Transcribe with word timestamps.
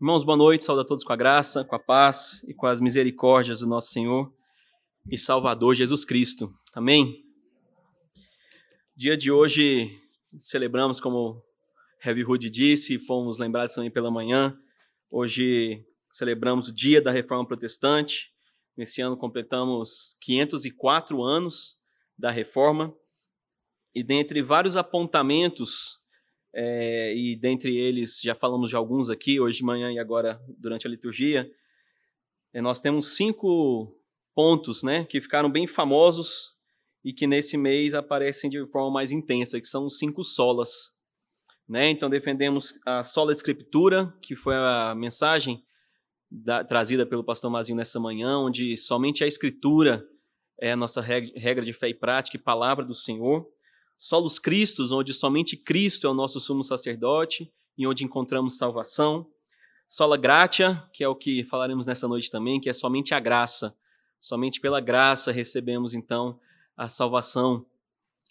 Irmãos, 0.00 0.24
boa 0.24 0.36
noite, 0.36 0.64
saúde 0.64 0.82
a 0.82 0.84
todos 0.84 1.04
com 1.04 1.12
a 1.12 1.16
graça, 1.16 1.64
com 1.64 1.76
a 1.76 1.78
paz 1.78 2.42
e 2.48 2.52
com 2.52 2.66
as 2.66 2.80
misericórdias 2.80 3.60
do 3.60 3.66
nosso 3.66 3.92
Senhor 3.92 4.34
e 5.08 5.16
Salvador 5.16 5.76
Jesus 5.76 6.04
Cristo. 6.04 6.52
Amém? 6.74 7.24
Dia 8.96 9.16
de 9.16 9.30
hoje 9.30 9.96
celebramos, 10.40 11.00
como 11.00 11.40
Heavy 12.04 12.24
Hood 12.24 12.50
disse, 12.50 12.98
fomos 12.98 13.38
lembrados 13.38 13.76
também 13.76 13.90
pela 13.90 14.10
manhã. 14.10 14.58
Hoje 15.08 15.86
celebramos 16.10 16.68
o 16.68 16.74
dia 16.74 17.00
da 17.00 17.12
Reforma 17.12 17.46
Protestante. 17.46 18.32
Nesse 18.76 19.00
ano 19.00 19.16
completamos 19.16 20.16
504 20.20 21.22
anos 21.22 21.78
da 22.18 22.32
Reforma. 22.32 22.92
E 23.94 24.02
dentre 24.02 24.42
vários 24.42 24.76
apontamentos 24.76 26.00
é, 26.54 27.12
e 27.14 27.34
dentre 27.34 27.76
eles, 27.76 28.20
já 28.22 28.34
falamos 28.34 28.70
de 28.70 28.76
alguns 28.76 29.10
aqui, 29.10 29.40
hoje 29.40 29.58
de 29.58 29.64
manhã 29.64 29.92
e 29.92 29.98
agora 29.98 30.40
durante 30.56 30.86
a 30.86 30.90
liturgia, 30.90 31.50
é, 32.52 32.60
nós 32.60 32.80
temos 32.80 33.16
cinco 33.16 33.92
pontos 34.32 34.84
né, 34.84 35.04
que 35.04 35.20
ficaram 35.20 35.50
bem 35.50 35.66
famosos 35.66 36.54
e 37.04 37.12
que 37.12 37.26
nesse 37.26 37.56
mês 37.56 37.94
aparecem 37.94 38.48
de 38.48 38.64
forma 38.68 38.90
mais 38.90 39.10
intensa, 39.10 39.60
que 39.60 39.66
são 39.66 39.86
os 39.86 39.98
cinco 39.98 40.22
solas. 40.22 40.92
Né? 41.68 41.90
Então, 41.90 42.08
defendemos 42.08 42.72
a 42.86 43.02
sola 43.02 43.32
escritura, 43.32 44.14
que 44.22 44.36
foi 44.36 44.54
a 44.54 44.94
mensagem 44.94 45.62
da, 46.30 46.62
trazida 46.62 47.04
pelo 47.04 47.24
pastor 47.24 47.50
Mazinho 47.50 47.76
nessa 47.76 47.98
manhã, 47.98 48.38
onde 48.38 48.76
somente 48.76 49.24
a 49.24 49.26
escritura 49.26 50.06
é 50.60 50.72
a 50.72 50.76
nossa 50.76 51.00
regra 51.00 51.64
de 51.64 51.72
fé 51.72 51.88
e 51.88 51.94
prática 51.94 52.36
e 52.36 52.40
palavra 52.40 52.84
do 52.84 52.94
Senhor 52.94 53.44
solos 54.04 54.38
Cristos, 54.38 54.92
onde 54.92 55.14
somente 55.14 55.56
Cristo 55.56 56.06
é 56.06 56.10
o 56.10 56.14
nosso 56.14 56.38
sumo 56.38 56.62
sacerdote 56.62 57.50
e 57.74 57.86
onde 57.86 58.04
encontramos 58.04 58.58
salvação. 58.58 59.26
Sola 59.88 60.18
gratia, 60.18 60.86
que 60.92 61.02
é 61.02 61.08
o 61.08 61.16
que 61.16 61.42
falaremos 61.44 61.86
nessa 61.86 62.06
noite 62.06 62.30
também, 62.30 62.60
que 62.60 62.68
é 62.68 62.72
somente 62.74 63.14
a 63.14 63.18
graça. 63.18 63.74
Somente 64.20 64.60
pela 64.60 64.78
graça 64.78 65.32
recebemos 65.32 65.94
então 65.94 66.38
a 66.76 66.86
salvação 66.86 67.64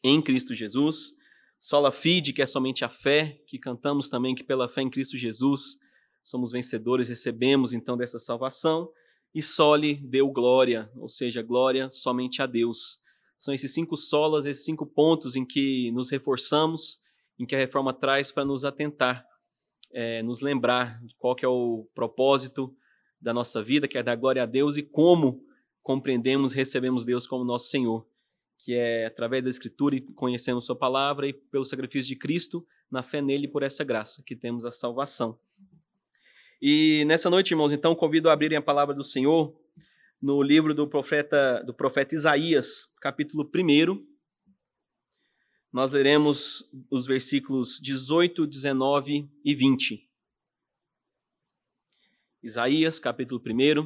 em 0.04 0.22
Cristo 0.22 0.54
Jesus. 0.54 1.16
Sola 1.60 1.92
fide, 1.92 2.34
que 2.34 2.44
é 2.44 2.46
somente 2.46 2.86
a 2.86 2.90
fé, 2.90 3.42
que 3.48 3.58
cantamos 3.58 4.08
também 4.08 4.36
que 4.36 4.44
pela 4.44 4.70
fé 4.70 4.84
em 4.84 4.92
Cristo 4.92 5.18
Jesus 5.18 5.80
somos 6.24 6.52
vencedores, 6.52 7.10
recebemos 7.10 7.74
então 7.74 7.98
dessa 7.98 8.20
salvação. 8.20 8.92
E 9.34 9.42
sole 9.42 9.96
deu 9.96 10.30
glória, 10.30 10.92
ou 10.96 11.10
seja, 11.10 11.42
glória 11.42 11.90
somente 11.90 12.44
a 12.44 12.46
Deus. 12.46 13.02
São 13.44 13.54
esses 13.54 13.74
cinco 13.74 13.98
solas, 13.98 14.46
esses 14.46 14.64
cinco 14.64 14.86
pontos 14.86 15.36
em 15.36 15.44
que 15.44 15.92
nos 15.92 16.10
reforçamos, 16.10 17.02
em 17.38 17.46
que 17.46 17.54
a 17.54 17.60
reforma 17.60 17.94
traz 17.94 18.32
para 18.32 18.46
nos 18.46 18.64
atentar, 18.64 19.28
é, 19.92 20.24
nos 20.24 20.40
lembrar 20.40 21.04
de 21.04 21.14
qual 21.16 21.36
que 21.36 21.44
é 21.44 21.48
o 21.50 21.86
propósito 21.94 22.74
da 23.20 23.34
nossa 23.34 23.62
vida, 23.62 23.86
que 23.86 23.98
é 23.98 24.02
dar 24.02 24.16
glória 24.16 24.44
a 24.44 24.46
Deus 24.46 24.78
e 24.78 24.82
como 24.82 25.44
compreendemos 25.82 26.54
e 26.54 26.56
recebemos 26.56 27.04
Deus 27.04 27.28
como 27.28 27.44
nosso 27.44 27.68
Senhor, 27.68 28.08
que 28.60 28.76
é 28.76 29.08
através 29.08 29.44
da 29.44 29.50
Escritura 29.50 29.98
e 29.98 30.00
conhecendo 30.00 30.62
Sua 30.62 30.78
palavra 30.78 31.28
e 31.28 31.34
pelo 31.34 31.66
sacrifício 31.66 32.08
de 32.08 32.16
Cristo, 32.16 32.66
na 32.90 33.04
fé 33.04 33.22
nele 33.22 33.50
por 33.50 33.62
essa 33.62 33.84
graça 33.84 34.24
que 34.26 34.38
temos 34.38 34.66
a 34.66 34.72
salvação. 34.72 35.38
E 36.62 37.04
nessa 37.08 37.30
noite, 37.30 37.52
irmãos, 37.52 37.74
então 37.74 37.94
convido 37.94 38.30
a 38.30 38.32
abrirem 38.32 38.58
a 38.58 38.62
palavra 38.62 38.96
do 38.96 39.04
Senhor 39.04 39.54
no 40.24 40.42
livro 40.42 40.74
do 40.74 40.88
profeta, 40.88 41.62
do 41.66 41.74
profeta 41.74 42.16
Isaías, 42.16 42.86
capítulo 43.02 43.44
1. 43.54 44.08
Nós 45.70 45.92
leremos 45.92 46.64
os 46.90 47.06
versículos 47.06 47.78
18, 47.82 48.48
19 48.48 49.30
e 49.44 49.54
20. 49.54 50.10
Isaías, 52.42 53.02
capítulo 53.02 53.42
1, 53.46 53.86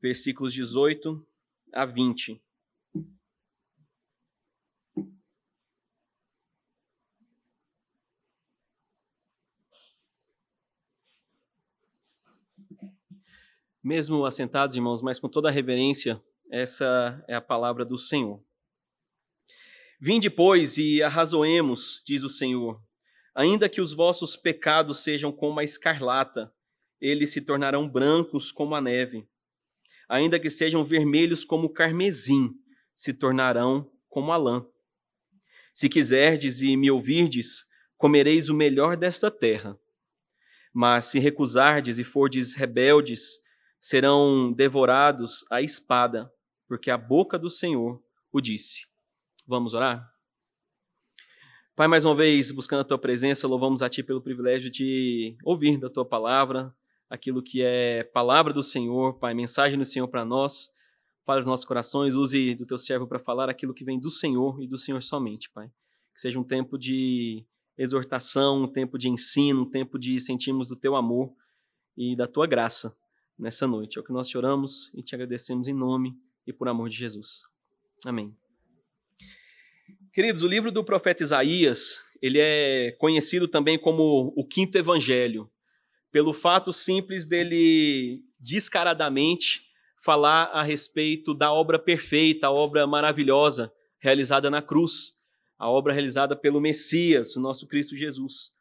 versículos 0.00 0.54
18 0.54 1.26
a 1.74 1.84
20. 1.84 2.40
Mesmo 13.82 14.24
assentados, 14.24 14.76
irmãos, 14.76 15.02
mas 15.02 15.18
com 15.18 15.28
toda 15.28 15.48
a 15.48 15.52
reverência, 15.52 16.22
essa 16.50 17.22
é 17.28 17.34
a 17.34 17.40
palavra 17.40 17.84
do 17.84 17.98
Senhor. 17.98 18.42
Vinde, 20.00 20.30
pois, 20.30 20.78
e 20.78 21.02
arrazoemos, 21.02 22.02
diz 22.06 22.22
o 22.22 22.28
Senhor. 22.28 22.80
Ainda 23.34 23.68
que 23.68 23.80
os 23.80 23.92
vossos 23.92 24.36
pecados 24.36 24.98
sejam 24.98 25.32
como 25.32 25.60
a 25.60 25.64
escarlata, 25.64 26.52
eles 27.00 27.30
se 27.30 27.40
tornarão 27.40 27.88
brancos 27.88 28.50
como 28.50 28.74
a 28.74 28.80
neve. 28.80 29.28
Ainda 30.08 30.40
que 30.40 30.50
sejam 30.50 30.84
vermelhos 30.84 31.44
como 31.44 31.66
o 31.66 31.72
carmesim, 31.72 32.54
se 32.94 33.12
tornarão 33.12 33.90
como 34.08 34.32
a 34.32 34.36
lã. 34.36 34.66
Se 35.72 35.88
quiserdes 35.88 36.60
e 36.62 36.76
me 36.76 36.90
ouvirdes, 36.90 37.64
comereis 37.96 38.48
o 38.48 38.54
melhor 38.54 38.96
desta 38.96 39.30
terra. 39.30 39.78
Mas 40.72 41.06
se 41.06 41.18
recusardes 41.18 41.98
e 41.98 42.04
fordes 42.04 42.54
rebeldes, 42.54 43.40
serão 43.80 44.52
devorados 44.52 45.44
à 45.50 45.62
espada, 45.62 46.32
porque 46.66 46.90
a 46.90 46.98
boca 46.98 47.38
do 47.38 47.48
Senhor 47.48 48.02
o 48.32 48.40
disse. 48.40 48.86
Vamos 49.46 49.74
orar? 49.74 50.12
Pai, 51.74 51.86
mais 51.86 52.04
uma 52.04 52.14
vez, 52.14 52.50
buscando 52.50 52.80
a 52.80 52.84
tua 52.84 52.98
presença, 52.98 53.46
louvamos 53.46 53.82
a 53.82 53.88
ti 53.88 54.02
pelo 54.02 54.20
privilégio 54.20 54.70
de 54.70 55.36
ouvir 55.44 55.78
da 55.78 55.88
tua 55.88 56.04
palavra, 56.04 56.74
aquilo 57.08 57.42
que 57.42 57.62
é 57.62 58.02
palavra 58.02 58.52
do 58.52 58.62
Senhor, 58.62 59.14
Pai, 59.18 59.32
mensagem 59.32 59.78
do 59.78 59.84
Senhor 59.84 60.08
para 60.08 60.24
nós. 60.24 60.68
Fale 61.24 61.40
os 61.40 61.46
nossos 61.46 61.64
corações, 61.64 62.14
use 62.14 62.54
do 62.54 62.66
teu 62.66 62.78
servo 62.78 63.06
para 63.06 63.18
falar 63.18 63.48
aquilo 63.48 63.72
que 63.72 63.84
vem 63.84 63.98
do 63.98 64.10
Senhor 64.10 64.60
e 64.60 64.66
do 64.66 64.76
Senhor 64.76 65.00
somente, 65.02 65.50
Pai. 65.50 65.70
Que 66.14 66.20
seja 66.20 66.38
um 66.38 66.44
tempo 66.44 66.76
de 66.76 67.44
exortação, 67.76 68.64
um 68.64 68.68
tempo 68.68 68.98
de 68.98 69.08
ensino, 69.08 69.62
um 69.62 69.70
tempo 69.70 69.98
de 69.98 70.18
sentirmos 70.18 70.68
do 70.68 70.76
teu 70.76 70.96
amor 70.96 71.32
e 71.96 72.16
da 72.16 72.26
tua 72.26 72.46
graça 72.46 72.94
nessa 73.38 73.66
noite. 73.66 73.98
É 73.98 74.00
o 74.00 74.04
que 74.04 74.12
nós 74.12 74.28
choramos 74.28 74.92
e 74.94 75.02
te 75.02 75.14
agradecemos 75.14 75.68
em 75.68 75.74
nome 75.74 76.16
e 76.46 76.52
por 76.52 76.68
amor 76.68 76.88
de 76.88 76.96
Jesus. 76.96 77.44
Amém. 78.04 78.34
Queridos, 80.12 80.42
o 80.42 80.48
livro 80.48 80.72
do 80.72 80.82
profeta 80.82 81.22
Isaías, 81.22 82.00
ele 82.20 82.38
é 82.40 82.92
conhecido 82.98 83.46
também 83.46 83.78
como 83.78 84.32
o 84.36 84.44
quinto 84.44 84.76
evangelho, 84.76 85.50
pelo 86.10 86.32
fato 86.32 86.72
simples 86.72 87.26
dele 87.26 88.24
descaradamente 88.40 89.62
falar 90.02 90.44
a 90.44 90.62
respeito 90.62 91.34
da 91.34 91.52
obra 91.52 91.78
perfeita, 91.78 92.46
a 92.46 92.52
obra 92.52 92.86
maravilhosa 92.86 93.72
realizada 93.98 94.48
na 94.48 94.62
cruz, 94.62 95.16
a 95.58 95.68
obra 95.68 95.92
realizada 95.92 96.36
pelo 96.36 96.60
Messias, 96.60 97.36
o 97.36 97.40
nosso 97.40 97.66
Cristo 97.66 97.96
Jesus. 97.96 98.52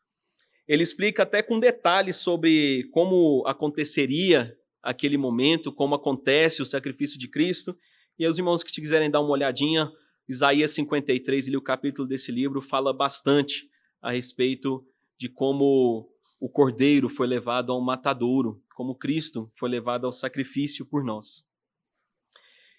Ele 0.67 0.83
explica 0.83 1.23
até 1.23 1.41
com 1.41 1.59
detalhes 1.59 2.17
sobre 2.17 2.89
como 2.91 3.43
aconteceria 3.47 4.56
aquele 4.81 5.17
momento, 5.17 5.71
como 5.71 5.95
acontece 5.95 6.61
o 6.61 6.65
sacrifício 6.65 7.19
de 7.19 7.27
Cristo. 7.27 7.77
E 8.17 8.27
os 8.27 8.37
irmãos 8.37 8.63
que 8.63 8.71
quiserem 8.71 9.11
dar 9.11 9.21
uma 9.21 9.31
olhadinha, 9.31 9.91
Isaías 10.27 10.71
53, 10.71 11.47
ali, 11.47 11.57
o 11.57 11.61
capítulo 11.61 12.07
desse 12.07 12.31
livro, 12.31 12.61
fala 12.61 12.93
bastante 12.93 13.69
a 14.01 14.11
respeito 14.11 14.85
de 15.17 15.29
como 15.29 16.09
o 16.39 16.49
cordeiro 16.49 17.09
foi 17.09 17.27
levado 17.27 17.71
ao 17.71 17.81
matadouro, 17.81 18.61
como 18.75 18.95
Cristo 18.95 19.51
foi 19.55 19.69
levado 19.69 20.05
ao 20.05 20.13
sacrifício 20.13 20.85
por 20.85 21.03
nós. 21.03 21.45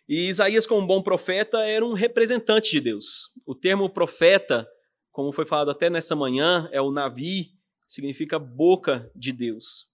E 0.08 0.28
Isaías, 0.28 0.66
como 0.66 0.80
um 0.80 0.86
bom 0.86 1.02
profeta, 1.02 1.58
era 1.58 1.84
um 1.84 1.92
representante 1.92 2.70
de 2.70 2.80
Deus. 2.80 3.30
O 3.44 3.54
termo 3.54 3.90
profeta, 3.90 4.66
como 5.12 5.32
foi 5.32 5.44
falado 5.44 5.70
até 5.70 5.90
nessa 5.90 6.16
manhã, 6.16 6.68
é 6.72 6.80
o 6.80 6.90
navi, 6.90 7.52
significa 7.86 8.38
boca 8.38 9.10
de 9.14 9.32
Deus. 9.32 9.86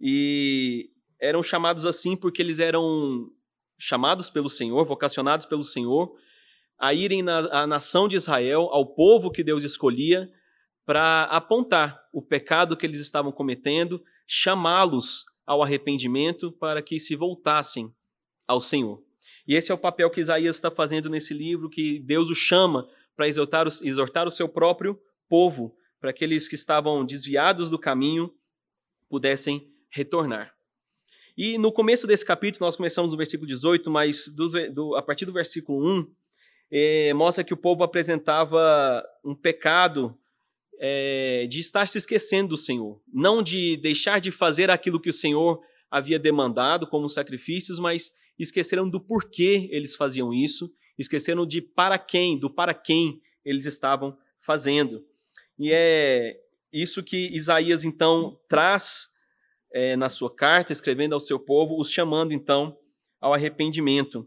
E 0.00 0.90
eram 1.20 1.42
chamados 1.42 1.86
assim 1.86 2.16
porque 2.16 2.42
eles 2.42 2.58
eram 2.58 3.30
chamados 3.78 4.30
pelo 4.30 4.48
Senhor, 4.48 4.84
vocacionados 4.84 5.46
pelo 5.46 5.64
Senhor, 5.64 6.14
a 6.78 6.92
irem 6.94 7.22
na 7.22 7.38
à 7.62 7.66
nação 7.66 8.08
de 8.08 8.16
Israel, 8.16 8.68
ao 8.70 8.86
povo 8.94 9.30
que 9.30 9.42
Deus 9.44 9.64
escolhia, 9.64 10.30
para 10.84 11.24
apontar 11.24 12.00
o 12.12 12.22
pecado 12.22 12.76
que 12.76 12.86
eles 12.86 13.00
estavam 13.00 13.32
cometendo, 13.32 14.02
chamá-los 14.26 15.24
ao 15.44 15.62
arrependimento 15.62 16.52
para 16.52 16.82
que 16.82 16.98
se 16.98 17.16
voltassem 17.16 17.92
ao 18.46 18.60
Senhor. 18.60 19.02
E 19.46 19.54
esse 19.54 19.70
é 19.70 19.74
o 19.74 19.78
papel 19.78 20.10
que 20.10 20.20
Isaías 20.20 20.56
está 20.56 20.70
fazendo 20.70 21.08
nesse 21.08 21.32
livro, 21.32 21.70
que 21.70 22.00
Deus 22.00 22.30
o 22.30 22.34
chama 22.34 22.88
para 23.14 23.28
exortar, 23.28 23.66
exortar 23.82 24.26
o 24.26 24.30
seu 24.30 24.48
próprio 24.48 25.00
povo, 25.28 25.76
para 26.00 26.10
aqueles 26.10 26.46
que 26.46 26.54
estavam 26.54 27.04
desviados 27.04 27.70
do 27.70 27.78
caminho 27.78 28.32
pudessem 29.08 29.72
retornar. 29.90 30.55
E 31.36 31.58
no 31.58 31.70
começo 31.70 32.06
desse 32.06 32.24
capítulo, 32.24 32.64
nós 32.64 32.76
começamos 32.76 33.12
no 33.12 33.16
versículo 33.16 33.46
18, 33.46 33.90
mas 33.90 34.28
do, 34.28 34.72
do, 34.72 34.96
a 34.96 35.02
partir 35.02 35.26
do 35.26 35.32
versículo 35.32 35.86
1, 35.86 36.10
eh, 36.70 37.12
mostra 37.14 37.44
que 37.44 37.52
o 37.52 37.56
povo 37.56 37.84
apresentava 37.84 39.04
um 39.22 39.34
pecado 39.34 40.18
é, 40.78 41.46
de 41.48 41.58
estar 41.58 41.86
se 41.88 41.98
esquecendo 41.98 42.50
do 42.50 42.56
Senhor, 42.56 43.00
não 43.12 43.42
de 43.42 43.76
deixar 43.76 44.20
de 44.20 44.30
fazer 44.30 44.70
aquilo 44.70 45.00
que 45.00 45.10
o 45.10 45.12
Senhor 45.12 45.60
havia 45.90 46.18
demandado 46.18 46.86
como 46.86 47.08
sacrifícios, 47.08 47.78
mas 47.78 48.12
esqueceram 48.38 48.88
do 48.88 49.00
porquê 49.00 49.68
eles 49.70 49.94
faziam 49.94 50.32
isso, 50.32 50.72
esqueceram 50.98 51.46
de 51.46 51.60
para 51.60 51.98
quem, 51.98 52.38
do 52.38 52.50
para 52.50 52.74
quem 52.74 53.20
eles 53.44 53.66
estavam 53.66 54.16
fazendo. 54.40 55.04
E 55.58 55.70
é 55.72 56.38
isso 56.72 57.02
que 57.02 57.34
Isaías 57.34 57.84
então 57.84 58.38
traz 58.48 59.08
é, 59.76 59.94
na 59.94 60.08
sua 60.08 60.34
carta, 60.34 60.72
escrevendo 60.72 61.12
ao 61.12 61.20
seu 61.20 61.38
povo, 61.38 61.78
os 61.78 61.92
chamando 61.92 62.32
então 62.32 62.78
ao 63.20 63.34
arrependimento. 63.34 64.26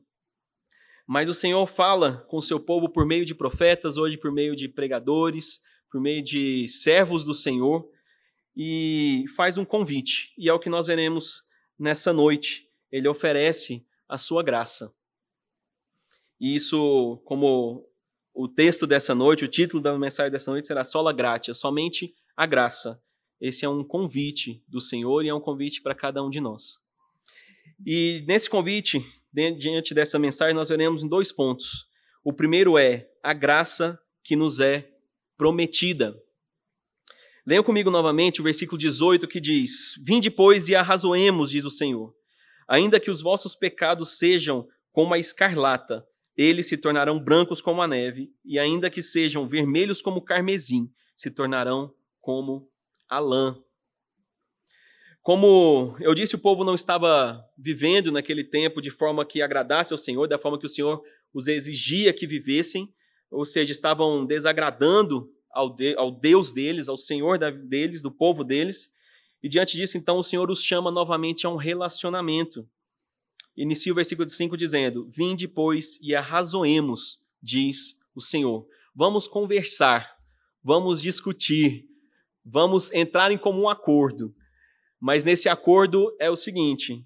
Mas 1.08 1.28
o 1.28 1.34
Senhor 1.34 1.66
fala 1.66 2.24
com 2.30 2.38
o 2.38 2.42
seu 2.42 2.60
povo 2.60 2.88
por 2.88 3.04
meio 3.04 3.26
de 3.26 3.34
profetas, 3.34 3.98
hoje 3.98 4.16
por 4.16 4.32
meio 4.32 4.56
de 4.56 4.70
pregadores, 4.70 5.60
por 5.92 6.00
meio 6.00 6.24
de 6.24 6.68
servos 6.68 7.26
do 7.26 7.34
Senhor, 7.34 7.90
e 8.56 9.26
faz 9.36 9.58
um 9.58 9.66
convite. 9.66 10.32
E 10.38 10.48
é 10.48 10.54
o 10.54 10.60
que 10.60 10.70
nós 10.70 10.86
veremos 10.86 11.42
nessa 11.80 12.14
noite. 12.14 12.70
Ele 12.92 13.08
oferece 13.08 13.84
a 14.08 14.20
sua 14.20 14.44
graça. 14.44 14.94
E 16.40 16.56
isso, 16.56 17.20
como 17.26 17.90
o 18.36 18.48
texto 18.48 18.86
dessa 18.86 19.16
noite, 19.16 19.46
o 19.46 19.50
título 19.50 19.82
da 19.82 19.98
mensagem 19.98 20.32
dessa 20.32 20.52
noite 20.52 20.68
será 20.68 20.84
Sola 20.84 21.12
Gratia, 21.12 21.56
somente 21.56 22.14
a 22.38 22.46
graça. 22.46 23.02
Esse 23.40 23.66
é 23.66 23.70
um 23.70 23.84
convite 23.84 24.64
do 24.68 24.82
Senhor 24.82 25.24
e 25.24 25.30
é 25.30 25.34
um 25.34 25.40
convite 25.40 25.82
para 25.82 25.96
cada 25.96 26.24
um 26.24 26.30
de 26.30 26.42
nós. 26.42 26.78
E 27.86 28.24
nesse 28.28 28.50
convite, 28.50 29.04
diante 29.58 29.94
dessa 29.94 30.20
mensagem, 30.20 30.54
nós 30.54 30.70
veremos 30.70 31.04
em 31.04 31.08
dois 31.08 31.32
pontos. 31.32 31.88
O 32.24 32.34
primeiro 32.34 32.78
é 32.78 33.10
a 33.24 33.34
graça 33.34 33.98
que 34.24 34.36
nos 34.36 34.60
é 34.60 34.90
prometida. 35.38 36.22
Leiam 37.46 37.64
comigo 37.64 37.90
novamente 37.90 38.42
o 38.42 38.44
versículo 38.44 38.78
18 38.78 39.28
que 39.28 39.40
diz: 39.40 39.96
Vinde, 40.04 40.30
pois, 40.30 40.68
e 40.68 40.76
arrazoemos, 40.76 41.52
diz 41.52 41.64
o 41.64 41.70
Senhor. 41.70 42.14
Ainda 42.68 43.00
que 43.00 43.10
os 43.10 43.22
vossos 43.22 43.56
pecados 43.56 44.18
sejam 44.18 44.68
como 44.92 45.14
a 45.14 45.18
escarlata, 45.18 46.06
eles 46.36 46.68
se 46.68 46.78
tornarão 46.78 47.20
brancos 47.20 47.62
como 47.62 47.82
a 47.82 47.88
neve, 47.88 48.32
e 48.46 48.60
ainda 48.60 48.90
que 48.90 49.02
sejam 49.02 49.48
vermelhos 49.48 50.02
como 50.02 50.18
o 50.18 50.22
carmesim, 50.22 50.92
se 51.16 51.32
tornarão 51.32 51.94
como 52.22 52.70
a 53.10 53.20
lã. 53.20 53.58
Como 55.22 55.96
eu 56.00 56.14
disse, 56.14 56.36
o 56.36 56.40
povo 56.40 56.64
não 56.64 56.76
estava 56.76 57.44
vivendo 57.58 58.12
naquele 58.12 58.44
tempo 58.44 58.82
de 58.82 58.90
forma 58.90 59.26
que 59.26 59.42
agradasse 59.42 59.94
ao 59.94 59.98
Senhor, 59.98 60.28
da 60.28 60.40
forma 60.40 60.60
que 60.60 60.66
o 60.66 60.70
Senhor 60.70 61.04
os 61.34 61.48
exigia 61.48 62.14
que 62.14 62.26
vivessem, 62.26 62.94
ou 63.30 63.46
seja, 63.46 63.72
estavam 63.72 64.26
desagradando 64.26 65.32
ao, 65.52 65.74
de, 65.74 65.96
ao 65.96 66.12
Deus 66.12 66.52
deles, 66.52 66.88
ao 66.88 66.98
Senhor 66.98 67.38
da, 67.38 67.52
deles, 67.52 68.02
do 68.02 68.12
povo 68.12 68.44
deles, 68.44 68.92
e 69.42 69.48
diante 69.48 69.78
disso, 69.78 69.98
então, 69.98 70.18
o 70.18 70.24
Senhor 70.24 70.50
os 70.50 70.64
chama 70.64 70.92
novamente 70.92 71.48
a 71.48 71.50
um 71.50 71.56
relacionamento. 71.56 72.68
Inicia 73.56 73.92
o 73.92 73.96
versículo 73.96 74.30
5 74.30 74.58
dizendo: 74.58 75.10
Vinde, 75.10 75.48
pois, 75.48 75.98
e 76.02 76.14
arrazoemos, 76.14 77.22
diz 77.42 77.98
o 78.14 78.22
Senhor. 78.22 78.68
Vamos 78.94 79.28
conversar, 79.28 80.18
vamos 80.64 81.02
discutir, 81.02 81.88
vamos 82.52 82.92
entrar 82.92 83.32
em 83.32 83.38
comum 83.38 83.70
acordo. 83.70 84.34
Mas 85.00 85.24
nesse 85.24 85.48
acordo 85.48 86.16
é 86.20 86.30
o 86.30 86.36
seguinte: 86.36 87.06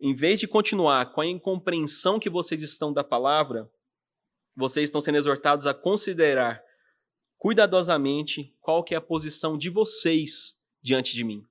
em 0.00 0.14
vez 0.14 0.38
de 0.38 0.46
continuar 0.46 1.12
com 1.12 1.20
a 1.20 1.26
incompreensão 1.26 2.18
que 2.18 2.30
vocês 2.30 2.62
estão 2.62 2.92
da 2.92 3.02
palavra, 3.02 3.68
vocês 4.56 4.88
estão 4.88 5.00
sendo 5.00 5.18
exortados 5.18 5.66
a 5.66 5.74
considerar 5.74 6.62
cuidadosamente 7.36 8.54
qual 8.60 8.84
que 8.84 8.94
é 8.94 8.98
a 8.98 9.00
posição 9.00 9.56
de 9.56 9.70
vocês 9.70 10.54
diante 10.82 11.14
de 11.14 11.24
mim. 11.24 11.42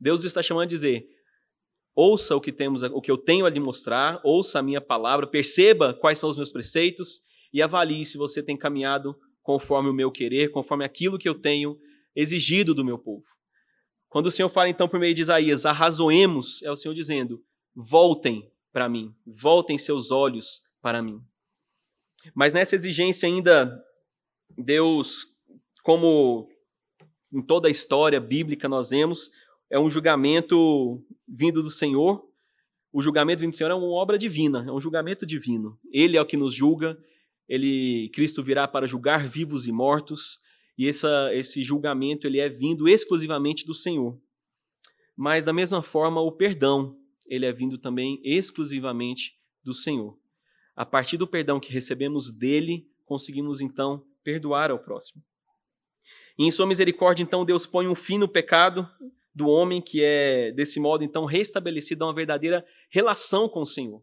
Deus 0.00 0.24
está 0.24 0.40
chamando 0.40 0.64
a 0.64 0.66
dizer: 0.66 1.06
ouça 1.94 2.34
o 2.36 2.40
que 2.40 2.52
temos, 2.52 2.82
o 2.82 3.00
que 3.00 3.10
eu 3.10 3.18
tenho 3.18 3.44
a 3.44 3.50
lhe 3.50 3.60
mostrar, 3.60 4.20
ouça 4.24 4.60
a 4.60 4.62
minha 4.62 4.80
palavra, 4.80 5.26
perceba 5.26 5.92
quais 5.92 6.18
são 6.18 6.30
os 6.30 6.36
meus 6.36 6.52
preceitos 6.52 7.20
e 7.52 7.60
avalie 7.60 8.04
se 8.04 8.16
você 8.16 8.42
tem 8.42 8.56
caminhado 8.56 9.18
conforme 9.42 9.88
o 9.88 9.94
meu 9.94 10.10
querer, 10.12 10.50
conforme 10.50 10.84
aquilo 10.84 11.18
que 11.18 11.28
eu 11.28 11.34
tenho 11.34 11.78
exigido 12.14 12.74
do 12.74 12.84
meu 12.84 12.98
povo. 12.98 13.24
Quando 14.08 14.26
o 14.26 14.30
Senhor 14.30 14.48
fala 14.48 14.68
então 14.68 14.88
por 14.88 14.98
meio 14.98 15.14
de 15.14 15.22
Isaías, 15.22 15.66
arrazoemos, 15.66 16.62
é 16.62 16.70
o 16.70 16.76
Senhor 16.76 16.94
dizendo: 16.94 17.42
voltem 17.74 18.50
para 18.72 18.88
mim, 18.88 19.14
voltem 19.26 19.76
seus 19.78 20.10
olhos 20.10 20.62
para 20.80 21.02
mim. 21.02 21.20
Mas 22.34 22.52
nessa 22.52 22.74
exigência 22.74 23.26
ainda, 23.26 23.84
Deus, 24.56 25.26
como 25.82 26.48
em 27.32 27.42
toda 27.42 27.68
a 27.68 27.70
história 27.70 28.20
bíblica 28.20 28.68
nós 28.68 28.90
vemos, 28.90 29.30
é 29.70 29.78
um 29.78 29.90
julgamento 29.90 31.04
vindo 31.26 31.62
do 31.62 31.70
Senhor. 31.70 32.26
O 32.92 33.02
julgamento 33.02 33.40
vindo 33.40 33.50
do 33.50 33.56
Senhor 33.56 33.70
é 33.70 33.74
uma 33.74 33.88
obra 33.88 34.18
divina, 34.18 34.64
é 34.66 34.72
um 34.72 34.80
julgamento 34.80 35.26
divino. 35.26 35.78
Ele 35.92 36.16
é 36.16 36.20
o 36.20 36.26
que 36.26 36.36
nos 36.36 36.54
julga. 36.54 36.98
Ele, 37.48 38.10
Cristo 38.10 38.42
virá 38.42 38.66
para 38.66 38.86
julgar 38.86 39.26
vivos 39.26 39.66
e 39.66 39.72
mortos, 39.72 40.38
e 40.78 40.88
essa, 40.88 41.34
esse 41.34 41.64
julgamento 41.64 42.24
ele 42.24 42.38
é 42.38 42.48
vindo 42.48 42.88
exclusivamente 42.88 43.66
do 43.66 43.74
Senhor. 43.74 44.16
Mas 45.16 45.42
da 45.42 45.52
mesma 45.52 45.82
forma, 45.82 46.20
o 46.20 46.30
perdão, 46.30 46.96
ele 47.26 47.44
é 47.44 47.52
vindo 47.52 47.76
também 47.76 48.20
exclusivamente 48.22 49.36
do 49.64 49.74
Senhor. 49.74 50.16
A 50.76 50.86
partir 50.86 51.16
do 51.16 51.26
perdão 51.26 51.58
que 51.58 51.72
recebemos 51.72 52.30
dele, 52.30 52.88
conseguimos 53.04 53.60
então 53.60 54.04
perdoar 54.22 54.70
ao 54.70 54.78
próximo. 54.78 55.20
E 56.38 56.44
em 56.44 56.50
sua 56.52 56.68
misericórdia, 56.68 57.24
então, 57.24 57.44
Deus 57.44 57.66
põe 57.66 57.88
um 57.88 57.96
fim 57.96 58.16
no 58.16 58.28
pecado 58.28 58.88
do 59.34 59.48
homem, 59.48 59.82
que 59.82 60.04
é, 60.04 60.52
desse 60.52 60.78
modo, 60.78 61.02
então, 61.02 61.24
restabelecido 61.24 62.04
a 62.04 62.06
uma 62.06 62.14
verdadeira 62.14 62.64
relação 62.88 63.48
com 63.48 63.62
o 63.62 63.66
Senhor. 63.66 64.00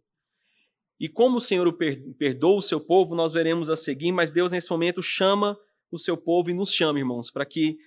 E 1.00 1.07
como 1.07 1.38
o 1.38 1.42
Senhor 1.42 1.71
perdoa 2.18 2.57
o 2.57 2.62
seu 2.62 2.81
povo, 2.81 3.16
nós 3.16 3.31
veremos 3.31 3.69
a 3.69 3.78
seguir, 3.78 4.12
mas 4.12 4.33
Deus, 4.33 4.51
nesse 4.51 4.69
momento, 4.69 5.01
chama 5.01 5.57
o 5.91 5.97
seu 5.97 6.17
povo 6.17 6.49
e 6.49 6.53
nos 6.53 6.71
chama, 6.71 6.99
irmãos, 6.99 7.29
para 7.29 7.45
que 7.45 7.77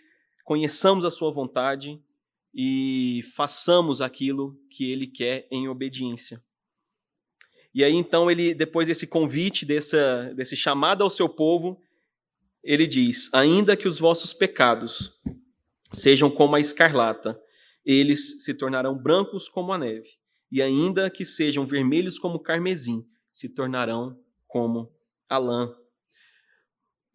conheçamos 0.44 1.04
a 1.04 1.10
sua 1.10 1.30
vontade 1.30 2.00
e 2.54 3.20
façamos 3.34 4.00
aquilo 4.00 4.58
que 4.70 4.90
ele 4.90 5.06
quer 5.06 5.46
em 5.50 5.68
obediência. 5.68 6.42
E 7.74 7.84
aí, 7.84 7.92
então, 7.92 8.30
ele, 8.30 8.54
depois 8.54 8.88
desse 8.88 9.06
convite, 9.06 9.64
dessa, 9.64 10.32
desse 10.34 10.56
chamado 10.56 11.04
ao 11.04 11.10
seu 11.10 11.28
povo, 11.28 11.80
ele 12.62 12.86
diz: 12.86 13.32
Ainda 13.32 13.76
que 13.76 13.86
os 13.86 13.98
vossos 13.98 14.32
pecados 14.32 15.12
sejam 15.92 16.30
como 16.30 16.56
a 16.56 16.60
escarlata, 16.60 17.40
eles 17.84 18.42
se 18.42 18.54
tornarão 18.54 18.96
brancos 18.96 19.48
como 19.48 19.72
a 19.72 19.78
neve, 19.78 20.08
e 20.50 20.60
ainda 20.60 21.10
que 21.10 21.24
sejam 21.24 21.66
vermelhos 21.66 22.18
como 22.18 22.36
o 22.36 22.42
carmesim, 22.42 23.06
se 23.32 23.48
tornarão 23.48 24.18
como 24.46 24.92
a 25.28 25.38
lã. 25.38 25.74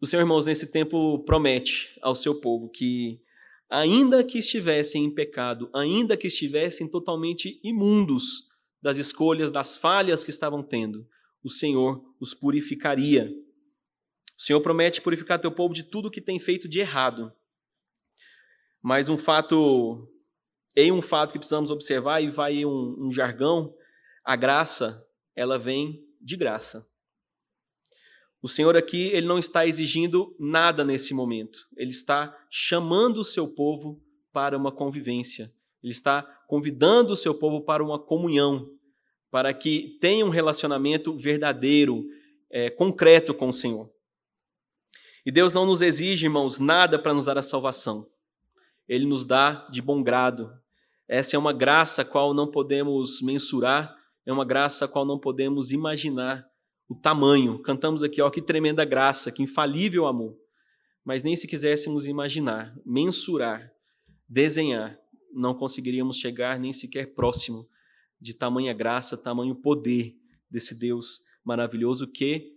O 0.04 0.06
Senhor, 0.06 0.20
irmãos, 0.20 0.44
nesse 0.44 0.66
tempo 0.66 1.18
promete 1.20 1.98
ao 2.02 2.14
seu 2.14 2.38
povo 2.38 2.68
que, 2.68 3.22
ainda 3.70 4.22
que 4.22 4.36
estivessem 4.36 5.02
em 5.02 5.10
pecado, 5.10 5.70
ainda 5.74 6.14
que 6.14 6.26
estivessem 6.26 6.86
totalmente 6.86 7.58
imundos 7.64 8.46
das 8.82 8.98
escolhas, 8.98 9.50
das 9.50 9.78
falhas 9.78 10.22
que 10.22 10.28
estavam 10.28 10.62
tendo, 10.62 11.08
o 11.42 11.48
Senhor 11.48 12.04
os 12.20 12.34
purificaria 12.34 13.32
o 14.38 14.42
Senhor 14.42 14.60
promete 14.60 15.00
purificar 15.00 15.40
teu 15.40 15.50
povo 15.50 15.72
de 15.72 15.82
tudo 15.82 16.10
que 16.10 16.20
tem 16.20 16.38
feito 16.38 16.68
de 16.68 16.80
errado. 16.80 17.32
Mas 18.82 19.08
um 19.08 19.16
fato, 19.16 20.06
em 20.76 20.92
um 20.92 21.00
fato 21.00 21.32
que 21.32 21.38
precisamos 21.38 21.70
observar, 21.70 22.20
e 22.22 22.28
vai 22.28 22.66
um, 22.66 23.06
um 23.06 23.10
jargão, 23.10 23.74
a 24.22 24.36
graça, 24.36 25.02
ela 25.34 25.58
vem 25.58 26.06
de 26.20 26.36
graça. 26.36 26.86
O 28.44 28.48
Senhor 28.48 28.76
aqui, 28.76 29.06
ele 29.06 29.26
não 29.26 29.38
está 29.38 29.66
exigindo 29.66 30.36
nada 30.38 30.84
nesse 30.84 31.14
momento. 31.14 31.66
Ele 31.74 31.88
está 31.88 32.38
chamando 32.50 33.20
o 33.20 33.24
seu 33.24 33.48
povo 33.48 33.98
para 34.34 34.54
uma 34.54 34.70
convivência. 34.70 35.50
Ele 35.82 35.94
está 35.94 36.20
convidando 36.46 37.14
o 37.14 37.16
seu 37.16 37.34
povo 37.34 37.62
para 37.62 37.82
uma 37.82 37.98
comunhão, 37.98 38.68
para 39.30 39.54
que 39.54 39.96
tenha 39.98 40.26
um 40.26 40.28
relacionamento 40.28 41.16
verdadeiro, 41.16 42.04
é, 42.50 42.68
concreto 42.68 43.32
com 43.32 43.48
o 43.48 43.52
Senhor. 43.52 43.90
E 45.24 45.32
Deus 45.32 45.54
não 45.54 45.64
nos 45.64 45.80
exige, 45.80 46.26
irmãos, 46.26 46.58
nada 46.58 46.98
para 46.98 47.14
nos 47.14 47.24
dar 47.24 47.38
a 47.38 47.42
salvação. 47.42 48.06
Ele 48.86 49.06
nos 49.06 49.24
dá 49.24 49.66
de 49.70 49.80
bom 49.80 50.02
grado. 50.02 50.52
Essa 51.08 51.34
é 51.34 51.38
uma 51.38 51.54
graça 51.54 52.02
a 52.02 52.04
qual 52.04 52.34
não 52.34 52.50
podemos 52.50 53.22
mensurar, 53.22 53.96
é 54.26 54.30
uma 54.30 54.44
graça 54.44 54.84
a 54.84 54.88
qual 54.88 55.06
não 55.06 55.18
podemos 55.18 55.72
imaginar 55.72 56.46
o 56.94 57.00
tamanho. 57.00 57.58
Cantamos 57.58 58.02
aqui, 58.02 58.22
ó, 58.22 58.30
que 58.30 58.40
tremenda 58.40 58.84
graça, 58.84 59.30
que 59.30 59.42
infalível 59.42 60.06
amor. 60.06 60.36
Mas 61.04 61.22
nem 61.22 61.36
se 61.36 61.46
quiséssemos 61.46 62.06
imaginar, 62.06 62.74
mensurar, 62.86 63.70
desenhar, 64.28 64.98
não 65.32 65.54
conseguiríamos 65.54 66.16
chegar 66.16 66.58
nem 66.58 66.72
sequer 66.72 67.14
próximo 67.14 67.68
de 68.20 68.32
tamanha 68.32 68.72
graça, 68.72 69.16
tamanho 69.16 69.54
poder 69.54 70.16
desse 70.48 70.74
Deus 70.74 71.20
maravilhoso 71.44 72.06
que 72.06 72.54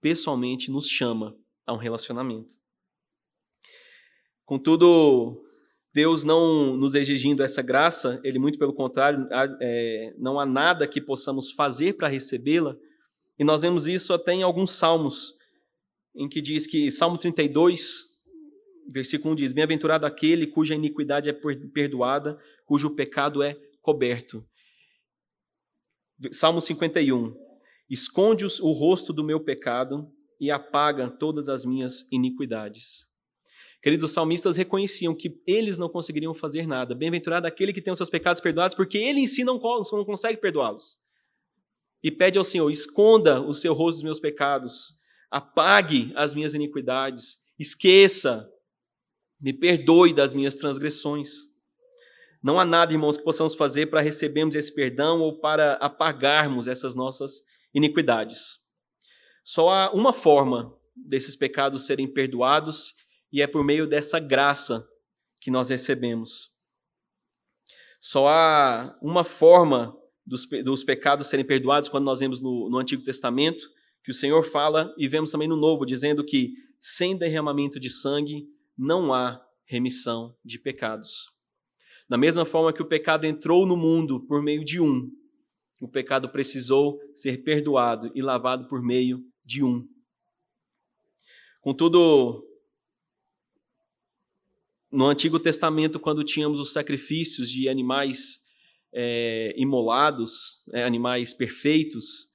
pessoalmente 0.00 0.70
nos 0.70 0.88
chama 0.88 1.36
a 1.66 1.74
um 1.74 1.76
relacionamento. 1.76 2.54
Contudo, 4.46 5.42
Deus 5.92 6.24
não 6.24 6.76
nos 6.76 6.94
exigindo 6.94 7.42
essa 7.42 7.60
graça, 7.60 8.20
Ele, 8.22 8.38
muito 8.38 8.58
pelo 8.58 8.72
contrário, 8.72 9.26
é, 9.60 10.14
não 10.18 10.38
há 10.38 10.46
nada 10.46 10.86
que 10.86 11.00
possamos 11.00 11.50
fazer 11.50 11.94
para 11.94 12.08
recebê-la, 12.08 12.76
e 13.38 13.44
nós 13.44 13.62
vemos 13.62 13.86
isso 13.86 14.12
até 14.12 14.32
em 14.32 14.42
alguns 14.42 14.72
salmos, 14.72 15.34
em 16.14 16.28
que 16.28 16.40
diz 16.40 16.66
que, 16.66 16.90
Salmo 16.90 17.18
32, 17.18 18.04
versículo 18.88 19.32
1 19.32 19.36
diz: 19.36 19.52
Bem-aventurado 19.52 20.06
aquele 20.06 20.46
cuja 20.46 20.74
iniquidade 20.74 21.28
é 21.28 21.32
perdoada, 21.32 22.38
cujo 22.64 22.94
pecado 22.94 23.42
é 23.42 23.56
coberto. 23.82 24.46
Salmo 26.30 26.60
51, 26.60 27.34
esconde 27.90 28.46
o 28.46 28.72
rosto 28.72 29.12
do 29.12 29.24
meu 29.24 29.40
pecado 29.40 30.08
e 30.40 30.50
apaga 30.50 31.10
todas 31.10 31.48
as 31.48 31.64
minhas 31.64 32.06
iniquidades. 32.10 33.06
Queridos, 33.82 34.06
os 34.06 34.12
salmistas 34.12 34.56
reconheciam 34.56 35.14
que 35.14 35.42
eles 35.46 35.76
não 35.76 35.90
conseguiriam 35.90 36.32
fazer 36.32 36.66
nada. 36.66 36.94
Bem-aventurado 36.94 37.46
aquele 37.46 37.72
que 37.72 37.82
tem 37.82 37.92
os 37.92 37.98
seus 37.98 38.08
pecados 38.08 38.40
perdoados, 38.40 38.74
porque 38.74 38.96
ele 38.96 39.20
em 39.20 39.26
si 39.26 39.44
não 39.44 39.58
consegue 39.58 40.40
perdoá-los. 40.40 40.98
E 42.04 42.10
pede 42.10 42.36
ao 42.36 42.44
Senhor: 42.44 42.70
esconda 42.70 43.40
o 43.40 43.54
seu 43.54 43.72
rosto 43.72 43.96
dos 43.96 44.02
meus 44.02 44.20
pecados, 44.20 44.94
apague 45.30 46.12
as 46.14 46.34
minhas 46.34 46.52
iniquidades, 46.52 47.38
esqueça, 47.58 48.46
me 49.40 49.54
perdoe 49.54 50.12
das 50.12 50.34
minhas 50.34 50.54
transgressões. 50.54 51.30
Não 52.42 52.60
há 52.60 52.64
nada, 52.64 52.92
irmãos, 52.92 53.16
que 53.16 53.24
possamos 53.24 53.54
fazer 53.54 53.86
para 53.86 54.02
recebermos 54.02 54.54
esse 54.54 54.72
perdão 54.72 55.20
ou 55.22 55.40
para 55.40 55.74
apagarmos 55.76 56.68
essas 56.68 56.94
nossas 56.94 57.42
iniquidades. 57.72 58.58
Só 59.42 59.70
há 59.70 59.90
uma 59.92 60.12
forma 60.12 60.78
desses 60.94 61.34
pecados 61.34 61.86
serem 61.86 62.06
perdoados 62.06 62.94
e 63.32 63.40
é 63.40 63.46
por 63.46 63.64
meio 63.64 63.88
dessa 63.88 64.20
graça 64.20 64.86
que 65.40 65.50
nós 65.50 65.70
recebemos. 65.70 66.50
Só 67.98 68.28
há 68.28 68.98
uma 69.00 69.24
forma 69.24 69.96
dos, 70.26 70.46
dos 70.64 70.84
pecados 70.84 71.28
serem 71.28 71.44
perdoados 71.44 71.88
quando 71.88 72.04
nós 72.04 72.20
vemos 72.20 72.40
no, 72.40 72.68
no 72.70 72.78
Antigo 72.78 73.02
Testamento, 73.02 73.68
que 74.02 74.10
o 74.10 74.14
Senhor 74.14 74.42
fala, 74.42 74.94
e 74.98 75.08
vemos 75.08 75.30
também 75.30 75.48
no 75.48 75.56
Novo, 75.56 75.84
dizendo 75.84 76.24
que 76.24 76.52
sem 76.78 77.16
derramamento 77.16 77.80
de 77.80 77.88
sangue 77.88 78.46
não 78.76 79.12
há 79.12 79.42
remissão 79.64 80.36
de 80.44 80.58
pecados. 80.58 81.32
Da 82.08 82.18
mesma 82.18 82.44
forma 82.44 82.72
que 82.72 82.82
o 82.82 82.88
pecado 82.88 83.24
entrou 83.24 83.66
no 83.66 83.76
mundo 83.76 84.20
por 84.26 84.42
meio 84.42 84.64
de 84.64 84.80
um, 84.80 85.10
o 85.80 85.88
pecado 85.88 86.28
precisou 86.28 86.98
ser 87.14 87.42
perdoado 87.42 88.10
e 88.14 88.22
lavado 88.22 88.68
por 88.68 88.82
meio 88.82 89.24
de 89.44 89.62
um. 89.62 89.86
Contudo, 91.60 92.46
no 94.92 95.06
Antigo 95.06 95.40
Testamento, 95.40 95.98
quando 95.98 96.22
tínhamos 96.22 96.60
os 96.60 96.72
sacrifícios 96.72 97.50
de 97.50 97.68
animais 97.68 98.43
é, 98.94 99.52
imolados, 99.56 100.62
é, 100.72 100.84
animais 100.84 101.34
perfeitos, 101.34 102.32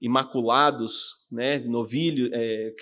imaculados, 0.00 1.26
né, 1.30 1.60
novilho, 1.60 2.28
é, 2.32 2.74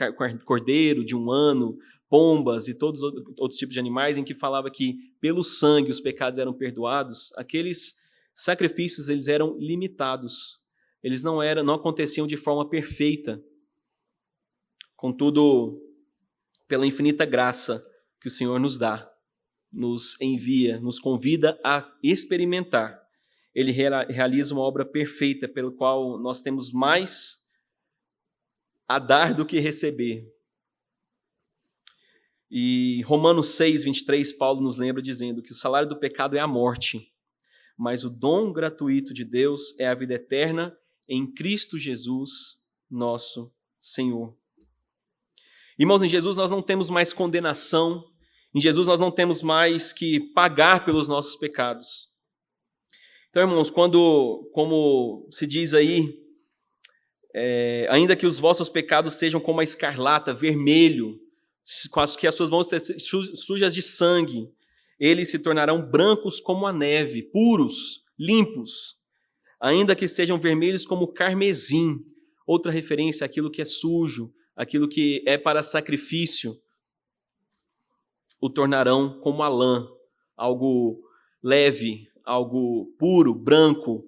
cordeiro 0.44 1.04
de 1.04 1.14
um 1.14 1.30
ano, 1.30 1.76
pombas 2.08 2.66
e 2.66 2.74
todos 2.74 3.02
os 3.02 3.12
outros 3.38 3.58
tipos 3.58 3.74
de 3.74 3.80
animais, 3.80 4.16
em 4.16 4.24
que 4.24 4.34
falava 4.34 4.70
que 4.70 4.96
pelo 5.20 5.44
sangue 5.44 5.90
os 5.90 6.00
pecados 6.00 6.38
eram 6.38 6.54
perdoados, 6.54 7.30
aqueles 7.36 7.94
sacrifícios 8.34 9.08
eles 9.08 9.28
eram 9.28 9.56
limitados. 9.58 10.58
Eles 11.02 11.22
não 11.22 11.42
eram, 11.42 11.62
não 11.62 11.74
aconteciam 11.74 12.26
de 12.26 12.36
forma 12.36 12.68
perfeita. 12.68 13.42
Contudo, 14.96 15.80
pela 16.66 16.86
infinita 16.86 17.24
graça 17.24 17.86
que 18.20 18.28
o 18.28 18.30
Senhor 18.30 18.58
nos 18.58 18.76
dá, 18.76 19.10
nos 19.72 20.20
envia, 20.20 20.78
nos 20.80 20.98
convida 20.98 21.58
a 21.64 21.90
experimentar. 22.02 22.99
Ele 23.54 23.72
realiza 23.72 24.54
uma 24.54 24.62
obra 24.62 24.84
perfeita 24.84 25.48
pelo 25.48 25.72
qual 25.72 26.18
nós 26.18 26.40
temos 26.40 26.72
mais 26.72 27.40
a 28.86 28.98
dar 28.98 29.34
do 29.34 29.46
que 29.46 29.58
receber. 29.58 30.28
E 32.50 33.02
Romanos 33.02 33.50
6, 33.50 33.84
23, 33.84 34.32
Paulo 34.32 34.60
nos 34.60 34.76
lembra 34.76 35.00
dizendo 35.00 35.40
que 35.40 35.52
o 35.52 35.54
salário 35.54 35.88
do 35.88 35.98
pecado 35.98 36.36
é 36.36 36.40
a 36.40 36.46
morte, 36.48 37.12
mas 37.78 38.04
o 38.04 38.10
dom 38.10 38.52
gratuito 38.52 39.14
de 39.14 39.24
Deus 39.24 39.78
é 39.78 39.86
a 39.86 39.94
vida 39.94 40.14
eterna 40.14 40.76
em 41.08 41.32
Cristo 41.32 41.78
Jesus, 41.78 42.60
nosso 42.90 43.52
Senhor. 43.80 44.36
Irmãos, 45.78 46.02
em 46.02 46.08
Jesus 46.08 46.36
nós 46.36 46.50
não 46.50 46.60
temos 46.60 46.90
mais 46.90 47.12
condenação, 47.12 48.04
em 48.52 48.60
Jesus 48.60 48.88
nós 48.88 48.98
não 48.98 49.12
temos 49.12 49.42
mais 49.42 49.92
que 49.92 50.18
pagar 50.34 50.84
pelos 50.84 51.06
nossos 51.06 51.36
pecados. 51.36 52.09
Então, 53.30 53.44
irmãos, 53.44 53.70
quando, 53.70 54.50
como 54.52 55.28
se 55.30 55.46
diz 55.46 55.72
aí, 55.72 56.20
é, 57.32 57.86
ainda 57.88 58.16
que 58.16 58.26
os 58.26 58.40
vossos 58.40 58.68
pecados 58.68 59.14
sejam 59.14 59.40
como 59.40 59.60
a 59.60 59.64
escarlata, 59.64 60.34
vermelho, 60.34 61.16
que 62.18 62.26
as 62.26 62.34
suas 62.34 62.50
mãos 62.50 62.68
sujas 63.36 63.72
de 63.72 63.82
sangue, 63.82 64.50
eles 64.98 65.30
se 65.30 65.38
tornarão 65.38 65.80
brancos 65.80 66.40
como 66.40 66.66
a 66.66 66.72
neve, 66.72 67.22
puros, 67.22 68.02
limpos, 68.18 68.98
ainda 69.60 69.94
que 69.94 70.08
sejam 70.08 70.38
vermelhos 70.38 70.84
como 70.84 71.04
o 71.04 71.12
carmesim. 71.12 72.04
Outra 72.44 72.72
referência 72.72 73.24
àquilo 73.24 73.48
que 73.48 73.62
é 73.62 73.64
sujo, 73.64 74.34
aquilo 74.56 74.88
que 74.88 75.22
é 75.24 75.38
para 75.38 75.62
sacrifício, 75.62 76.60
o 78.40 78.50
tornarão 78.50 79.20
como 79.20 79.44
a 79.44 79.48
lã, 79.48 79.88
algo 80.36 81.00
leve, 81.40 82.09
algo 82.24 82.86
puro, 82.98 83.34
branco, 83.34 84.04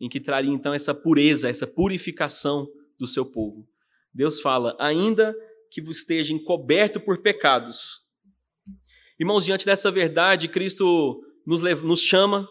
em 0.00 0.08
que 0.08 0.20
traria 0.20 0.52
então 0.52 0.74
essa 0.74 0.94
pureza, 0.94 1.48
essa 1.48 1.66
purificação 1.66 2.68
do 2.98 3.06
seu 3.06 3.24
povo. 3.24 3.66
Deus 4.12 4.40
fala: 4.40 4.76
ainda 4.78 5.34
que 5.70 5.80
esteja 5.90 6.32
encoberto 6.32 7.00
por 7.00 7.18
pecados. 7.22 8.02
Irmãos, 9.18 9.44
diante 9.44 9.66
dessa 9.66 9.90
verdade, 9.90 10.48
Cristo 10.48 11.22
nos, 11.46 11.62
nos 11.82 12.00
chama 12.00 12.48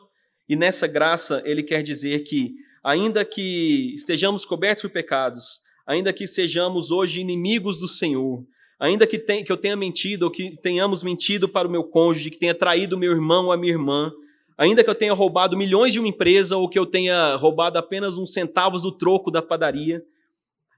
e 0.47 0.55
nessa 0.55 0.87
graça 0.87 1.41
ele 1.45 1.63
quer 1.63 1.83
dizer 1.83 2.23
que, 2.23 2.55
ainda 2.83 3.23
que 3.25 3.93
estejamos 3.93 4.45
cobertos 4.45 4.83
por 4.83 4.91
pecados, 4.91 5.61
ainda 5.85 6.13
que 6.13 6.25
sejamos 6.25 6.91
hoje 6.91 7.19
inimigos 7.19 7.79
do 7.79 7.87
Senhor, 7.87 8.45
Ainda 8.83 9.07
que, 9.07 9.17
que 9.17 9.49
eu 9.49 9.55
tenha 9.55 9.77
mentido, 9.77 10.23
ou 10.23 10.29
que 10.29 10.57
tenhamos 10.57 11.03
mentido 11.03 11.47
para 11.47 11.65
o 11.65 11.71
meu 11.71 11.85
cônjuge, 11.85 12.29
que 12.29 12.37
tenha 12.37 12.53
traído 12.53 12.97
meu 12.97 13.13
irmão 13.13 13.45
ou 13.45 13.53
a 13.53 13.57
minha 13.57 13.71
irmã, 13.71 14.11
ainda 14.57 14.83
que 14.83 14.89
eu 14.89 14.95
tenha 14.95 15.13
roubado 15.13 15.57
milhões 15.57 15.93
de 15.93 15.99
uma 15.99 16.07
empresa, 16.07 16.57
ou 16.57 16.69
que 16.69 16.77
eu 16.77 16.85
tenha 16.85 17.35
roubado 17.35 17.77
apenas 17.77 18.17
uns 18.17 18.33
centavos 18.33 18.83
do 18.83 18.91
troco 18.91 19.31
da 19.31 19.41
padaria, 19.41 20.03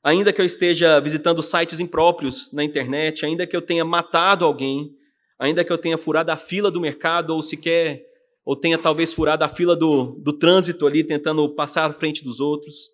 ainda 0.04 0.32
que 0.32 0.42
eu 0.42 0.46
esteja 0.46 1.00
visitando 1.00 1.42
sites 1.42 1.80
impróprios 1.80 2.52
na 2.52 2.64
internet, 2.64 3.26
ainda 3.26 3.48
que 3.48 3.56
eu 3.56 3.62
tenha 3.62 3.84
matado 3.84 4.46
alguém, 4.46 4.96
ainda 5.38 5.64
que 5.64 5.72
eu 5.72 5.78
tenha 5.78 5.98
furado 5.98 6.32
a 6.32 6.38
fila 6.38 6.70
do 6.70 6.80
mercado, 6.80 7.32
ou 7.32 7.42
sequer, 7.42 8.06
ou 8.46 8.56
tenha 8.56 8.78
talvez 8.78 9.12
furado 9.12 9.44
a 9.44 9.48
fila 9.48 9.76
do, 9.76 10.18
do 10.20 10.32
trânsito 10.32 10.86
ali, 10.86 11.04
tentando 11.04 11.48
passar 11.56 11.90
à 11.90 11.94
frente 11.94 12.24
dos 12.24 12.40
outros, 12.40 12.92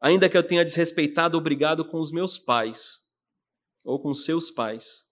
ainda 0.00 0.28
que 0.28 0.36
eu 0.36 0.42
tenha 0.42 0.64
desrespeitado 0.64 1.36
ou 1.36 1.42
brigado 1.42 1.84
com 1.84 2.00
os 2.00 2.10
meus 2.10 2.38
pais, 2.38 3.00
ou 3.84 3.98
com 3.98 4.14
seus 4.14 4.50
pais. 4.50 5.07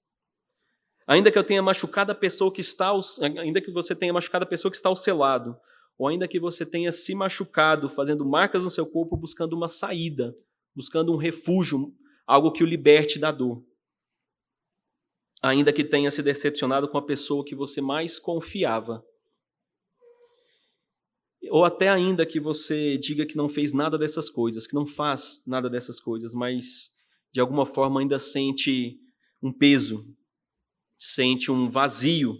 Ainda 1.07 1.31
que 1.31 1.39
eu 1.39 1.45
tenha 1.45 1.63
machucado 1.63 2.11
a 2.11 2.15
pessoa 2.15 2.53
que 2.53 2.61
está, 2.61 2.87
ao, 2.87 3.01
ainda 3.39 3.61
que 3.61 3.71
você 3.71 3.95
tenha 3.95 4.13
machucado 4.13 4.45
a 4.45 4.49
pessoa 4.49 4.71
que 4.71 4.77
está 4.77 4.89
ao 4.89 4.97
seu 4.97 5.17
lado, 5.17 5.57
ou 5.97 6.09
ainda 6.09 6.27
que 6.27 6.41
você 6.41 6.67
tenha 6.67 6.91
se 6.91 7.15
machucado, 7.15 7.89
fazendo 7.89 8.27
marcas 8.27 8.63
no 8.63 8.71
seu 8.71 8.85
corpo, 8.85 9.17
buscando 9.17 9.55
uma 9.55 9.69
saída, 9.69 10.37
buscando 10.75 11.13
um 11.13 11.17
refúgio, 11.17 11.95
algo 12.27 12.51
que 12.51 12.63
o 12.63 12.67
liberte 12.67 13.19
da 13.19 13.31
dor. 13.31 13.65
Ainda 15.41 15.73
que 15.73 15.85
tenha 15.85 16.11
se 16.11 16.23
decepcionado 16.23 16.89
com 16.89 16.99
a 16.99 17.03
pessoa 17.03 17.45
que 17.45 17.55
você 17.55 17.81
mais 17.81 18.19
confiava. 18.19 19.05
Ou 21.51 21.65
até 21.65 21.89
ainda 21.89 22.27
que 22.27 22.41
você 22.41 22.99
diga 22.99 23.25
que 23.25 23.37
não 23.37 23.49
fez 23.49 23.73
nada 23.73 23.97
dessas 23.97 24.29
coisas, 24.29 24.67
que 24.67 24.75
não 24.75 24.85
faz 24.85 25.41
nada 25.47 25.71
dessas 25.71 26.01
coisas, 26.01 26.35
mas 26.35 26.91
de 27.33 27.41
alguma 27.41 27.65
forma 27.65 28.01
ainda 28.01 28.19
sente 28.19 28.99
um 29.41 29.53
peso, 29.53 30.05
sente 30.99 31.51
um 31.51 31.69
vazio 31.69 32.37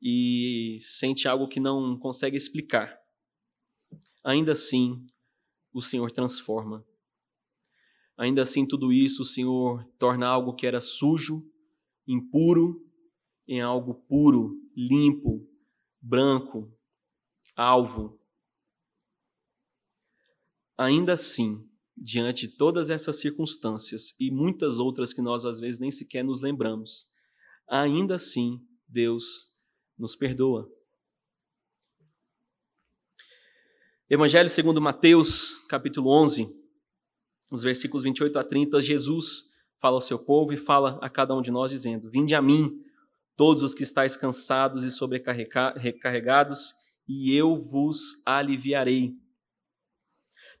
e 0.00 0.78
sente 0.80 1.28
algo 1.28 1.48
que 1.48 1.60
não 1.60 1.98
consegue 1.98 2.36
explicar. 2.36 2.98
Ainda 4.24 4.52
assim, 4.52 5.06
o 5.72 5.80
Senhor 5.80 6.10
transforma. 6.10 6.84
Ainda 8.16 8.42
assim, 8.42 8.66
tudo 8.66 8.92
isso 8.92 9.22
o 9.22 9.26
Senhor 9.26 9.84
torna 9.98 10.26
algo 10.26 10.54
que 10.54 10.66
era 10.66 10.80
sujo, 10.80 11.42
impuro, 12.06 12.86
em 13.48 13.60
algo 13.60 13.94
puro, 13.94 14.60
limpo, 14.76 15.48
branco, 16.00 16.72
alvo. 17.56 18.20
Ainda 20.76 21.14
assim, 21.14 21.66
diante 21.96 22.46
de 22.46 22.56
todas 22.56 22.90
essas 22.90 23.20
circunstâncias 23.20 24.14
e 24.18 24.30
muitas 24.30 24.78
outras 24.78 25.12
que 25.12 25.20
nós 25.20 25.44
às 25.44 25.60
vezes 25.60 25.80
nem 25.80 25.90
sequer 25.90 26.22
nos 26.22 26.40
lembramos, 26.40 27.10
ainda 27.70 28.16
assim 28.16 28.60
Deus 28.88 29.48
nos 29.96 30.16
perdoa. 30.16 30.68
Evangelho 34.08 34.48
segundo 34.48 34.80
Mateus, 34.80 35.54
capítulo 35.68 36.10
11, 36.10 36.52
os 37.48 37.62
versículos 37.62 38.02
28 38.02 38.38
a 38.40 38.44
30, 38.44 38.82
Jesus 38.82 39.44
fala 39.80 39.96
ao 39.96 40.00
seu 40.00 40.18
povo 40.18 40.52
e 40.52 40.56
fala 40.56 40.98
a 41.00 41.08
cada 41.08 41.32
um 41.34 41.40
de 41.40 41.52
nós 41.52 41.70
dizendo: 41.70 42.10
Vinde 42.10 42.34
a 42.34 42.42
mim, 42.42 42.82
todos 43.36 43.62
os 43.62 43.72
que 43.72 43.84
estáis 43.84 44.16
cansados 44.16 44.82
e 44.82 44.90
sobrecarregados, 44.90 46.74
e 47.06 47.32
eu 47.32 47.56
vos 47.56 48.20
aliviarei. 48.26 49.14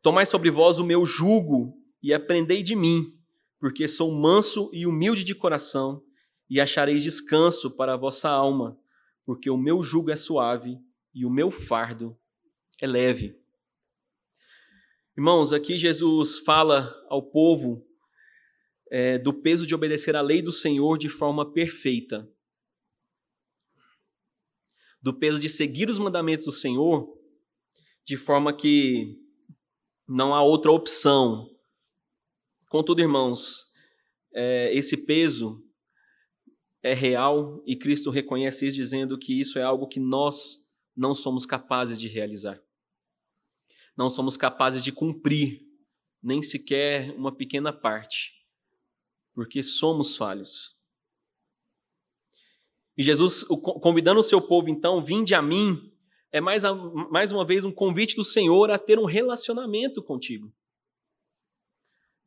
Tomai 0.00 0.26
sobre 0.26 0.50
vós 0.50 0.78
o 0.78 0.84
meu 0.84 1.04
jugo 1.04 1.76
e 2.00 2.14
aprendei 2.14 2.62
de 2.62 2.76
mim, 2.76 3.12
porque 3.58 3.88
sou 3.88 4.12
manso 4.12 4.70
e 4.72 4.86
humilde 4.86 5.24
de 5.24 5.34
coração, 5.34 6.02
e 6.50 6.60
achareis 6.60 7.04
descanso 7.04 7.70
para 7.70 7.94
a 7.94 7.96
vossa 7.96 8.28
alma, 8.28 8.76
porque 9.24 9.48
o 9.48 9.56
meu 9.56 9.84
jugo 9.84 10.10
é 10.10 10.16
suave 10.16 10.76
e 11.14 11.24
o 11.24 11.30
meu 11.30 11.52
fardo 11.52 12.18
é 12.80 12.86
leve. 12.88 13.40
Irmãos, 15.16 15.52
aqui 15.52 15.78
Jesus 15.78 16.38
fala 16.38 16.92
ao 17.08 17.22
povo 17.22 17.86
é, 18.90 19.16
do 19.16 19.32
peso 19.32 19.64
de 19.64 19.74
obedecer 19.74 20.16
à 20.16 20.20
lei 20.20 20.42
do 20.42 20.50
Senhor 20.50 20.98
de 20.98 21.08
forma 21.08 21.52
perfeita, 21.52 22.28
do 25.00 25.16
peso 25.16 25.38
de 25.38 25.48
seguir 25.48 25.88
os 25.88 26.00
mandamentos 26.00 26.44
do 26.44 26.52
Senhor 26.52 27.16
de 28.04 28.16
forma 28.16 28.52
que 28.52 29.16
não 30.08 30.34
há 30.34 30.42
outra 30.42 30.72
opção. 30.72 31.48
Contudo, 32.68 33.00
irmãos, 33.00 33.66
é, 34.34 34.74
esse 34.74 34.96
peso 34.96 35.64
é 36.82 36.94
real 36.94 37.62
e 37.66 37.76
Cristo 37.76 38.10
reconhece 38.10 38.66
isso, 38.66 38.76
dizendo 38.76 39.18
que 39.18 39.38
isso 39.38 39.58
é 39.58 39.62
algo 39.62 39.86
que 39.86 40.00
nós 40.00 40.64
não 40.96 41.14
somos 41.14 41.46
capazes 41.46 42.00
de 42.00 42.08
realizar. 42.08 42.60
Não 43.96 44.08
somos 44.08 44.36
capazes 44.36 44.82
de 44.82 44.92
cumprir 44.92 45.66
nem 46.22 46.42
sequer 46.42 47.14
uma 47.16 47.34
pequena 47.34 47.72
parte, 47.72 48.32
porque 49.34 49.62
somos 49.62 50.16
falhos. 50.16 50.76
E 52.96 53.02
Jesus, 53.02 53.44
convidando 53.44 54.20
o 54.20 54.22
seu 54.22 54.42
povo, 54.42 54.68
então, 54.68 55.02
vinde 55.02 55.34
a 55.34 55.40
mim, 55.40 55.90
é 56.30 56.40
mais, 56.40 56.62
mais 57.10 57.32
uma 57.32 57.46
vez 57.46 57.64
um 57.64 57.72
convite 57.72 58.14
do 58.14 58.24
Senhor 58.24 58.70
a 58.70 58.78
ter 58.78 58.98
um 58.98 59.06
relacionamento 59.06 60.02
contigo. 60.02 60.52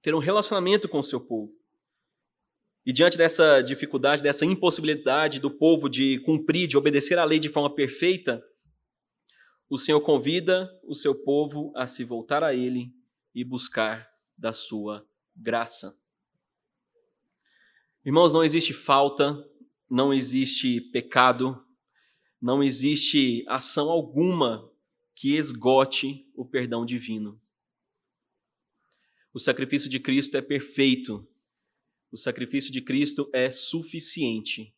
Ter 0.01 0.15
um 0.15 0.19
relacionamento 0.19 0.89
com 0.89 0.99
o 0.99 1.03
seu 1.03 1.21
povo. 1.21 1.53
E 2.85 2.91
diante 2.91 3.17
dessa 3.17 3.61
dificuldade, 3.61 4.21
dessa 4.21 4.45
impossibilidade 4.45 5.39
do 5.39 5.49
povo 5.49 5.87
de 5.87 6.19
cumprir, 6.19 6.67
de 6.67 6.77
obedecer 6.77 7.17
à 7.17 7.23
lei 7.23 7.39
de 7.39 7.49
forma 7.49 7.73
perfeita, 7.73 8.43
o 9.69 9.77
Senhor 9.77 10.01
convida 10.01 10.69
o 10.83 10.93
seu 10.93 11.15
povo 11.15 11.71
a 11.75 11.87
se 11.87 12.03
voltar 12.03 12.43
a 12.43 12.53
Ele 12.53 12.93
e 13.33 13.43
buscar 13.43 14.07
da 14.37 14.51
sua 14.51 15.07
graça. 15.35 15.97
Irmãos, 18.05 18.33
não 18.33 18.43
existe 18.43 18.73
falta, 18.73 19.33
não 19.89 20.13
existe 20.13 20.81
pecado, 20.81 21.65
não 22.41 22.61
existe 22.61 23.45
ação 23.47 23.89
alguma 23.89 24.69
que 25.15 25.37
esgote 25.37 26.29
o 26.35 26.45
perdão 26.45 26.85
divino. 26.85 27.39
O 29.33 29.39
sacrifício 29.39 29.89
de 29.89 29.99
Cristo 29.99 30.35
é 30.35 30.41
perfeito. 30.41 31.25
O 32.13 32.17
sacrifício 32.17 32.71
de 32.71 32.79
Cristo 32.79 33.27
é 33.33 33.49
suficiente 33.49 34.71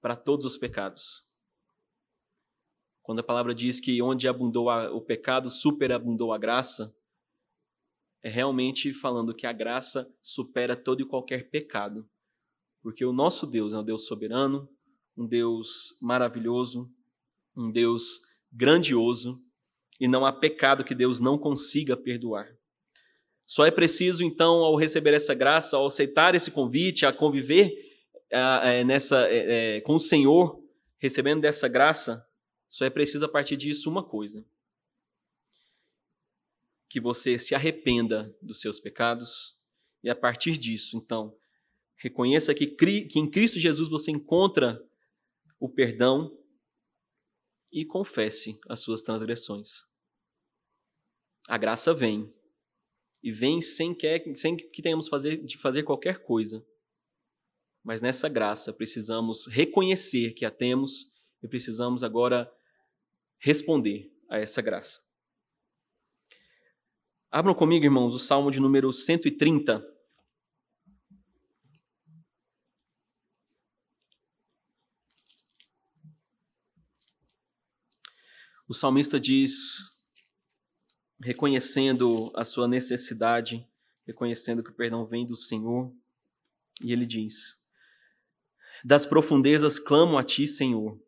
para 0.00 0.16
todos 0.16 0.44
os 0.44 0.56
pecados. 0.56 1.22
Quando 3.00 3.20
a 3.20 3.22
palavra 3.22 3.54
diz 3.54 3.78
que 3.78 4.02
onde 4.02 4.26
abundou 4.26 4.68
o 4.68 5.00
pecado, 5.00 5.48
superabundou 5.48 6.32
a 6.32 6.38
graça, 6.38 6.92
é 8.24 8.28
realmente 8.28 8.92
falando 8.92 9.32
que 9.32 9.46
a 9.46 9.52
graça 9.52 10.12
supera 10.20 10.74
todo 10.74 11.00
e 11.00 11.06
qualquer 11.06 11.48
pecado. 11.48 12.10
Porque 12.80 13.04
o 13.04 13.12
nosso 13.12 13.46
Deus 13.46 13.72
é 13.72 13.78
um 13.78 13.84
Deus 13.84 14.04
soberano, 14.04 14.68
um 15.16 15.24
Deus 15.24 15.96
maravilhoso, 16.02 16.92
um 17.56 17.70
Deus 17.70 18.20
grandioso, 18.50 19.40
e 20.00 20.08
não 20.08 20.26
há 20.26 20.32
pecado 20.32 20.82
que 20.82 20.92
Deus 20.96 21.20
não 21.20 21.38
consiga 21.38 21.96
perdoar. 21.96 22.52
Só 23.52 23.66
é 23.66 23.70
preciso, 23.70 24.24
então, 24.24 24.64
ao 24.64 24.74
receber 24.76 25.12
essa 25.12 25.34
graça, 25.34 25.76
ao 25.76 25.84
aceitar 25.84 26.34
esse 26.34 26.50
convite, 26.50 27.04
a 27.04 27.12
conviver 27.12 27.70
é, 28.30 28.82
nessa, 28.82 29.28
é, 29.30 29.78
com 29.82 29.96
o 29.96 30.00
Senhor, 30.00 30.64
recebendo 30.96 31.42
dessa 31.42 31.68
graça, 31.68 32.26
só 32.66 32.86
é 32.86 32.88
preciso 32.88 33.26
a 33.26 33.28
partir 33.28 33.58
disso 33.58 33.90
uma 33.90 34.02
coisa: 34.02 34.42
que 36.88 36.98
você 36.98 37.38
se 37.38 37.54
arrependa 37.54 38.34
dos 38.40 38.58
seus 38.58 38.80
pecados 38.80 39.54
e 40.02 40.08
a 40.08 40.16
partir 40.16 40.56
disso, 40.56 40.96
então, 40.96 41.36
reconheça 41.96 42.54
que, 42.54 42.66
que 42.66 43.18
em 43.18 43.30
Cristo 43.30 43.60
Jesus 43.60 43.90
você 43.90 44.10
encontra 44.10 44.82
o 45.60 45.68
perdão 45.68 46.34
e 47.70 47.84
confesse 47.84 48.58
as 48.66 48.80
suas 48.80 49.02
transgressões. 49.02 49.84
A 51.46 51.58
graça 51.58 51.92
vem 51.92 52.32
e 53.22 53.30
vem 53.30 53.62
sem 53.62 53.94
que, 53.94 54.34
sem 54.34 54.56
que 54.56 54.82
tenhamos 54.82 55.08
fazer, 55.08 55.36
de 55.44 55.56
fazer 55.56 55.82
qualquer 55.84 56.22
coisa. 56.22 56.64
Mas 57.84 58.00
nessa 58.00 58.28
graça 58.28 58.72
precisamos 58.72 59.46
reconhecer 59.46 60.32
que 60.32 60.44
a 60.44 60.50
temos 60.50 61.10
e 61.42 61.48
precisamos 61.48 62.02
agora 62.02 62.52
responder 63.38 64.12
a 64.28 64.38
essa 64.38 64.60
graça. 64.62 65.00
Abram 67.30 67.54
comigo, 67.54 67.84
irmãos, 67.84 68.14
o 68.14 68.18
Salmo 68.18 68.50
de 68.50 68.60
número 68.60 68.92
130. 68.92 69.82
O 78.68 78.74
salmista 78.74 79.18
diz, 79.18 79.91
reconhecendo 81.22 82.32
a 82.34 82.44
sua 82.44 82.66
necessidade, 82.66 83.66
reconhecendo 84.04 84.62
que 84.62 84.70
o 84.70 84.74
perdão 84.74 85.06
vem 85.06 85.24
do 85.24 85.36
Senhor, 85.36 85.92
e 86.82 86.92
ele 86.92 87.06
diz: 87.06 87.62
Das 88.84 89.06
profundezas 89.06 89.78
clamo 89.78 90.18
a 90.18 90.24
ti, 90.24 90.46
Senhor. 90.46 91.00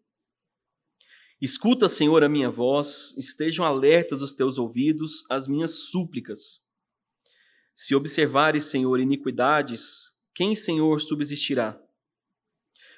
Escuta, 1.40 1.88
Senhor, 1.88 2.22
a 2.22 2.28
minha 2.28 2.48
voz, 2.48 3.14
estejam 3.18 3.66
alertas 3.66 4.22
os 4.22 4.32
teus 4.32 4.56
ouvidos 4.56 5.24
às 5.28 5.48
minhas 5.48 5.72
súplicas. 5.90 6.62
Se 7.74 7.94
observares, 7.94 8.64
Senhor, 8.64 9.00
iniquidades, 9.00 10.12
quem, 10.32 10.54
Senhor, 10.54 11.00
subsistirá? 11.00 11.78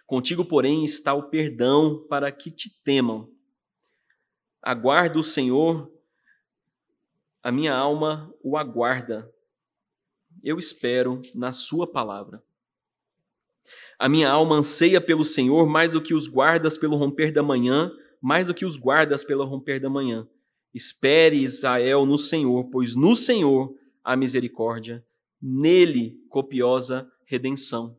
Contigo, 0.07 0.45
porém, 0.45 0.85
está 0.85 1.15
o 1.15 1.29
perdão 1.29 2.07
para 2.09 2.31
que 2.31 2.51
te 2.51 2.71
temam. 2.85 3.29
Aguardo 4.63 5.21
o 5.21 5.25
Senhor, 5.25 5.91
a 7.47 7.53
minha 7.53 7.73
alma 7.73 8.35
o 8.43 8.57
aguarda. 8.57 9.33
Eu 10.43 10.59
espero 10.59 11.23
na 11.33 11.53
Sua 11.53 11.87
palavra. 11.87 12.43
A 13.97 14.09
minha 14.09 14.29
alma 14.29 14.57
anseia 14.57 15.01
pelo 15.01 15.25
Senhor 15.25 15.65
mais 15.65 15.93
do 15.93 16.03
que 16.03 16.13
os 16.13 16.27
guardas 16.27 16.77
pelo 16.77 16.97
romper 16.97 17.31
da 17.31 17.45
manhã, 17.45 17.93
mais 18.21 18.49
do 18.49 18.55
que 18.55 18.65
os 18.65 18.77
guardas 18.77 19.23
pelo 19.23 19.45
romper 19.45 19.79
da 19.79 19.89
manhã. 19.89 20.29
Espere 20.75 21.37
Israel 21.37 22.05
no 22.05 22.19
Senhor, 22.19 22.65
pois 22.65 22.97
no 22.97 23.15
Senhor 23.15 23.73
há 24.03 24.17
misericórdia, 24.17 25.07
nele 25.41 26.19
copiosa 26.29 27.09
redenção. 27.27 27.97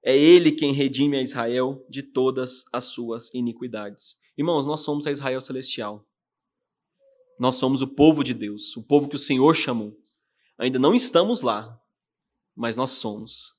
É 0.00 0.16
ele 0.16 0.52
quem 0.52 0.72
redime 0.72 1.16
a 1.16 1.22
Israel 1.22 1.84
de 1.90 2.04
todas 2.04 2.64
as 2.72 2.84
suas 2.84 3.34
iniquidades. 3.34 4.16
Irmãos, 4.36 4.64
nós 4.64 4.82
somos 4.82 5.08
a 5.08 5.10
Israel 5.10 5.40
celestial. 5.40 6.07
Nós 7.38 7.54
somos 7.54 7.82
o 7.82 7.86
povo 7.86 8.24
de 8.24 8.34
Deus, 8.34 8.76
o 8.76 8.82
povo 8.82 9.08
que 9.08 9.16
o 9.16 9.18
Senhor 9.18 9.54
chamou. 9.54 9.96
Ainda 10.58 10.78
não 10.78 10.94
estamos 10.94 11.40
lá, 11.40 11.80
mas 12.54 12.76
nós 12.76 12.92
somos. 12.92 13.54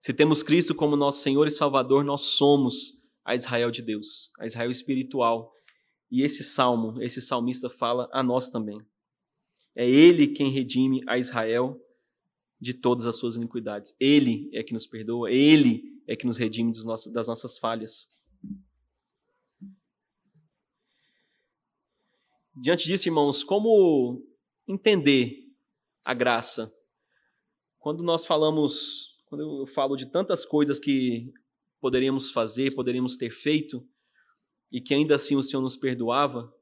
Se 0.00 0.12
temos 0.12 0.42
Cristo 0.42 0.74
como 0.74 0.96
nosso 0.96 1.22
Senhor 1.22 1.46
e 1.46 1.50
Salvador, 1.50 2.04
nós 2.04 2.22
somos 2.22 3.00
a 3.24 3.34
Israel 3.34 3.70
de 3.70 3.82
Deus, 3.82 4.32
a 4.38 4.46
Israel 4.46 4.70
espiritual. 4.70 5.52
E 6.10 6.22
esse 6.22 6.42
salmo, 6.42 7.00
esse 7.02 7.20
salmista 7.20 7.68
fala 7.68 8.08
a 8.12 8.22
nós 8.22 8.48
também. 8.48 8.80
É 9.76 9.88
Ele 9.88 10.26
quem 10.26 10.50
redime 10.50 11.02
a 11.06 11.18
Israel 11.18 11.80
de 12.60 12.74
todas 12.74 13.06
as 13.06 13.16
suas 13.16 13.36
iniquidades. 13.36 13.94
Ele 14.00 14.50
é 14.52 14.62
que 14.62 14.72
nos 14.72 14.86
perdoa, 14.86 15.30
Ele 15.30 16.02
é 16.06 16.16
que 16.16 16.26
nos 16.26 16.36
redime 16.36 16.72
das 17.12 17.26
nossas 17.28 17.58
falhas. 17.58 18.08
Diante 22.60 22.86
disso, 22.86 23.08
irmãos, 23.08 23.44
como 23.44 24.20
entender 24.66 25.44
a 26.04 26.12
graça? 26.12 26.72
Quando 27.78 28.02
nós 28.02 28.26
falamos, 28.26 29.16
quando 29.26 29.60
eu 29.60 29.66
falo 29.66 29.94
de 29.94 30.06
tantas 30.06 30.44
coisas 30.44 30.80
que 30.80 31.32
poderíamos 31.80 32.32
fazer, 32.32 32.74
poderíamos 32.74 33.16
ter 33.16 33.30
feito, 33.30 33.86
e 34.72 34.80
que 34.80 34.92
ainda 34.92 35.14
assim 35.14 35.36
o 35.36 35.42
Senhor 35.42 35.62
nos 35.62 35.76
perdoava, 35.76 36.52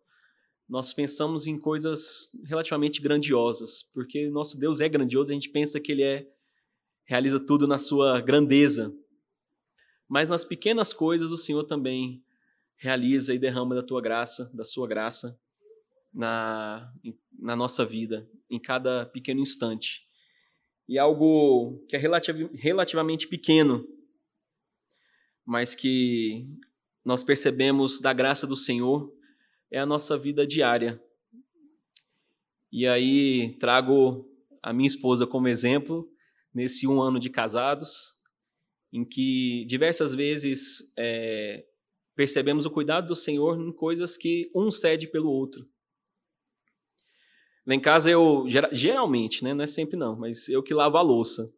nós 0.68 0.92
pensamos 0.92 1.46
em 1.46 1.58
coisas 1.58 2.30
relativamente 2.44 3.00
grandiosas, 3.00 3.82
porque 3.94 4.28
nosso 4.28 4.58
Deus 4.58 4.80
é 4.80 4.90
grandioso, 4.90 5.30
a 5.30 5.34
gente 5.34 5.48
pensa 5.48 5.80
que 5.80 5.92
ele 5.92 6.02
é 6.02 6.28
realiza 7.06 7.40
tudo 7.40 7.66
na 7.66 7.78
sua 7.78 8.20
grandeza. 8.20 8.94
Mas 10.06 10.28
nas 10.28 10.44
pequenas 10.44 10.92
coisas 10.92 11.30
o 11.30 11.38
Senhor 11.38 11.64
também 11.64 12.22
realiza 12.76 13.32
e 13.32 13.38
derrama 13.38 13.74
da 13.74 13.82
tua 13.82 14.02
graça, 14.02 14.50
da 14.52 14.64
sua 14.64 14.86
graça 14.86 15.38
na, 16.16 16.90
na 17.38 17.54
nossa 17.54 17.84
vida, 17.84 18.26
em 18.48 18.58
cada 18.58 19.04
pequeno 19.04 19.40
instante. 19.40 20.06
E 20.88 20.98
algo 20.98 21.84
que 21.88 21.94
é 21.94 21.98
relativ, 21.98 22.48
relativamente 22.54 23.28
pequeno, 23.28 23.86
mas 25.44 25.74
que 25.74 26.48
nós 27.04 27.22
percebemos 27.22 28.00
da 28.00 28.12
graça 28.12 28.46
do 28.46 28.56
Senhor, 28.56 29.12
é 29.70 29.78
a 29.78 29.86
nossa 29.86 30.16
vida 30.16 30.46
diária. 30.46 31.00
E 32.72 32.86
aí 32.86 33.56
trago 33.58 34.26
a 34.62 34.72
minha 34.72 34.88
esposa 34.88 35.26
como 35.26 35.48
exemplo, 35.48 36.10
nesse 36.52 36.86
um 36.86 37.00
ano 37.00 37.20
de 37.20 37.28
casados, 37.28 38.16
em 38.92 39.04
que 39.04 39.66
diversas 39.66 40.14
vezes 40.14 40.82
é, 40.96 41.66
percebemos 42.14 42.64
o 42.64 42.70
cuidado 42.70 43.08
do 43.08 43.14
Senhor 43.14 43.60
em 43.60 43.70
coisas 43.70 44.16
que 44.16 44.50
um 44.56 44.70
cede 44.70 45.06
pelo 45.06 45.30
outro. 45.30 45.68
Lá 47.66 47.74
em 47.74 47.80
casa 47.80 48.08
eu, 48.08 48.46
geralmente, 48.70 49.42
né, 49.42 49.52
não 49.52 49.64
é 49.64 49.66
sempre 49.66 49.96
não, 49.96 50.16
mas 50.16 50.48
eu 50.48 50.62
que 50.62 50.72
lavo 50.72 50.96
a 50.96 51.02
louça. 51.02 51.50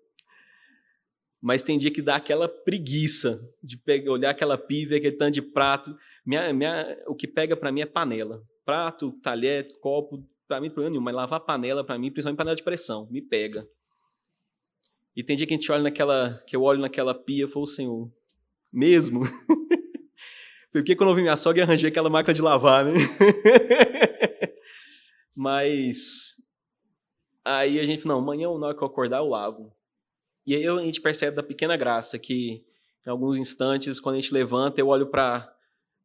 Mas 1.41 1.63
tem 1.63 1.79
dia 1.79 1.91
que 1.91 2.01
dá 2.01 2.17
aquela 2.17 2.49
preguiça 2.49 3.41
de 3.63 3.77
pegar, 3.77 4.11
olhar 4.11 4.31
aquela 4.31 4.57
pia, 4.57 4.97
aquele 4.97 5.17
tanto 5.17 5.35
de 5.35 5.43
prato. 5.43 5.95
Minha, 6.25 6.53
minha, 6.53 6.99
o 7.07 7.15
que 7.15 7.29
pega 7.29 7.57
para 7.57 7.71
mim 7.71 7.83
é 7.83 7.87
panela. 7.87 8.43
Prato, 8.65 9.13
talher, 9.23 9.69
copo, 9.81 10.27
para 10.49 10.61
mim 10.61 10.71
problema 10.71 10.91
nenhum, 10.91 11.03
mas 11.03 11.15
lavar 11.15 11.41
panela 11.41 11.85
para 11.85 11.99
mim, 11.99 12.11
principalmente 12.11 12.39
panela 12.39 12.57
de 12.57 12.63
pressão, 12.63 13.07
me 13.11 13.21
pega. 13.21 13.69
E 15.15 15.23
tem 15.23 15.37
dia 15.37 15.47
que 15.47 15.53
a 15.53 15.57
gente 15.57 15.71
olha 15.71 15.83
naquela, 15.83 16.43
que 16.47 16.57
eu 16.57 16.63
olho 16.63 16.81
naquela 16.81 17.15
pia 17.15 17.45
e 17.45 17.49
falo, 17.49 17.67
Senhor, 17.67 18.11
mesmo? 18.73 19.23
Porque 20.73 20.97
quando 20.97 21.11
eu 21.11 21.17
vi 21.17 21.23
minha 21.23 21.37
sogra, 21.37 21.61
eu 21.61 21.65
arranjei 21.67 21.91
aquela 21.91 22.11
máquina 22.11 22.35
de 22.35 22.43
lavar, 22.43 22.85
né? 22.85 22.93
Mas 25.41 26.35
aí 27.45 27.79
a 27.79 27.85
gente 27.85 28.05
não, 28.09 28.19
amanhã 28.19 28.49
na 28.59 28.67
hora 28.67 28.77
que 28.77 28.83
eu 28.83 28.89
acordar 28.89 29.19
eu 29.19 29.29
lavo. 29.29 29.73
E 30.45 30.53
aí 30.53 30.67
a 30.67 30.81
gente 30.81 31.01
percebe 31.01 31.37
da 31.37 31.45
pequena 31.45 31.77
graça 31.77 32.19
que 32.19 32.67
em 33.07 33.09
alguns 33.09 33.37
instantes, 33.37 34.01
quando 34.01 34.17
a 34.17 34.21
gente 34.21 34.35
levanta, 34.35 34.81
eu 34.81 34.89
olho 34.89 35.07
para 35.07 35.49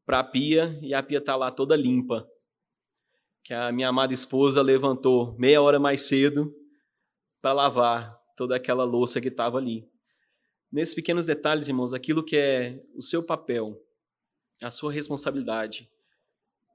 a 0.07 0.23
pia 0.23 0.77
e 0.83 0.93
a 0.93 1.01
pia 1.01 1.17
está 1.17 1.35
lá 1.35 1.49
toda 1.49 1.75
limpa. 1.75 2.29
Que 3.43 3.55
a 3.55 3.71
minha 3.71 3.89
amada 3.89 4.13
esposa 4.13 4.61
levantou 4.61 5.35
meia 5.35 5.59
hora 5.63 5.79
mais 5.79 6.01
cedo 6.01 6.53
para 7.41 7.53
lavar 7.53 8.15
toda 8.37 8.55
aquela 8.55 8.83
louça 8.83 9.19
que 9.19 9.29
estava 9.29 9.57
ali. 9.57 9.89
Nesses 10.71 10.93
pequenos 10.93 11.25
detalhes, 11.25 11.67
irmãos, 11.67 11.91
aquilo 11.91 12.23
que 12.23 12.37
é 12.37 12.79
o 12.93 13.01
seu 13.01 13.23
papel, 13.23 13.83
a 14.61 14.69
sua 14.69 14.93
responsabilidade, 14.93 15.89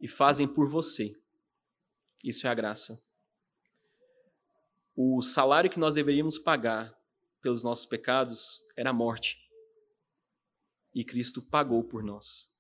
e 0.01 0.09
fazem 0.09 0.49
por 0.49 0.69
você. 0.69 1.15
Isso 2.25 2.47
é 2.47 2.51
a 2.51 2.55
graça. 2.55 3.03
O 4.95 5.23
salário 5.23 5.71
que 5.71 5.79
nós 5.79 5.95
deveríamos 5.95 6.39
pagar 6.39 6.97
pelos 7.41 7.63
nossos 7.63 7.87
pecados 7.87 8.61
era 8.77 8.91
a 8.91 8.93
morte. 8.93 9.39
E 10.93 11.05
Cristo 11.05 11.41
pagou 11.41 11.85
por 11.85 12.03
nós. 12.03 12.53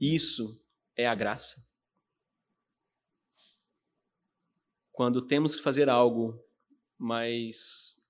Isso 0.00 0.58
é 0.96 1.06
a 1.06 1.14
graça. 1.14 1.62
Quando 4.90 5.20
temos 5.20 5.54
que 5.54 5.62
fazer 5.62 5.88
algo, 5.88 6.42
mas 6.96 8.02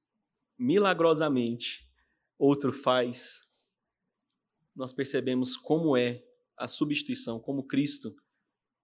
milagrosamente 0.57 1.87
outro 2.39 2.73
faz, 2.73 3.47
nós 4.75 4.93
percebemos 4.93 5.57
como 5.57 5.97
é 5.97 6.25
a 6.57 6.69
substituição, 6.69 7.41
como 7.41 7.67
Cristo 7.67 8.15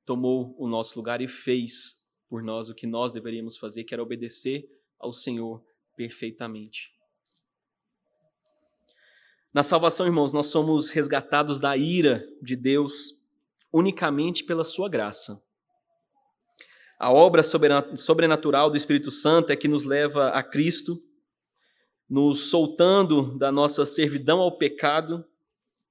tomou 0.04 0.54
o 0.58 0.68
nosso 0.68 0.98
lugar 0.98 1.20
e 1.20 1.28
fez 1.28 2.00
por 2.28 2.42
nós 2.42 2.68
o 2.68 2.74
que 2.74 2.86
nós 2.86 3.12
deveríamos 3.12 3.56
fazer, 3.56 3.84
que 3.84 3.94
era 3.94 4.02
obedecer 4.02 4.68
ao 4.98 5.12
Senhor 5.12 5.64
perfeitamente. 5.96 6.92
Na 9.52 9.62
salvação, 9.62 10.06
irmãos, 10.06 10.32
nós 10.32 10.48
somos 10.48 10.90
resgatados 10.90 11.60
da 11.60 11.76
ira 11.76 12.26
de 12.42 12.56
Deus 12.56 13.16
unicamente 13.72 14.42
pela 14.42 14.64
sua 14.64 14.88
graça. 14.88 15.40
A 16.98 17.12
obra 17.12 17.42
sobrenatural 17.42 18.70
do 18.70 18.76
Espírito 18.76 19.10
Santo 19.10 19.50
é 19.50 19.56
que 19.56 19.68
nos 19.68 19.84
leva 19.84 20.30
a 20.30 20.42
Cristo, 20.42 21.02
nos 22.08 22.50
soltando 22.50 23.36
da 23.38 23.52
nossa 23.52 23.86
servidão 23.86 24.40
ao 24.40 24.56
pecado 24.56 25.24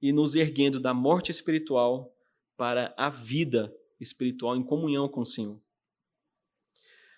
e 0.00 0.12
nos 0.12 0.34
erguendo 0.34 0.78
da 0.78 0.92
morte 0.92 1.30
espiritual 1.30 2.14
para 2.56 2.92
a 2.96 3.08
vida 3.08 3.74
espiritual 4.04 4.56
em 4.56 4.64
comunhão 4.64 5.08
com 5.08 5.22
o 5.22 5.26
Senhor. 5.26 5.60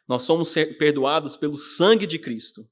Nós 0.09 0.23
somos 0.23 0.55
perdoados 0.79 1.37
pelo 1.37 1.57
sangue 1.57 2.07
de 2.07 2.19
Cristo. 2.19 2.69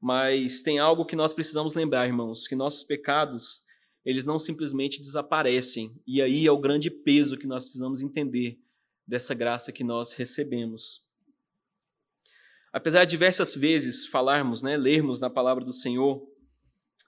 Mas 0.00 0.62
tem 0.62 0.78
algo 0.78 1.06
que 1.06 1.16
nós 1.16 1.32
precisamos 1.32 1.74
lembrar, 1.74 2.06
irmãos, 2.06 2.46
que 2.46 2.54
nossos 2.54 2.84
pecados, 2.84 3.62
eles 4.04 4.24
não 4.24 4.38
simplesmente 4.38 5.00
desaparecem. 5.00 5.98
E 6.06 6.20
aí 6.20 6.46
é 6.46 6.52
o 6.52 6.60
grande 6.60 6.90
peso 6.90 7.36
que 7.36 7.46
nós 7.46 7.64
precisamos 7.64 8.02
entender 8.02 8.58
dessa 9.06 9.34
graça 9.34 9.72
que 9.72 9.82
nós 9.82 10.12
recebemos. 10.12 11.04
Apesar 12.72 13.04
de 13.04 13.10
diversas 13.10 13.54
vezes 13.54 14.06
falarmos, 14.06 14.62
né, 14.62 14.76
lermos 14.76 15.18
na 15.18 15.30
palavra 15.30 15.64
do 15.64 15.72
Senhor 15.72 16.22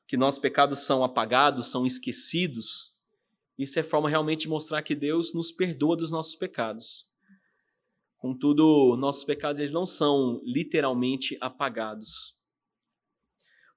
que 0.07 0.17
nossos 0.17 0.41
pecados 0.41 0.81
são 0.81 1.05
apagados, 1.05 1.67
são 1.67 1.85
esquecidos, 1.85 2.97
isso 3.59 3.79
é 3.79 3.83
forma 3.83 4.09
realmente 4.09 4.43
de 4.43 4.49
mostrar 4.49 4.83
que 4.83 4.95
Deus 4.95 5.35
nos 5.35 5.51
perdoa 5.51 5.97
dos 5.97 6.13
nossos 6.13 6.37
pecados. 6.37 7.09
Contudo, 8.17 8.97
nossos 8.97 9.25
pecados 9.25 9.59
eles 9.59 9.73
não 9.73 9.85
são 9.85 10.41
literalmente 10.45 11.37
apagados. 11.41 12.37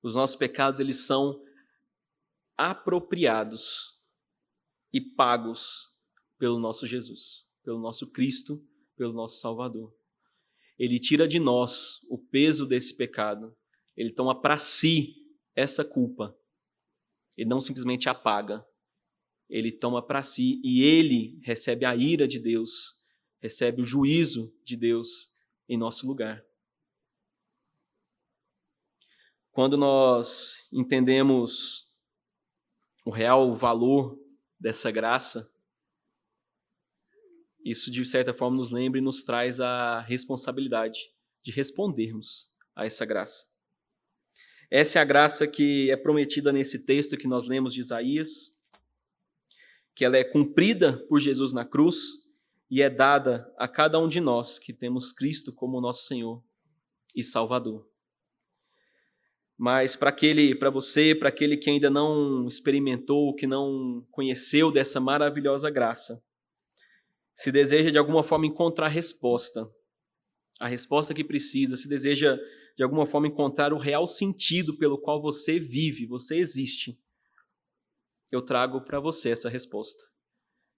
Os 0.03 0.13
nossos 0.13 0.35
pecados 0.35 0.79
eles 0.79 0.97
são 0.97 1.43
apropriados 2.55 3.99
e 4.93 5.01
pagos 5.01 5.89
pelo 6.37 6.59
nosso 6.59 6.85
Jesus, 6.85 7.47
pelo 7.63 7.79
nosso 7.79 8.07
Cristo, 8.07 8.63
pelo 8.95 9.13
nosso 9.13 9.39
Salvador. 9.39 9.91
Ele 10.77 10.99
tira 10.99 11.27
de 11.27 11.39
nós 11.39 11.99
o 12.09 12.17
peso 12.17 12.65
desse 12.65 12.95
pecado. 12.95 13.55
Ele 13.95 14.11
toma 14.11 14.39
para 14.39 14.57
si 14.57 15.15
essa 15.55 15.83
culpa. 15.83 16.35
Ele 17.37 17.49
não 17.49 17.61
simplesmente 17.61 18.09
apaga, 18.09 18.65
ele 19.51 19.69
toma 19.69 20.01
para 20.01 20.23
si 20.23 20.61
e 20.63 20.81
ele 20.81 21.37
recebe 21.43 21.83
a 21.85 21.93
ira 21.93 22.25
de 22.25 22.39
Deus, 22.39 22.97
recebe 23.41 23.81
o 23.81 23.85
juízo 23.85 24.55
de 24.63 24.77
Deus 24.77 25.29
em 25.67 25.77
nosso 25.77 26.07
lugar. 26.07 26.43
Quando 29.51 29.75
nós 29.75 30.65
entendemos 30.71 31.85
o 33.05 33.09
real 33.09 33.53
valor 33.53 34.17
dessa 34.57 34.89
graça, 34.89 35.51
isso 37.63 37.91
de 37.91 38.05
certa 38.05 38.33
forma 38.33 38.55
nos 38.55 38.71
lembra 38.71 38.99
e 38.99 39.03
nos 39.03 39.21
traz 39.21 39.59
a 39.59 39.99
responsabilidade 39.99 41.11
de 41.43 41.51
respondermos 41.51 42.49
a 42.73 42.85
essa 42.85 43.05
graça. 43.05 43.51
Essa 44.69 44.99
é 44.99 45.01
a 45.01 45.05
graça 45.05 45.45
que 45.45 45.91
é 45.91 45.97
prometida 45.97 46.53
nesse 46.53 46.79
texto 46.79 47.17
que 47.17 47.27
nós 47.27 47.47
lemos 47.47 47.73
de 47.73 47.81
Isaías, 47.81 48.57
que 50.01 50.05
ela 50.05 50.17
é 50.17 50.23
cumprida 50.23 50.97
por 51.07 51.19
Jesus 51.19 51.53
na 51.53 51.63
cruz 51.63 52.23
e 52.71 52.81
é 52.81 52.89
dada 52.89 53.47
a 53.55 53.67
cada 53.67 53.99
um 53.99 54.07
de 54.07 54.19
nós 54.19 54.57
que 54.57 54.73
temos 54.73 55.13
Cristo 55.13 55.53
como 55.53 55.79
nosso 55.79 56.07
Senhor 56.07 56.43
e 57.15 57.21
Salvador. 57.21 57.87
Mas 59.55 59.95
para 59.95 60.09
aquele, 60.09 60.55
para 60.55 60.71
você, 60.71 61.13
para 61.13 61.29
aquele 61.29 61.55
que 61.55 61.69
ainda 61.69 61.87
não 61.87 62.47
experimentou, 62.47 63.35
que 63.35 63.45
não 63.45 64.03
conheceu 64.09 64.71
dessa 64.71 64.99
maravilhosa 64.99 65.69
graça, 65.69 66.19
se 67.35 67.51
deseja 67.51 67.91
de 67.91 67.99
alguma 67.99 68.23
forma 68.23 68.47
encontrar 68.47 68.87
resposta, 68.87 69.69
a 70.59 70.67
resposta 70.67 71.13
que 71.13 71.23
precisa, 71.23 71.75
se 71.75 71.87
deseja 71.87 72.39
de 72.75 72.81
alguma 72.81 73.05
forma 73.05 73.27
encontrar 73.27 73.71
o 73.71 73.77
real 73.77 74.07
sentido 74.07 74.75
pelo 74.79 74.97
qual 74.97 75.21
você 75.21 75.59
vive, 75.59 76.07
você 76.07 76.37
existe 76.37 76.99
eu 78.31 78.41
trago 78.41 78.81
para 78.81 78.99
você 78.99 79.31
essa 79.31 79.49
resposta. 79.49 80.03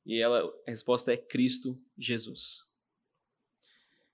E 0.05 0.21
ela, 0.21 0.43
a 0.67 0.71
resposta 0.71 1.13
é 1.13 1.17
Cristo 1.17 1.79
Jesus. 1.97 2.59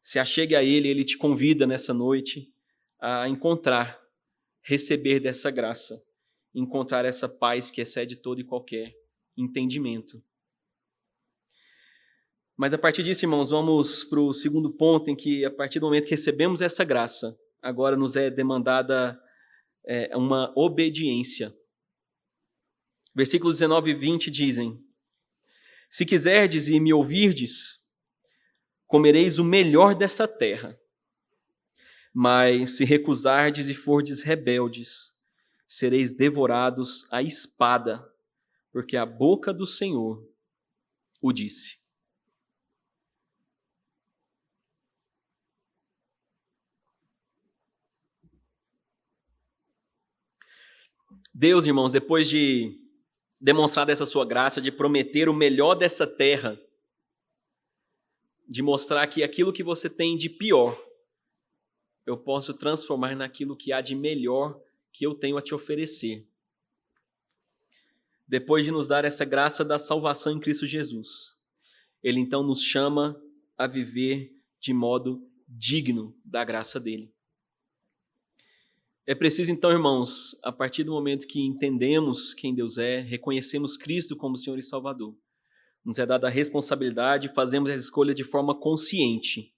Se 0.02 0.20
achegue 0.20 0.56
a 0.56 0.64
Ele, 0.64 0.88
Ele 0.88 1.04
te 1.04 1.18
convida 1.18 1.66
nessa 1.66 1.94
noite 1.94 2.54
a 3.00 3.28
encontrar, 3.28 4.00
receber 4.62 5.20
dessa 5.20 5.50
graça 5.50 6.04
encontrar 6.54 7.06
essa 7.06 7.28
paz 7.28 7.70
que 7.70 7.82
excede 7.82 8.16
todo 8.16 8.40
e 8.40 8.44
qualquer 8.44 8.96
entendimento. 9.38 10.22
Mas 12.58 12.74
a 12.74 12.78
partir 12.78 13.04
disso, 13.04 13.24
irmãos, 13.24 13.52
vamos 13.52 14.04
para 14.04 14.20
o 14.20 14.34
segundo 14.34 14.72
ponto, 14.72 15.10
em 15.10 15.16
que 15.16 15.46
a 15.46 15.52
partir 15.52 15.80
do 15.80 15.86
momento 15.86 16.04
que 16.04 16.12
recebemos 16.12 16.62
essa 16.62 16.84
graça, 16.84 17.38
agora 17.62 17.96
nos 17.96 18.16
é 18.16 18.30
demandada 18.30 19.20
é, 19.86 20.16
uma 20.18 20.52
obediência. 20.58 21.56
Versículos 23.14 23.58
19 23.58 23.92
e 23.92 23.94
20 23.94 24.32
dizem: 24.32 24.84
Se 25.90 26.06
quiserdes 26.06 26.68
e 26.68 26.80
me 26.80 26.94
ouvirdes, 26.94 27.86
comereis 28.88 29.40
o 29.40 29.44
melhor 29.44 29.96
dessa 29.96 30.28
terra. 30.28 30.80
Mas 32.14 32.78
se 32.78 32.86
recusardes 32.86 33.70
e 33.70 33.74
fordes 33.74 34.24
rebeldes, 34.24 35.16
sereis 35.68 36.12
devorados 36.12 37.08
à 37.12 37.22
espada, 37.22 38.12
porque 38.72 38.98
a 38.98 39.06
boca 39.06 39.54
do 39.54 39.66
Senhor 39.66 40.28
o 41.22 41.32
disse. 41.32 41.78
Deus, 51.34 51.66
irmãos, 51.66 51.94
depois 51.94 52.28
de 52.28 52.78
demonstrar 53.40 53.90
essa 53.90 54.06
sua 54.06 54.26
graça, 54.26 54.60
de 54.60 54.72
prometer 54.72 55.30
o 55.30 55.34
melhor 55.34 55.76
dessa 55.76 56.06
terra, 56.06 56.60
de 58.48 58.62
mostrar 58.62 59.06
que 59.08 59.24
aquilo 59.24 59.54
que 59.54 59.64
você 59.64 59.90
tem 59.90 60.18
de 60.18 60.30
pior, 60.30 60.78
eu 62.06 62.18
posso 62.18 62.54
transformar 62.54 63.16
naquilo 63.16 63.56
que 63.56 63.72
há 63.72 63.82
de 63.82 63.96
melhor 63.96 64.60
que 64.92 65.06
eu 65.06 65.14
tenho 65.14 65.38
a 65.38 65.42
te 65.42 65.54
oferecer. 65.54 66.28
Depois 68.28 68.66
de 68.66 68.72
nos 68.72 68.88
dar 68.88 69.06
essa 69.06 69.24
graça 69.24 69.64
da 69.64 69.78
salvação 69.78 70.34
em 70.34 70.40
Cristo 70.40 70.66
Jesus, 70.66 71.38
Ele 72.04 72.20
então 72.20 72.44
nos 72.44 72.62
chama 72.62 73.20
a 73.58 73.68
viver 73.68 74.36
de 74.60 74.74
modo 74.74 75.28
digno 75.48 76.16
da 76.24 76.44
graça 76.44 76.80
dele. 76.80 77.14
É 79.10 79.16
preciso, 79.16 79.52
então, 79.52 79.72
irmãos, 79.72 80.40
a 80.44 80.52
partir 80.52 80.84
do 80.84 80.92
momento 80.92 81.26
que 81.26 81.42
entendemos 81.42 82.32
quem 82.32 82.54
Deus 82.54 82.78
é, 82.78 83.00
reconhecemos 83.00 83.76
Cristo 83.76 84.16
como 84.16 84.38
Senhor 84.38 84.60
e 84.60 84.62
Salvador, 84.62 85.18
nos 85.84 85.98
é 85.98 86.06
dada 86.06 86.28
a 86.28 86.30
responsabilidade 86.30 87.26
e 87.26 87.34
fazemos 87.34 87.72
essa 87.72 87.82
escolha 87.82 88.14
de 88.14 88.24
forma 88.24 88.54
consciente, 88.54 89.52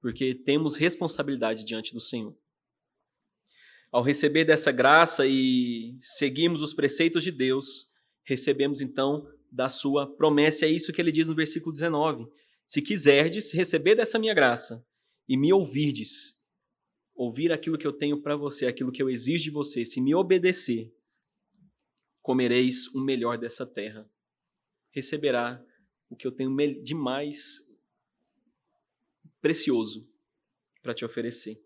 porque 0.00 0.34
temos 0.34 0.74
responsabilidade 0.74 1.64
diante 1.64 1.94
do 1.94 2.00
Senhor. 2.00 2.36
Ao 3.92 4.02
receber 4.02 4.44
dessa 4.44 4.72
graça 4.72 5.24
e 5.28 5.96
seguirmos 6.00 6.60
os 6.60 6.74
preceitos 6.74 7.22
de 7.22 7.30
Deus, 7.30 7.88
recebemos 8.24 8.80
então 8.80 9.28
da 9.48 9.68
sua 9.68 10.12
promessa. 10.16 10.66
É 10.66 10.68
isso 10.68 10.92
que 10.92 11.00
ele 11.00 11.12
diz 11.12 11.28
no 11.28 11.36
versículo 11.36 11.72
19: 11.72 12.26
Se 12.66 12.82
quiserdes 12.82 13.52
receber 13.52 13.94
dessa 13.94 14.18
minha 14.18 14.34
graça 14.34 14.84
e 15.28 15.36
me 15.36 15.52
ouvirdes, 15.52 16.35
ouvir 17.16 17.50
aquilo 17.50 17.78
que 17.78 17.86
eu 17.86 17.92
tenho 17.92 18.20
para 18.20 18.36
você, 18.36 18.66
aquilo 18.66 18.92
que 18.92 19.02
eu 19.02 19.08
exijo 19.08 19.44
de 19.44 19.50
você, 19.50 19.84
se 19.84 20.00
me 20.00 20.14
obedecer, 20.14 20.92
comereis 22.20 22.88
o 22.88 23.00
melhor 23.00 23.38
dessa 23.38 23.66
terra. 23.66 24.08
Receberá 24.90 25.64
o 26.10 26.16
que 26.16 26.26
eu 26.26 26.32
tenho 26.32 26.54
de 26.82 26.94
mais 26.94 27.66
precioso 29.40 30.08
para 30.82 30.94
te 30.94 31.04
oferecer. 31.04 31.60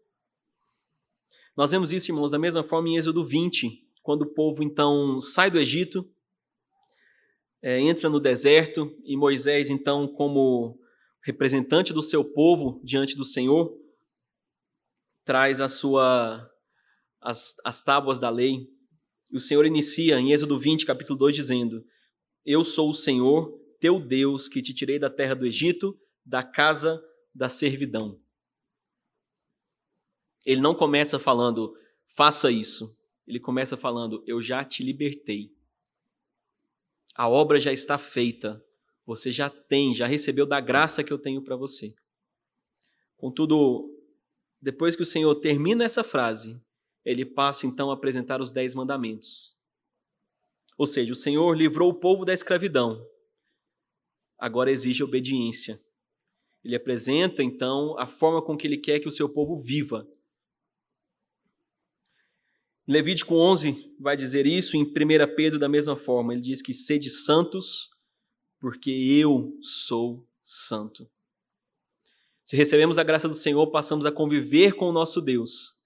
Nós 1.56 1.72
vemos 1.72 1.92
isso, 1.92 2.10
irmãos, 2.10 2.30
da 2.30 2.38
mesma 2.38 2.62
forma 2.62 2.88
em 2.88 2.96
Êxodo 2.96 3.24
20, 3.24 3.86
quando 4.02 4.22
o 4.22 4.32
povo 4.32 4.62
então 4.62 5.20
sai 5.20 5.50
do 5.50 5.58
Egito, 5.58 6.08
é, 7.60 7.78
entra 7.78 8.08
no 8.08 8.18
deserto 8.18 8.96
e 9.04 9.16
Moisés, 9.16 9.68
então, 9.68 10.08
como 10.08 10.80
representante 11.22 11.92
do 11.92 12.02
seu 12.02 12.24
povo 12.24 12.80
diante 12.82 13.14
do 13.14 13.24
Senhor, 13.24 13.76
traz 15.24 15.60
a 15.60 15.68
sua 15.68 16.50
as, 17.20 17.54
as 17.64 17.82
tábuas 17.82 18.18
da 18.18 18.30
lei. 18.30 18.66
E 19.30 19.36
o 19.36 19.40
Senhor 19.40 19.64
inicia 19.66 20.18
em 20.18 20.32
Êxodo 20.32 20.58
20, 20.58 20.86
capítulo 20.86 21.18
2, 21.18 21.36
dizendo: 21.36 21.84
Eu 22.44 22.64
sou 22.64 22.90
o 22.90 22.94
Senhor, 22.94 23.52
teu 23.78 24.00
Deus, 24.00 24.48
que 24.48 24.62
te 24.62 24.74
tirei 24.74 24.98
da 24.98 25.10
terra 25.10 25.34
do 25.34 25.46
Egito, 25.46 25.98
da 26.24 26.42
casa 26.42 27.02
da 27.34 27.48
servidão. 27.48 28.20
Ele 30.44 30.60
não 30.60 30.74
começa 30.74 31.18
falando, 31.18 31.76
faça 32.08 32.50
isso. 32.50 32.96
Ele 33.26 33.38
começa 33.38 33.76
falando, 33.76 34.24
eu 34.26 34.42
já 34.42 34.64
te 34.64 34.82
libertei. 34.82 35.52
A 37.14 37.28
obra 37.28 37.60
já 37.60 37.72
está 37.72 37.98
feita. 37.98 38.60
Você 39.06 39.30
já 39.30 39.48
tem, 39.50 39.94
já 39.94 40.06
recebeu 40.06 40.46
da 40.46 40.60
graça 40.60 41.04
que 41.04 41.12
eu 41.12 41.18
tenho 41.18 41.42
para 41.42 41.56
você. 41.56 41.94
Contudo, 43.16 43.88
depois 44.60 44.94
que 44.94 45.02
o 45.02 45.06
Senhor 45.06 45.34
termina 45.36 45.84
essa 45.84 46.04
frase, 46.04 46.60
ele 47.04 47.24
passa 47.24 47.66
então 47.66 47.90
a 47.90 47.94
apresentar 47.94 48.40
os 48.40 48.52
dez 48.52 48.74
mandamentos. 48.74 49.56
Ou 50.76 50.86
seja, 50.86 51.12
o 51.12 51.16
Senhor 51.16 51.54
livrou 51.54 51.90
o 51.90 51.94
povo 51.94 52.24
da 52.24 52.34
escravidão. 52.34 53.06
Agora 54.38 54.70
exige 54.70 55.02
obediência. 55.02 55.80
Ele 56.64 56.76
apresenta 56.76 57.42
então 57.42 57.98
a 57.98 58.06
forma 58.06 58.42
com 58.42 58.56
que 58.56 58.66
ele 58.66 58.76
quer 58.76 59.00
que 59.00 59.08
o 59.08 59.12
seu 59.12 59.28
povo 59.28 59.58
viva. 59.58 60.06
Levítico 62.86 63.34
11 63.34 63.94
vai 64.00 64.16
dizer 64.16 64.46
isso, 64.46 64.76
em 64.76 64.82
1 64.82 65.34
Pedro 65.36 65.58
da 65.58 65.68
mesma 65.68 65.96
forma. 65.96 66.32
Ele 66.32 66.42
diz 66.42 66.60
que 66.60 66.74
sede 66.74 67.08
santos, 67.08 67.90
porque 68.58 68.90
eu 68.90 69.56
sou 69.62 70.26
santo. 70.42 71.08
Se 72.50 72.56
recebemos 72.56 72.98
a 72.98 73.04
graça 73.04 73.28
do 73.28 73.34
Senhor, 73.36 73.64
passamos 73.70 74.04
a 74.04 74.10
conviver 74.10 74.74
com 74.74 74.86
o 74.86 74.92
nosso 74.92 75.20
Deus. 75.20 75.80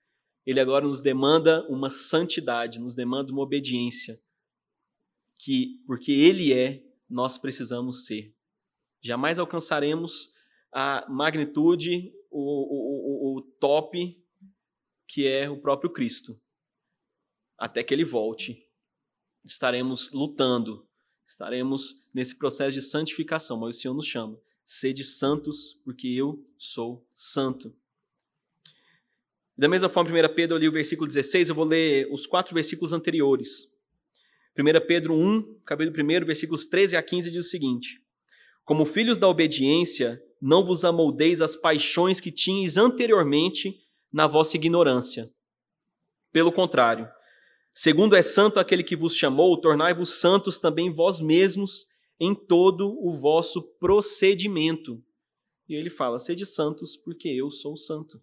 Ele 0.46 0.58
agora 0.58 0.86
nos 0.86 1.02
demanda 1.02 1.62
uma 1.68 1.90
santidade, 1.90 2.80
nos 2.80 2.94
demanda 2.94 3.30
uma 3.30 3.42
obediência, 3.42 4.18
que 5.36 5.82
porque 5.86 6.10
Ele 6.10 6.54
é, 6.54 6.82
nós 7.06 7.36
precisamos 7.36 8.06
ser. 8.06 8.34
Jamais 9.02 9.38
alcançaremos 9.38 10.32
a 10.72 11.06
magnitude, 11.06 12.10
o, 12.30 12.40
o, 12.40 13.34
o, 13.34 13.36
o 13.36 13.42
top 13.60 14.18
que 15.06 15.26
é 15.26 15.50
o 15.50 15.60
próprio 15.60 15.90
Cristo. 15.90 16.40
Até 17.58 17.82
que 17.82 17.92
Ele 17.92 18.06
volte, 18.06 18.66
estaremos 19.44 20.10
lutando, 20.12 20.88
estaremos 21.28 22.08
nesse 22.14 22.34
processo 22.34 22.72
de 22.72 22.80
santificação, 22.80 23.58
mas 23.58 23.76
o 23.76 23.78
Senhor 23.78 23.92
nos 23.92 24.06
chama 24.06 24.40
Sede 24.64 25.04
santos, 25.04 25.78
porque 25.84 26.08
eu 26.08 26.42
sou 26.56 27.06
santo. 27.12 27.74
Da 29.56 29.68
mesma 29.68 29.88
forma, 29.88 30.10
1 30.10 30.34
Pedro, 30.34 30.56
eu 30.56 30.60
li 30.60 30.68
o 30.68 30.72
versículo 30.72 31.06
16, 31.06 31.50
eu 31.50 31.54
vou 31.54 31.64
ler 31.64 32.08
os 32.10 32.26
quatro 32.26 32.54
versículos 32.54 32.92
anteriores. 32.92 33.70
1 34.58 34.86
Pedro 34.86 35.14
1, 35.14 35.60
capítulo 35.66 35.94
1, 36.02 36.24
versículos 36.24 36.64
13 36.64 36.96
a 36.96 37.02
15, 37.02 37.30
diz 37.30 37.46
o 37.46 37.50
seguinte: 37.50 38.00
Como 38.64 38.86
filhos 38.86 39.18
da 39.18 39.28
obediência, 39.28 40.22
não 40.40 40.64
vos 40.64 40.84
amoldeis 40.84 41.40
as 41.40 41.54
paixões 41.54 42.20
que 42.20 42.32
tinhais 42.32 42.76
anteriormente 42.76 43.80
na 44.12 44.26
vossa 44.26 44.56
ignorância. 44.56 45.30
Pelo 46.32 46.50
contrário, 46.50 47.08
segundo 47.72 48.16
é 48.16 48.22
santo 48.22 48.58
aquele 48.58 48.82
que 48.82 48.96
vos 48.96 49.14
chamou, 49.14 49.60
tornai-vos 49.60 50.20
santos 50.20 50.58
também 50.58 50.90
vós 50.90 51.20
mesmos 51.20 51.86
em 52.18 52.34
todo 52.34 52.88
o 52.88 53.12
vosso 53.12 53.62
procedimento. 53.62 55.02
E 55.68 55.74
ele 55.74 55.90
fala: 55.90 56.18
sede 56.18 56.44
santos, 56.44 56.96
porque 56.96 57.28
eu 57.28 57.50
sou 57.50 57.76
santo. 57.76 58.22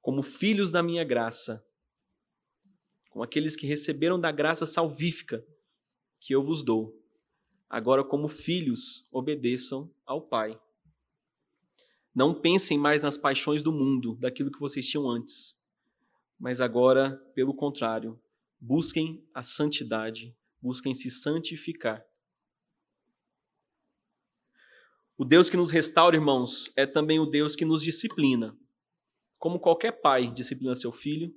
Como 0.00 0.22
filhos 0.22 0.70
da 0.70 0.82
minha 0.82 1.02
graça, 1.02 1.64
como 3.10 3.24
aqueles 3.24 3.56
que 3.56 3.66
receberam 3.66 4.20
da 4.20 4.30
graça 4.30 4.64
salvífica 4.64 5.44
que 6.20 6.34
eu 6.34 6.42
vos 6.42 6.62
dou, 6.62 7.02
agora, 7.68 8.04
como 8.04 8.28
filhos, 8.28 9.08
obedeçam 9.10 9.92
ao 10.04 10.22
Pai. 10.22 10.60
Não 12.14 12.32
pensem 12.32 12.78
mais 12.78 13.02
nas 13.02 13.18
paixões 13.18 13.62
do 13.62 13.72
mundo, 13.72 14.16
daquilo 14.16 14.50
que 14.50 14.60
vocês 14.60 14.88
tinham 14.88 15.08
antes, 15.08 15.58
mas 16.38 16.60
agora, 16.60 17.16
pelo 17.34 17.52
contrário, 17.52 18.18
busquem 18.60 19.22
a 19.34 19.42
santidade 19.42 20.34
busquem 20.66 20.92
se 20.94 21.08
santificar. 21.08 22.04
O 25.16 25.24
Deus 25.24 25.48
que 25.48 25.56
nos 25.56 25.70
restaura, 25.70 26.16
irmãos, 26.16 26.72
é 26.76 26.84
também 26.84 27.20
o 27.20 27.26
Deus 27.26 27.54
que 27.54 27.64
nos 27.64 27.82
disciplina. 27.82 28.58
Como 29.38 29.60
qualquer 29.60 29.92
pai 29.92 30.28
disciplina 30.28 30.74
seu 30.74 30.90
filho, 30.90 31.32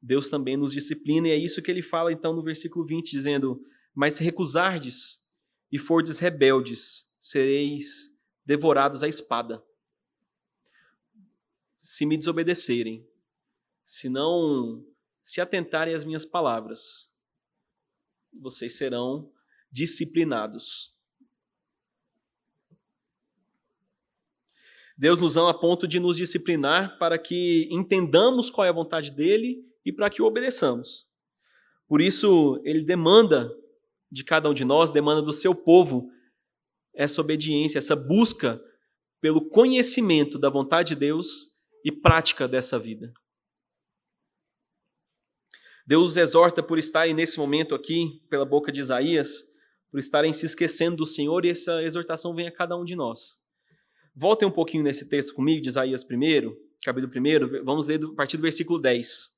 Deus 0.00 0.28
também 0.28 0.56
nos 0.56 0.72
disciplina, 0.72 1.26
e 1.26 1.32
é 1.32 1.36
isso 1.36 1.60
que 1.60 1.70
ele 1.70 1.82
fala 1.82 2.12
então 2.12 2.32
no 2.32 2.44
versículo 2.44 2.86
20, 2.86 3.10
dizendo: 3.10 3.60
Mas 3.92 4.14
se 4.14 4.22
recusardes 4.22 5.20
e 5.72 5.76
fordes 5.76 6.20
rebeldes, 6.20 7.10
sereis 7.18 8.14
devorados 8.46 9.02
à 9.02 9.08
espada. 9.08 9.62
Se 11.80 12.06
me 12.06 12.16
desobedecerem, 12.16 13.04
se 13.84 14.08
não 14.08 14.86
se 15.22 15.40
atentarem 15.40 15.94
às 15.94 16.04
minhas 16.04 16.24
palavras, 16.24 17.12
vocês 18.40 18.76
serão 18.76 19.30
disciplinados. 19.70 20.94
Deus 24.96 25.18
nos 25.18 25.36
ama 25.36 25.50
a 25.50 25.54
ponto 25.54 25.88
de 25.88 25.98
nos 25.98 26.16
disciplinar 26.16 26.98
para 26.98 27.18
que 27.18 27.68
entendamos 27.70 28.50
qual 28.50 28.64
é 28.64 28.68
a 28.68 28.72
vontade 28.72 29.10
dele 29.10 29.64
e 29.84 29.92
para 29.92 30.08
que 30.08 30.22
o 30.22 30.24
obedeçamos. 30.24 31.08
Por 31.88 32.00
isso, 32.00 32.60
ele 32.64 32.82
demanda 32.82 33.50
de 34.10 34.22
cada 34.22 34.48
um 34.48 34.54
de 34.54 34.64
nós, 34.64 34.92
demanda 34.92 35.20
do 35.20 35.32
seu 35.32 35.54
povo, 35.54 36.08
essa 36.94 37.20
obediência, 37.20 37.78
essa 37.78 37.96
busca 37.96 38.62
pelo 39.20 39.48
conhecimento 39.48 40.38
da 40.38 40.48
vontade 40.48 40.90
de 40.90 41.00
Deus 41.00 41.52
e 41.84 41.90
prática 41.90 42.46
dessa 42.46 42.78
vida. 42.78 43.12
Deus 45.86 46.12
os 46.12 46.16
exorta 46.16 46.62
por 46.62 46.78
estarem 46.78 47.12
nesse 47.12 47.38
momento 47.38 47.74
aqui, 47.74 48.22
pela 48.30 48.44
boca 48.46 48.72
de 48.72 48.80
Isaías, 48.80 49.44
por 49.90 50.00
estarem 50.00 50.32
se 50.32 50.46
esquecendo 50.46 50.96
do 50.96 51.06
Senhor, 51.06 51.44
e 51.44 51.50
essa 51.50 51.82
exortação 51.82 52.34
vem 52.34 52.46
a 52.46 52.52
cada 52.52 52.74
um 52.74 52.84
de 52.84 52.96
nós. 52.96 53.38
Voltem 54.16 54.48
um 54.48 54.50
pouquinho 54.50 54.82
nesse 54.82 55.06
texto 55.06 55.34
comigo, 55.34 55.60
de 55.60 55.68
Isaías 55.68 56.02
1, 56.02 56.06
capítulo 56.84 57.12
1, 57.14 57.64
vamos 57.64 57.88
ler 57.88 58.02
a 58.02 58.14
partir 58.14 58.38
do 58.38 58.42
versículo 58.42 58.78
10. 58.78 59.34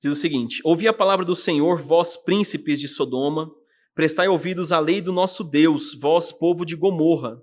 Diz 0.00 0.12
o 0.12 0.16
seguinte: 0.16 0.60
Ouvi 0.64 0.88
a 0.88 0.92
palavra 0.92 1.24
do 1.24 1.36
Senhor, 1.36 1.80
vós 1.80 2.16
príncipes 2.16 2.80
de 2.80 2.88
Sodoma, 2.88 3.54
prestai 3.94 4.28
ouvidos 4.28 4.72
à 4.72 4.80
lei 4.80 5.00
do 5.00 5.12
nosso 5.12 5.44
Deus, 5.44 5.94
vós 5.94 6.32
povo 6.32 6.64
de 6.64 6.74
Gomorra. 6.74 7.40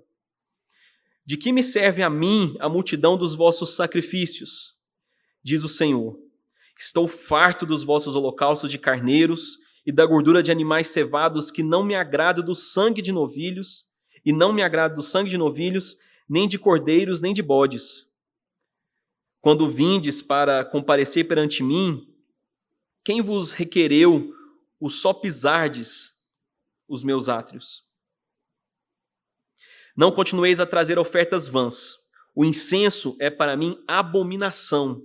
De 1.24 1.36
que 1.36 1.52
me 1.52 1.62
serve 1.62 2.02
a 2.02 2.10
mim 2.10 2.56
a 2.58 2.68
multidão 2.68 3.16
dos 3.16 3.34
vossos 3.34 3.76
sacrifícios? 3.76 4.79
Diz 5.42 5.64
o 5.64 5.68
Senhor: 5.68 6.18
Estou 6.78 7.08
farto 7.08 7.64
dos 7.64 7.84
vossos 7.84 8.14
holocaustos 8.14 8.70
de 8.70 8.78
carneiros 8.78 9.58
e 9.84 9.92
da 9.92 10.04
gordura 10.06 10.42
de 10.42 10.50
animais 10.50 10.88
cevados, 10.88 11.50
que 11.50 11.62
não 11.62 11.82
me 11.82 11.94
agrada 11.94 12.42
do 12.42 12.54
sangue 12.54 13.02
de 13.02 13.12
novilhos 13.12 13.86
e 14.24 14.32
não 14.32 14.52
me 14.52 14.62
agrada 14.62 14.94
do 14.94 15.02
sangue 15.02 15.30
de 15.30 15.38
novilhos, 15.38 15.96
nem 16.28 16.46
de 16.46 16.58
cordeiros, 16.58 17.20
nem 17.20 17.32
de 17.32 17.42
bodes. 17.42 18.06
Quando 19.40 19.70
vindes 19.70 20.20
para 20.20 20.64
comparecer 20.64 21.26
perante 21.26 21.62
mim, 21.62 22.06
quem 23.02 23.22
vos 23.22 23.52
requereu 23.52 24.34
o 24.78 24.90
só 24.90 25.14
pisardes 25.14 26.12
os 26.86 27.02
meus 27.02 27.28
átrios? 27.28 27.84
Não 29.96 30.12
continueis 30.12 30.60
a 30.60 30.66
trazer 30.66 30.98
ofertas 30.98 31.48
vãs. 31.48 31.98
O 32.34 32.44
incenso 32.44 33.16
é 33.18 33.30
para 33.30 33.56
mim 33.56 33.82
abominação. 33.88 35.04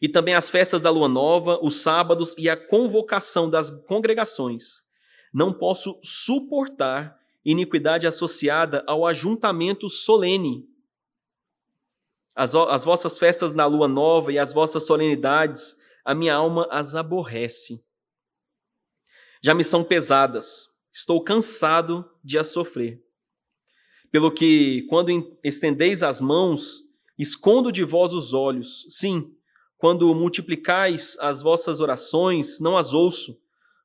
E 0.00 0.08
também 0.08 0.34
as 0.34 0.48
festas 0.48 0.80
da 0.80 0.90
lua 0.90 1.08
nova, 1.08 1.58
os 1.62 1.82
sábados 1.82 2.34
e 2.38 2.48
a 2.48 2.56
convocação 2.56 3.50
das 3.50 3.70
congregações. 3.70 4.82
Não 5.32 5.52
posso 5.52 5.98
suportar 6.02 7.18
iniquidade 7.44 8.06
associada 8.06 8.84
ao 8.86 9.06
ajuntamento 9.06 9.88
solene. 9.88 10.68
As, 12.34 12.54
as 12.54 12.84
vossas 12.84 13.18
festas 13.18 13.52
na 13.52 13.66
lua 13.66 13.88
nova 13.88 14.32
e 14.32 14.38
as 14.38 14.52
vossas 14.52 14.84
solenidades, 14.84 15.76
a 16.04 16.14
minha 16.14 16.34
alma 16.34 16.68
as 16.70 16.94
aborrece. 16.94 17.82
Já 19.42 19.54
me 19.54 19.64
são 19.64 19.82
pesadas, 19.82 20.68
estou 20.92 21.22
cansado 21.22 22.08
de 22.22 22.38
as 22.38 22.48
sofrer. 22.48 23.02
Pelo 24.10 24.32
que, 24.32 24.82
quando 24.88 25.38
estendeis 25.44 26.02
as 26.02 26.20
mãos, 26.20 26.82
escondo 27.18 27.70
de 27.70 27.84
vós 27.84 28.14
os 28.14 28.32
olhos. 28.32 28.86
Sim, 28.88 29.36
quando 29.78 30.12
multiplicais 30.12 31.16
as 31.20 31.40
vossas 31.40 31.80
orações, 31.80 32.58
não 32.58 32.76
as 32.76 32.92
ouço, 32.92 33.40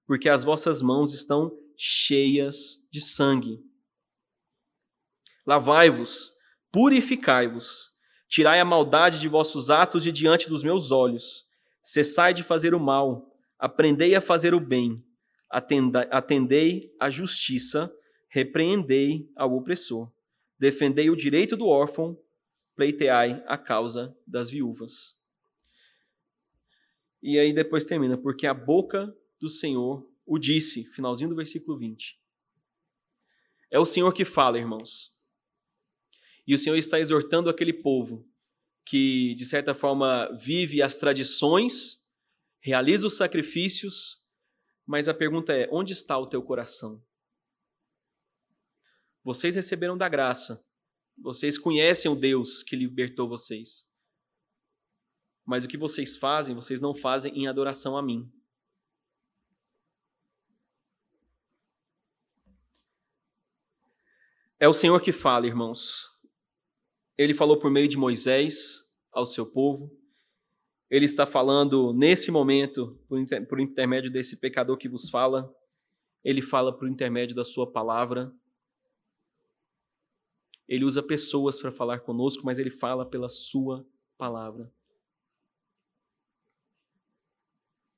porque 0.07 0.27
as 0.27 0.43
vossas 0.43 0.81
mãos 0.81 1.13
estão 1.13 1.55
cheias 1.77 2.83
de 2.91 2.99
sangue. 2.99 3.63
Lavai-vos, 5.45 6.33
purificai-vos, 6.71 7.91
tirai 8.27 8.59
a 8.59 8.65
maldade 8.65 9.19
de 9.19 9.27
vossos 9.27 9.69
atos 9.69 10.03
de 10.03 10.11
diante 10.11 10.49
dos 10.49 10.63
meus 10.63 10.89
olhos. 10.89 11.47
Cessai 11.81 12.33
de 12.33 12.41
fazer 12.41 12.73
o 12.73 12.79
mal, 12.79 13.31
aprendei 13.59 14.15
a 14.15 14.21
fazer 14.21 14.55
o 14.55 14.59
bem, 14.59 15.03
atendei 15.49 16.91
a 16.99 17.09
justiça, 17.09 17.93
repreendei 18.29 19.29
ao 19.35 19.53
opressor, 19.53 20.11
defendei 20.57 21.11
o 21.11 21.15
direito 21.15 21.55
do 21.55 21.67
órfão, 21.67 22.17
pleiteai 22.75 23.43
a 23.45 23.57
causa 23.59 24.17
das 24.25 24.49
viúvas. 24.49 25.21
E 27.23 27.39
aí 27.39 27.53
depois 27.53 27.85
termina, 27.85 28.17
porque 28.17 28.45
a 28.45 28.53
boca 28.53 29.15
do 29.39 29.47
Senhor 29.47 30.05
o 30.25 30.37
disse, 30.37 30.83
finalzinho 30.83 31.29
do 31.29 31.35
versículo 31.35 31.77
20. 31.77 32.19
É 33.71 33.79
o 33.79 33.85
Senhor 33.85 34.11
que 34.11 34.25
fala, 34.25 34.59
irmãos. 34.59 35.15
E 36.45 36.53
o 36.53 36.59
Senhor 36.59 36.75
está 36.75 36.99
exortando 36.99 37.49
aquele 37.49 37.71
povo 37.71 38.29
que, 38.85 39.35
de 39.35 39.45
certa 39.45 39.73
forma, 39.73 40.29
vive 40.37 40.81
as 40.81 40.97
tradições, 40.97 42.03
realiza 42.59 43.07
os 43.07 43.15
sacrifícios, 43.15 44.21
mas 44.85 45.07
a 45.07 45.13
pergunta 45.13 45.53
é: 45.53 45.69
onde 45.71 45.93
está 45.93 46.17
o 46.17 46.27
teu 46.27 46.43
coração? 46.43 47.01
Vocês 49.23 49.55
receberam 49.55 49.97
da 49.97 50.09
graça, 50.09 50.61
vocês 51.17 51.57
conhecem 51.57 52.11
o 52.11 52.15
Deus 52.15 52.61
que 52.61 52.75
libertou 52.75 53.29
vocês. 53.29 53.87
Mas 55.45 55.65
o 55.65 55.67
que 55.67 55.77
vocês 55.77 56.15
fazem, 56.15 56.55
vocês 56.55 56.79
não 56.79 56.95
fazem 56.95 57.37
em 57.37 57.47
adoração 57.47 57.97
a 57.97 58.01
mim. 58.01 58.31
É 64.59 64.67
o 64.67 64.73
Senhor 64.73 65.01
que 65.01 65.11
fala, 65.11 65.45
irmãos. 65.45 66.09
Ele 67.17 67.33
falou 67.33 67.59
por 67.59 67.69
meio 67.69 67.87
de 67.87 67.97
Moisés 67.97 68.87
ao 69.11 69.25
seu 69.25 69.45
povo. 69.45 69.91
Ele 70.89 71.05
está 71.05 71.25
falando 71.25 71.91
nesse 71.91 72.31
momento, 72.31 72.97
por 73.49 73.59
intermédio 73.59 74.11
desse 74.11 74.37
pecador 74.37 74.77
que 74.77 74.87
vos 74.87 75.09
fala. 75.09 75.53
Ele 76.23 76.41
fala 76.41 76.71
por 76.71 76.87
intermédio 76.87 77.35
da 77.35 77.43
sua 77.43 77.69
palavra. 77.69 78.33
Ele 80.67 80.85
usa 80.85 81.03
pessoas 81.03 81.59
para 81.59 81.71
falar 81.71 81.99
conosco, 81.99 82.45
mas 82.45 82.57
ele 82.57 82.71
fala 82.71 83.05
pela 83.05 83.27
sua 83.27 83.85
palavra. 84.17 84.71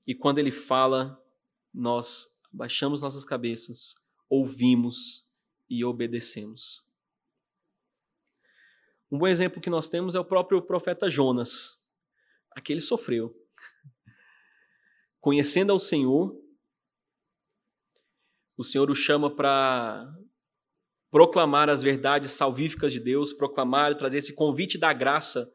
E 0.05 0.13
quando 0.13 0.37
ele 0.37 0.51
fala, 0.51 1.21
nós 1.73 2.27
baixamos 2.51 3.01
nossas 3.01 3.25
cabeças, 3.25 3.95
ouvimos 4.29 5.27
e 5.69 5.83
obedecemos. 5.83 6.85
Um 9.11 9.17
bom 9.17 9.27
exemplo 9.27 9.61
que 9.61 9.69
nós 9.69 9.87
temos 9.89 10.15
é 10.15 10.19
o 10.19 10.25
próprio 10.25 10.61
profeta 10.61 11.09
Jonas. 11.09 11.81
Aquele 12.51 12.81
sofreu. 12.81 13.35
Conhecendo 15.19 15.71
ao 15.71 15.79
Senhor, 15.79 16.35
o 18.57 18.63
Senhor 18.63 18.89
o 18.89 18.95
chama 18.95 19.33
para 19.33 20.13
proclamar 21.11 21.69
as 21.69 21.81
verdades 21.81 22.31
salvíficas 22.31 22.91
de 22.91 22.99
Deus, 22.99 23.33
proclamar, 23.33 23.97
trazer 23.97 24.17
esse 24.17 24.33
convite 24.33 24.77
da 24.77 24.91
graça 24.93 25.51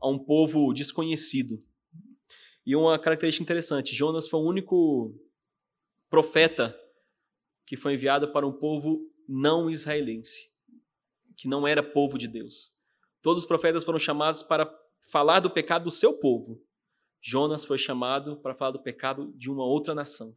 a 0.00 0.08
um 0.08 0.18
povo 0.18 0.72
desconhecido. 0.72 1.62
E 2.66 2.74
uma 2.74 2.98
característica 2.98 3.42
interessante: 3.42 3.94
Jonas 3.94 4.28
foi 4.28 4.40
o 4.40 4.44
único 4.44 5.14
profeta 6.08 6.78
que 7.66 7.76
foi 7.76 7.94
enviado 7.94 8.32
para 8.32 8.46
um 8.46 8.52
povo 8.52 9.00
não 9.28 9.70
israelense, 9.70 10.50
que 11.36 11.48
não 11.48 11.66
era 11.66 11.82
povo 11.82 12.18
de 12.18 12.28
Deus. 12.28 12.72
Todos 13.22 13.42
os 13.42 13.48
profetas 13.48 13.84
foram 13.84 13.98
chamados 13.98 14.42
para 14.42 14.70
falar 15.10 15.40
do 15.40 15.50
pecado 15.50 15.84
do 15.84 15.90
seu 15.90 16.12
povo. 16.18 16.62
Jonas 17.22 17.64
foi 17.64 17.78
chamado 17.78 18.36
para 18.36 18.54
falar 18.54 18.72
do 18.72 18.82
pecado 18.82 19.32
de 19.34 19.50
uma 19.50 19.64
outra 19.64 19.94
nação. 19.94 20.36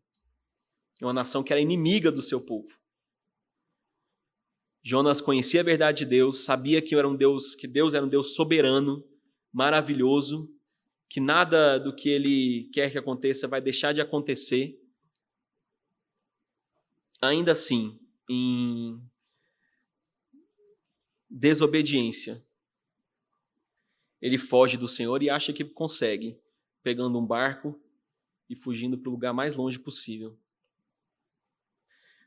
Uma 1.02 1.14
nação 1.14 1.44
que 1.44 1.52
era 1.52 1.62
inimiga 1.62 2.12
do 2.12 2.22
seu 2.22 2.40
povo. 2.40 2.70
Jonas 4.82 5.20
conhecia 5.20 5.60
a 5.60 5.66
verdade 5.66 6.00
de 6.00 6.06
Deus, 6.06 6.46
sabia 6.46 6.82
que 6.82 6.96
era 6.96 7.08
um 7.08 7.16
Deus, 7.16 7.56
que 7.56 7.68
Deus 7.68 7.94
era 7.94 8.06
um 8.06 8.10
Deus 8.10 8.36
soberano, 8.36 9.04
maravilhoso, 9.52 10.50
que 11.10 11.20
nada 11.20 11.80
do 11.80 11.96
que 11.96 12.10
ele 12.10 12.70
quer 12.74 12.92
que 12.92 12.98
aconteça 12.98 13.48
vai 13.48 13.62
deixar 13.62 13.94
de 13.94 14.02
acontecer. 14.02 14.82
Ainda 17.22 17.52
assim, 17.54 18.00
em 18.30 19.02
desobediência. 21.30 22.46
Ele 24.22 24.38
foge 24.38 24.78
do 24.78 24.88
Senhor 24.88 25.22
e 25.22 25.30
acha 25.30 25.54
que 25.54 25.64
consegue, 25.64 26.40
pegando 26.82 27.20
um 27.20 27.26
barco 27.26 27.80
e 28.50 28.56
fugindo 28.56 28.98
para 28.98 29.10
o 29.10 29.12
lugar 29.12 29.34
mais 29.34 29.56
longe 29.56 29.78
possível. 29.78 30.38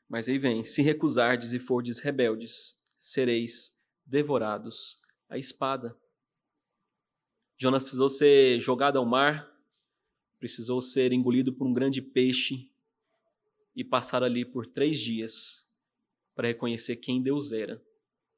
Mas 0.09 0.29
aí 0.29 0.39
vem: 0.39 0.65
se 0.65 0.83
recusardes 0.83 1.53
e 1.53 1.59
fordes 1.59 1.99
rebeldes, 1.99 2.81
sereis 2.97 3.77
devorados 4.05 5.01
à 5.29 5.39
espada. 5.39 5.97
Jonas 7.63 7.83
precisou 7.83 8.09
ser 8.09 8.59
jogado 8.59 8.97
ao 8.97 9.05
mar, 9.05 9.55
precisou 10.39 10.81
ser 10.81 11.13
engolido 11.13 11.53
por 11.53 11.67
um 11.67 11.75
grande 11.75 12.01
peixe 12.01 12.71
e 13.77 13.85
passar 13.85 14.23
ali 14.23 14.47
por 14.47 14.67
três 14.67 14.99
dias 14.99 15.63
para 16.35 16.49
reconhecer 16.49 16.97
quem 16.97 17.23
Deus 17.23 17.53
era 17.53 17.85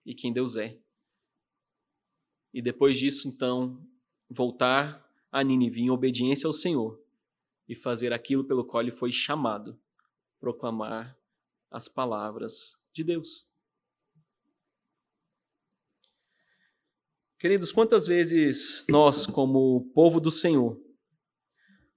e 0.04 0.12
quem 0.12 0.32
Deus 0.32 0.56
é. 0.56 0.76
E 2.52 2.60
depois 2.60 2.98
disso, 2.98 3.28
então, 3.28 3.80
voltar 4.28 5.08
a 5.30 5.44
Nínive 5.44 5.82
em 5.82 5.90
obediência 5.90 6.48
ao 6.48 6.52
Senhor 6.52 7.00
e 7.68 7.76
fazer 7.76 8.12
aquilo 8.12 8.42
pelo 8.42 8.64
qual 8.64 8.82
ele 8.82 8.90
foi 8.90 9.12
chamado 9.12 9.78
proclamar 10.40 11.16
as 11.70 11.86
palavras 11.86 12.76
de 12.92 13.04
Deus. 13.04 13.46
Queridos, 17.42 17.72
quantas 17.72 18.06
vezes 18.06 18.86
nós, 18.88 19.26
como 19.26 19.90
povo 19.92 20.20
do 20.20 20.30
Senhor, 20.30 20.80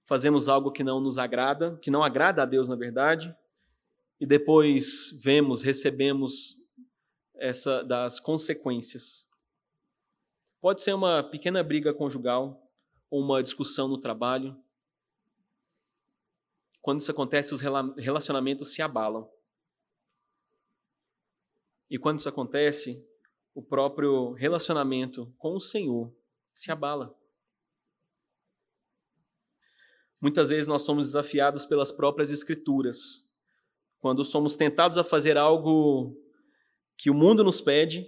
fazemos 0.04 0.48
algo 0.48 0.72
que 0.72 0.82
não 0.82 0.98
nos 1.00 1.18
agrada, 1.18 1.78
que 1.80 1.88
não 1.88 2.02
agrada 2.02 2.42
a 2.42 2.44
Deus, 2.44 2.68
na 2.68 2.74
verdade, 2.74 3.32
e 4.18 4.26
depois 4.26 5.12
vemos, 5.22 5.62
recebemos 5.62 6.56
essa 7.36 7.84
das 7.84 8.18
consequências. 8.18 9.24
Pode 10.60 10.82
ser 10.82 10.94
uma 10.94 11.22
pequena 11.22 11.62
briga 11.62 11.94
conjugal 11.94 12.68
ou 13.08 13.22
uma 13.22 13.40
discussão 13.40 13.86
no 13.86 14.00
trabalho. 14.00 14.60
Quando 16.82 16.98
isso 16.98 17.12
acontece, 17.12 17.54
os 17.54 17.60
relacionamentos 17.96 18.74
se 18.74 18.82
abalam. 18.82 19.30
E 21.88 21.96
quando 22.00 22.18
isso 22.18 22.28
acontece, 22.28 23.00
o 23.56 23.62
próprio 23.62 24.32
relacionamento 24.32 25.32
com 25.38 25.56
o 25.56 25.60
Senhor 25.60 26.14
se 26.52 26.70
abala. 26.70 27.18
Muitas 30.20 30.50
vezes 30.50 30.68
nós 30.68 30.82
somos 30.82 31.06
desafiados 31.06 31.64
pelas 31.64 31.90
próprias 31.90 32.30
Escrituras, 32.30 33.26
quando 33.98 34.22
somos 34.24 34.56
tentados 34.56 34.98
a 34.98 35.04
fazer 35.04 35.38
algo 35.38 36.14
que 36.98 37.08
o 37.08 37.14
mundo 37.14 37.42
nos 37.42 37.58
pede 37.58 38.06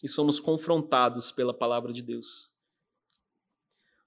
e 0.00 0.08
somos 0.08 0.38
confrontados 0.38 1.32
pela 1.32 1.52
palavra 1.52 1.92
de 1.92 2.00
Deus. 2.00 2.52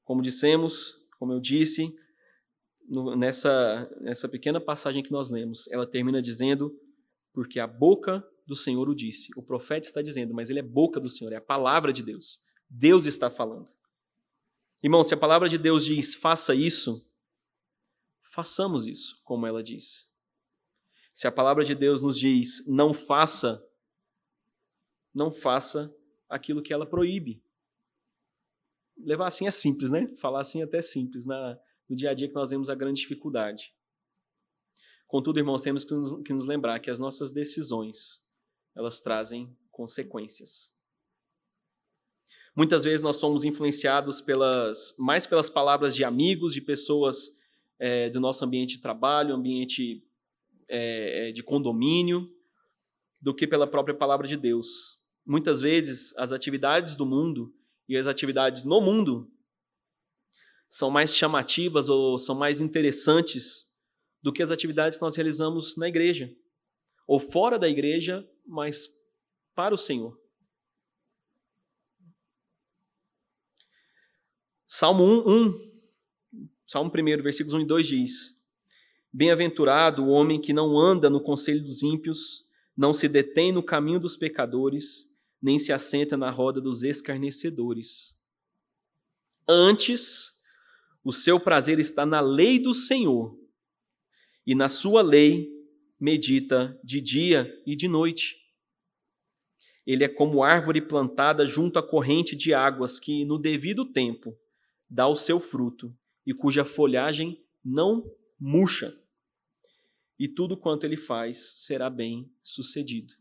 Como 0.06 0.22
dissemos, 0.22 1.06
como 1.20 1.34
eu 1.34 1.39
disse, 1.41 1.93
nessa, 3.18 3.93
nessa 3.99 4.30
pequena 4.30 4.62
passagem 4.62 5.03
que 5.03 5.12
nós 5.12 5.30
lemos, 5.30 5.68
ela 5.68 5.86
termina 5.86 6.22
dizendo: 6.22 6.74
Porque 7.34 7.60
a 7.60 7.68
boca 7.68 8.26
do 8.46 8.56
Senhor 8.56 8.88
o 8.88 8.96
disse. 8.96 9.32
O 9.36 9.41
profeta 9.41 9.88
está 9.88 10.02
dizendo, 10.02 10.34
mas 10.34 10.50
ele 10.50 10.60
é 10.60 10.64
boca 10.64 11.00
do 11.00 11.10
Senhor, 11.10 11.34
é 11.34 11.38
a 11.38 11.41
palavra 11.41 11.91
de 11.91 12.04
Deus. 12.04 12.41
Deus 12.70 13.06
está 13.06 13.30
falando. 13.30 13.70
Irmão, 14.84 15.04
se 15.04 15.14
a 15.14 15.18
palavra 15.18 15.50
de 15.50 15.58
Deus 15.58 15.86
diz 15.86 16.14
faça 16.14 16.54
isso, 16.54 17.06
façamos 18.22 18.86
isso, 18.86 19.20
como 19.24 19.48
ela 19.48 19.64
diz. 19.64 20.10
Se 21.14 21.28
a 21.28 21.32
palavra 21.32 21.64
de 21.64 21.74
Deus 21.74 22.02
nos 22.02 22.20
diz 22.20 22.66
não 22.68 22.93
faça, 22.93 23.66
não 25.14 25.32
faça 25.32 25.93
aquilo 26.30 26.62
que 26.62 26.74
ela 26.74 26.86
proíbe. 26.86 27.41
Levar 28.98 29.28
assim 29.28 29.48
é 29.48 29.52
simples, 29.52 29.89
né? 29.89 30.14
Falar 30.18 30.41
assim 30.41 30.62
é 30.62 30.64
até 30.66 30.82
simples 30.82 31.26
na, 31.26 31.58
no 31.89 31.96
dia 31.96 32.12
a 32.12 32.14
dia 32.14 32.28
que 32.28 32.36
nós 32.36 32.50
vemos 32.50 32.70
a 32.70 32.76
grande 32.76 33.02
dificuldade. 33.02 33.74
Contudo, 35.08 35.39
irmãos, 35.39 35.62
temos 35.62 35.86
que 35.86 35.93
nos, 35.93 36.24
que 36.24 36.34
nos 36.34 36.48
lembrar 36.48 36.80
que 36.80 36.89
as 36.89 37.00
nossas 37.00 37.32
decisões 37.32 38.24
elas 38.76 38.99
trazem 38.99 39.55
consequências. 39.71 40.73
Muitas 42.55 42.84
vezes 42.84 43.01
nós 43.01 43.17
somos 43.17 43.43
influenciados 43.43 44.21
pelas, 44.21 44.95
mais 44.97 45.26
pelas 45.26 45.49
palavras 45.49 45.95
de 45.95 46.03
amigos, 46.03 46.53
de 46.53 46.61
pessoas 46.61 47.30
é, 47.78 48.09
do 48.09 48.19
nosso 48.19 48.45
ambiente 48.45 48.78
de 48.78 48.82
trabalho, 48.82 49.36
ambiente 49.36 50.03
é, 50.67 51.30
é, 51.30 51.32
de 51.32 51.43
condomínio, 51.43 52.32
do 53.19 53.34
que 53.34 53.45
pela 53.45 53.67
própria 53.67 53.95
palavra 53.95 54.28
de 54.28 54.38
Deus. 54.38 55.01
Muitas 55.26 55.61
vezes 55.61 56.13
as 56.17 56.32
atividades 56.32 56.95
do 56.95 57.05
mundo 57.05 57.53
e 57.89 57.97
as 57.97 58.07
atividades 58.07 58.63
no 58.63 58.80
mundo 58.80 59.30
são 60.69 60.89
mais 60.89 61.15
chamativas 61.15 61.89
ou 61.89 62.17
são 62.17 62.36
mais 62.36 62.61
interessantes 62.61 63.69
do 64.21 64.32
que 64.32 64.41
as 64.41 64.51
atividades 64.51 64.97
que 64.97 65.03
nós 65.03 65.15
realizamos 65.15 65.76
na 65.76 65.88
igreja 65.88 66.34
ou 67.07 67.19
fora 67.19 67.59
da 67.59 67.69
igreja 67.69 68.28
mas 68.46 68.88
para 69.54 69.74
o 69.74 69.78
Senhor. 69.78 70.20
Salmo 74.68 75.04
1, 75.04 75.30
1 75.30 75.76
Salmo 76.68 76.91
1, 76.91 77.24
versículos 77.24 77.54
1 77.54 77.62
e 77.62 77.66
2 77.66 77.88
diz: 77.88 78.38
Bem-aventurado 79.14 80.04
o 80.04 80.10
homem 80.10 80.41
que 80.41 80.52
não 80.52 80.78
anda 80.78 81.10
no 81.10 81.22
conselho 81.22 81.64
dos 81.64 81.84
ímpios, 81.84 82.46
não 82.76 82.93
se 82.93 83.08
detém 83.08 83.52
no 83.52 83.64
caminho 83.64 84.00
dos 84.00 84.18
pecadores, 84.18 85.10
nem 85.41 85.58
se 85.58 85.72
assenta 85.72 86.18
na 86.18 86.30
roda 86.30 86.60
dos 86.60 86.84
escarnecedores. 86.84 88.18
Antes, 89.48 90.34
o 91.04 91.14
seu 91.14 91.39
prazer 91.39 91.80
está 91.80 92.06
na 92.06 92.20
lei 92.20 92.60
do 92.60 92.74
Senhor, 92.74 93.38
e 94.46 94.54
na 94.54 94.68
sua 94.68 95.02
lei 95.02 95.55
medita 96.06 96.80
de 96.84 97.01
dia 97.01 97.51
e 97.66 97.76
de 97.76 97.88
noite. 97.88 98.38
Ele 99.88 100.03
é 100.03 100.08
como 100.08 100.43
árvore 100.43 100.80
plantada 100.80 101.47
junto 101.47 101.80
à 101.80 101.84
corrente 101.84 102.36
de 102.36 102.53
águas 102.53 102.99
que, 102.99 103.26
no 103.26 103.39
devido 103.39 103.91
tempo, 103.91 104.38
dá 104.88 105.08
o 105.08 105.16
seu 105.16 105.39
fruto 105.39 105.91
e 106.24 106.32
cuja 106.32 106.64
folhagem 106.64 107.43
não 107.64 108.06
murcha. 108.39 108.95
E 110.20 110.28
tudo 110.28 110.56
quanto 110.56 110.84
ele 110.84 110.95
faz 110.95 111.53
será 111.66 111.89
bem 111.89 112.32
sucedido. 112.43 113.16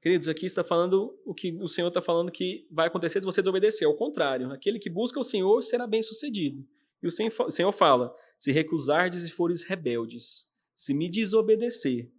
Queridos, 0.00 0.26
aqui 0.26 0.46
está 0.46 0.64
falando 0.64 1.16
o 1.24 1.32
que 1.32 1.52
o 1.52 1.68
Senhor 1.68 1.86
está 1.86 2.02
falando 2.02 2.32
que 2.32 2.66
vai 2.72 2.88
acontecer 2.88 3.20
se 3.20 3.24
você 3.24 3.40
desobedecer. 3.40 3.86
Ao 3.86 3.94
contrário, 3.94 4.50
aquele 4.50 4.80
que 4.80 4.90
busca 4.90 5.20
o 5.20 5.24
Senhor 5.24 5.62
será 5.62 5.86
bem 5.86 6.02
sucedido. 6.02 6.66
E 7.02 7.06
o 7.06 7.10
Senhor 7.10 7.72
fala: 7.72 8.14
se 8.38 8.52
recusardes 8.52 9.24
e 9.24 9.30
fores 9.30 9.64
rebeldes, 9.64 10.48
se 10.74 10.94
me 10.94 11.10
desobedecer, 11.10 12.12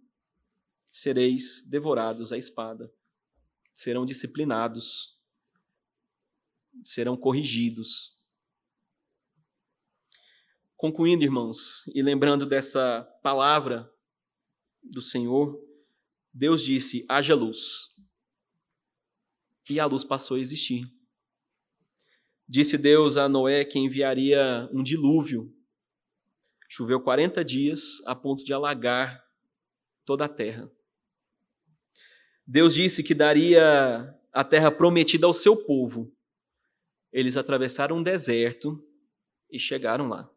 sereis 0.84 1.66
devorados 1.68 2.32
à 2.32 2.38
espada, 2.38 2.92
serão 3.74 4.04
disciplinados, 4.04 5.18
serão 6.84 7.16
corrigidos. 7.16 8.14
Concluindo, 10.76 11.24
irmãos, 11.24 11.82
e 11.94 12.02
lembrando 12.02 12.44
dessa 12.44 13.02
palavra 13.22 13.90
do 14.82 15.00
Senhor, 15.00 15.58
Deus 16.32 16.62
disse: 16.62 17.06
haja 17.08 17.34
luz. 17.34 17.94
E 19.68 19.80
a 19.80 19.86
luz 19.86 20.04
passou 20.04 20.36
a 20.36 20.40
existir. 20.40 20.93
Disse 22.48 22.76
Deus 22.76 23.16
a 23.16 23.28
Noé 23.28 23.64
que 23.64 23.78
enviaria 23.78 24.68
um 24.72 24.82
dilúvio 24.82 25.54
Choveu 26.76 27.00
40 27.00 27.44
dias 27.44 28.02
a 28.04 28.16
ponto 28.16 28.44
de 28.44 28.52
alagar 28.52 29.24
toda 30.04 30.24
a 30.24 30.28
terra. 30.28 30.68
Deus 32.44 32.74
disse 32.74 33.00
que 33.00 33.14
daria 33.14 34.12
a 34.32 34.42
terra 34.42 34.72
prometida 34.72 35.24
ao 35.24 35.32
seu 35.32 35.56
povo. 35.56 36.12
Eles 37.12 37.36
atravessaram 37.36 37.98
um 37.98 38.02
deserto 38.02 38.84
e 39.48 39.56
chegaram 39.56 40.08
lá. 40.08 40.28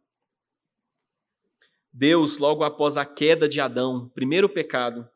Deus, 1.91 2.37
logo 2.37 2.63
após 2.63 2.97
a 2.97 3.05
queda 3.05 3.49
de 3.49 3.59
Adão, 3.59 4.07
primeiro 4.09 4.47
pecado, 4.47 5.09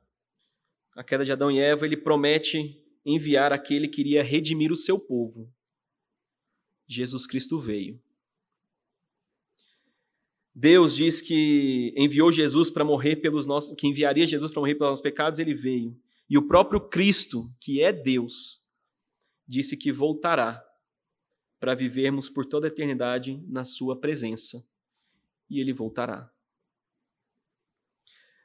a 0.95 1.03
queda 1.03 1.23
de 1.23 1.31
Adão 1.31 1.51
e 1.51 1.59
Eva, 1.59 1.85
ele 1.85 1.97
promete 1.97 2.83
enviar 3.05 3.53
aquele 3.53 3.87
que 3.87 4.01
iria 4.01 4.23
redimir 4.23 4.71
o 4.71 4.75
seu 4.75 4.99
povo. 4.99 5.53
Jesus 6.93 7.25
Cristo 7.25 7.59
veio. 7.59 8.01
Deus 10.53 10.95
diz 10.95 11.21
que 11.21 11.93
enviou 11.95 12.31
Jesus 12.31 12.69
para 12.69 12.83
morrer 12.83 13.17
pelos 13.17 13.45
nossos, 13.45 13.73
que 13.77 13.87
enviaria 13.87 14.25
Jesus 14.25 14.51
para 14.51 14.59
morrer 14.59 14.75
pelos 14.75 14.91
nossos 14.91 15.01
pecados, 15.01 15.39
ele 15.39 15.53
veio. 15.53 15.97
E 16.29 16.37
o 16.37 16.47
próprio 16.47 16.81
Cristo, 16.81 17.49
que 17.59 17.81
é 17.81 17.93
Deus, 17.93 18.61
disse 19.47 19.77
que 19.77 19.91
voltará 19.91 20.61
para 21.59 21.73
vivermos 21.73 22.29
por 22.29 22.45
toda 22.45 22.67
a 22.67 22.69
eternidade 22.69 23.41
na 23.47 23.63
sua 23.63 23.97
presença. 23.97 24.65
E 25.49 25.61
ele 25.61 25.71
voltará. 25.71 26.29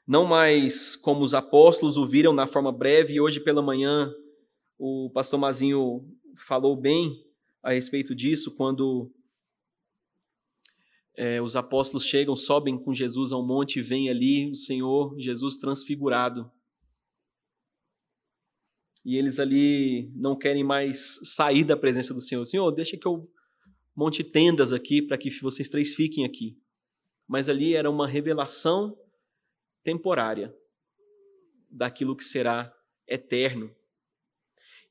Não 0.07 0.25
mais 0.25 0.95
como 0.95 1.25
os 1.25 1.35
apóstolos 1.35 1.97
o 1.97 2.07
viram 2.07 2.33
na 2.33 2.47
forma 2.47 2.71
breve, 2.71 3.15
e 3.15 3.21
hoje 3.21 3.41
pela 3.41 3.61
manhã 3.61 4.15
o 4.79 5.11
pastor 5.11 5.41
Mazinho 5.41 6.09
falou 6.37 6.77
bem 6.77 7.26
a 7.63 7.73
respeito 7.73 8.15
disso, 8.15 8.55
quando 8.55 9.13
é, 11.17 11.41
os 11.41 11.57
apóstolos 11.57 12.05
chegam, 12.05 12.37
sobem 12.37 12.79
com 12.79 12.95
Jesus 12.95 13.33
ao 13.33 13.47
monte 13.47 13.79
e 13.79 13.83
vem 13.83 14.09
ali 14.09 14.51
o 14.51 14.57
Senhor 14.57 15.19
Jesus 15.19 15.57
transfigurado. 15.57 16.51
e 19.07 19.17
eles 19.17 19.39
ali 19.39 20.11
não 20.17 20.37
querem 20.37 20.65
mais 20.65 21.21
sair 21.23 21.63
da 21.63 21.77
presença 21.77 22.13
do 22.13 22.21
Senhor. 22.21 22.45
Senhor, 22.45 22.69
deixa 22.73 22.97
que 22.97 23.07
eu 23.07 23.31
monte 23.95 24.25
tendas 24.25 24.73
aqui 24.73 25.01
para 25.01 25.17
que 25.17 25.31
vocês 25.41 25.69
três 25.69 25.95
fiquem 25.95 26.25
aqui. 26.25 26.59
Mas 27.25 27.49
ali 27.49 27.77
era 27.77 27.89
uma 27.89 28.09
revelação 28.09 28.99
temporária 29.85 30.53
daquilo 31.71 32.17
que 32.17 32.25
será 32.25 32.75
eterno. 33.07 33.73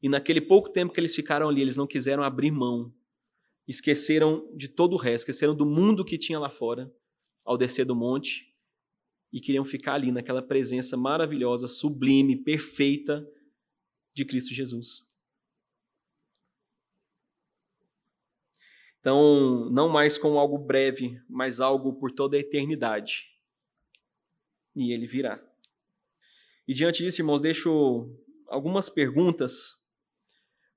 E 0.02 0.10
naquele 0.10 0.42
pouco 0.42 0.70
tempo 0.70 0.94
que 0.94 1.00
eles 1.00 1.16
ficaram 1.16 1.50
ali, 1.50 1.62
eles 1.62 1.76
não 1.76 1.88
quiseram 1.88 2.24
abrir 2.24 2.52
mão. 2.52 2.94
Esqueceram 3.68 4.48
de 4.56 4.68
todo 4.68 4.94
o 4.94 4.98
resto, 4.98 5.24
esqueceram 5.24 5.56
do 5.56 5.66
mundo 5.66 6.06
que 6.06 6.18
tinha 6.18 6.40
lá 6.40 6.50
fora 6.50 6.94
ao 7.44 7.58
descer 7.58 7.86
do 7.86 7.96
monte 7.96 8.54
e 9.32 9.42
queriam 9.42 9.66
ficar 9.66 9.96
ali 9.96 10.12
naquela 10.12 10.42
presença 10.42 10.96
maravilhosa, 10.96 11.68
sublime, 11.68 12.38
perfeita 12.38 13.28
de 14.14 14.24
Cristo 14.24 14.54
Jesus. 14.54 15.06
Então, 19.00 19.70
não 19.70 19.88
mais 19.88 20.18
como 20.18 20.40
algo 20.40 20.58
breve, 20.58 21.22
mas 21.30 21.60
algo 21.60 21.94
por 21.94 22.12
toda 22.12 22.38
a 22.38 22.40
eternidade. 22.40 23.28
E 24.76 24.92
ele 24.92 25.06
virá. 25.06 25.40
E 26.68 26.74
diante 26.74 27.04
disso, 27.04 27.22
irmãos, 27.22 27.40
deixo 27.40 28.10
algumas 28.48 28.90
perguntas 28.90 29.80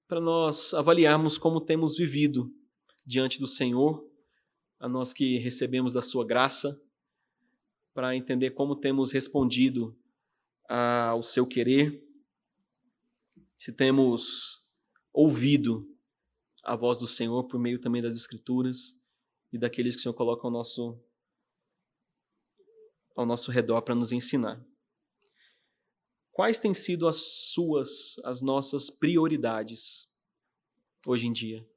para 0.09 0.21
nós 0.23 0.73
avaliarmos 0.73 1.37
como 1.37 1.61
temos 1.61 1.97
vivido 1.97 2.51
diante 3.05 3.39
do 3.39 3.47
Senhor, 3.47 4.11
a 4.81 4.89
nós 4.89 5.13
que 5.13 5.39
recebemos 5.39 5.93
da 5.93 6.01
Sua 6.01 6.27
graça, 6.27 6.81
para 7.93 8.17
entender 8.17 8.53
como 8.53 8.75
temos 8.75 9.13
respondido 9.13 9.97
ao 10.67 11.23
seu 11.23 11.47
querer, 11.47 12.03
se 13.59 13.73
temos 13.73 14.67
ouvido 15.13 15.87
a 16.65 16.75
voz 16.75 17.01
do 17.01 17.07
Senhor 17.07 17.45
por 17.45 17.59
meio 17.59 17.79
também 17.79 18.01
das 18.01 18.17
Escrituras 18.17 18.99
e 19.53 19.59
daqueles 19.59 19.95
que 19.95 20.01
o 20.01 20.03
Senhor 20.05 20.15
coloca 20.15 20.47
ao 20.47 20.51
nosso, 20.51 20.99
ao 23.15 23.27
nosso 23.27 23.51
redor 23.51 23.83
para 23.83 23.95
nos 23.95 24.13
ensinar. 24.13 24.65
Quais 26.39 26.61
têm 26.61 26.73
sido 26.73 27.09
as 27.09 27.17
suas, 27.17 28.15
as 28.23 28.41
nossas 28.41 28.89
prioridades 28.91 30.09
hoje 31.05 31.27
em 31.27 31.33
dia? 31.33 31.69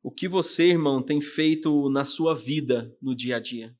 O 0.00 0.12
que 0.12 0.28
você, 0.28 0.68
irmão, 0.68 1.02
tem 1.02 1.20
feito 1.20 1.90
na 1.90 2.04
sua 2.04 2.36
vida 2.36 2.96
no 3.02 3.16
dia 3.16 3.38
a 3.38 3.40
dia? 3.40 3.76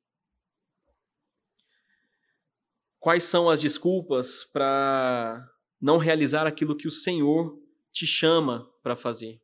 Quais 2.99 3.23
são 3.23 3.49
as 3.49 3.61
desculpas 3.61 4.43
para 4.43 5.49
não 5.81 5.97
realizar 5.97 6.45
aquilo 6.45 6.77
que 6.77 6.89
o 6.89 6.91
Senhor 6.91 7.57
te 7.93 8.05
chama 8.05 8.69
para 8.83 8.97
fazer? 8.97 9.41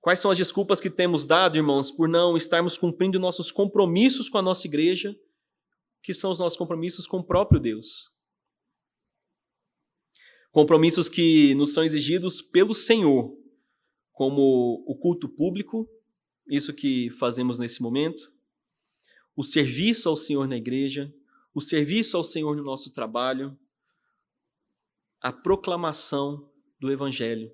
Quais 0.00 0.18
são 0.18 0.30
as 0.30 0.38
desculpas 0.38 0.80
que 0.80 0.88
temos 0.88 1.26
dado, 1.26 1.58
irmãos, 1.58 1.90
por 1.90 2.08
não 2.08 2.38
estarmos 2.38 2.78
cumprindo 2.78 3.20
nossos 3.20 3.52
compromissos 3.52 4.30
com 4.30 4.38
a 4.38 4.42
nossa 4.42 4.66
igreja 4.66 5.14
que 6.02 6.14
são 6.14 6.30
os 6.30 6.38
nossos 6.38 6.58
compromissos 6.58 7.06
com 7.06 7.18
o 7.18 7.24
próprio 7.24 7.60
Deus. 7.60 8.10
Compromissos 10.50 11.08
que 11.08 11.54
nos 11.54 11.72
são 11.72 11.84
exigidos 11.84 12.42
pelo 12.42 12.74
Senhor, 12.74 13.36
como 14.12 14.84
o 14.86 14.96
culto 14.96 15.28
público, 15.28 15.88
isso 16.48 16.74
que 16.74 17.10
fazemos 17.10 17.58
nesse 17.58 17.80
momento, 17.80 18.32
o 19.36 19.44
serviço 19.44 20.08
ao 20.08 20.16
Senhor 20.16 20.48
na 20.48 20.56
igreja, 20.56 21.12
o 21.54 21.60
serviço 21.60 22.16
ao 22.16 22.24
Senhor 22.24 22.56
no 22.56 22.64
nosso 22.64 22.92
trabalho, 22.92 23.56
a 25.20 25.32
proclamação 25.32 26.50
do 26.78 26.90
Evangelho. 26.90 27.52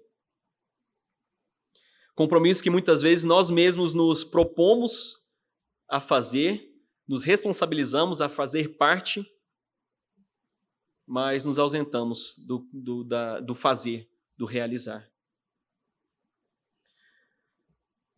Compromissos 2.15 2.63
que 2.63 2.71
muitas 2.71 3.03
vezes 3.03 3.25
nós 3.25 3.51
mesmos 3.51 3.93
nos 3.93 4.25
propomos 4.25 5.23
a 5.87 6.01
fazer 6.01 6.76
nos 7.07 7.25
responsabilizamos 7.25 8.21
a 8.21 8.29
fazer 8.29 8.77
parte, 8.77 9.25
mas 11.07 11.45
nos 11.45 11.59
ausentamos 11.59 12.35
do, 12.39 12.69
do, 12.73 13.05
da, 13.05 13.41
do 13.41 13.55
fazer, 13.55 14.11
do 14.37 14.45
realizar. 14.45 15.09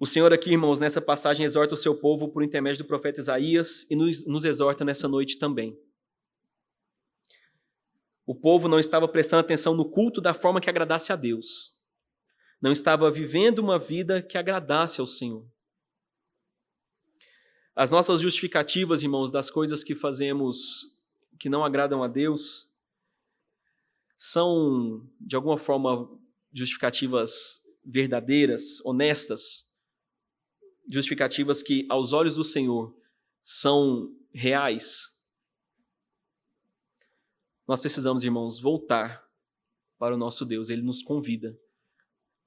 O 0.00 0.06
Senhor 0.06 0.32
aqui, 0.32 0.50
irmãos, 0.50 0.78
nessa 0.78 1.00
passagem 1.00 1.44
exorta 1.44 1.74
o 1.74 1.76
seu 1.76 1.94
povo 1.94 2.28
por 2.28 2.42
intermédio 2.42 2.84
do 2.84 2.86
profeta 2.86 3.20
Isaías 3.20 3.84
e 3.90 3.96
nos, 3.96 4.24
nos 4.24 4.44
exorta 4.44 4.84
nessa 4.84 5.08
noite 5.08 5.38
também. 5.38 5.76
O 8.24 8.34
povo 8.34 8.68
não 8.68 8.78
estava 8.78 9.08
prestando 9.08 9.40
atenção 9.40 9.74
no 9.74 9.90
culto 9.90 10.20
da 10.20 10.32
forma 10.32 10.60
que 10.60 10.70
agradasse 10.70 11.12
a 11.12 11.16
Deus. 11.16 11.74
Não 12.60 12.70
estava 12.70 13.10
vivendo 13.10 13.58
uma 13.58 13.78
vida 13.78 14.22
que 14.22 14.38
agradasse 14.38 15.00
ao 15.00 15.06
Senhor. 15.06 15.50
As 17.78 17.92
nossas 17.92 18.20
justificativas, 18.20 19.04
irmãos, 19.04 19.30
das 19.30 19.52
coisas 19.52 19.84
que 19.84 19.94
fazemos 19.94 20.98
que 21.38 21.48
não 21.48 21.64
agradam 21.64 22.02
a 22.02 22.08
Deus, 22.08 22.68
são, 24.16 25.08
de 25.20 25.36
alguma 25.36 25.56
forma, 25.56 26.10
justificativas 26.52 27.64
verdadeiras, 27.84 28.84
honestas, 28.84 29.64
justificativas 30.90 31.62
que, 31.62 31.86
aos 31.88 32.12
olhos 32.12 32.34
do 32.34 32.42
Senhor, 32.42 32.92
são 33.40 34.12
reais. 34.32 35.14
Nós 37.64 37.80
precisamos, 37.80 38.24
irmãos, 38.24 38.58
voltar 38.58 39.24
para 39.96 40.16
o 40.16 40.18
nosso 40.18 40.44
Deus. 40.44 40.68
Ele 40.68 40.82
nos 40.82 41.00
convida 41.00 41.56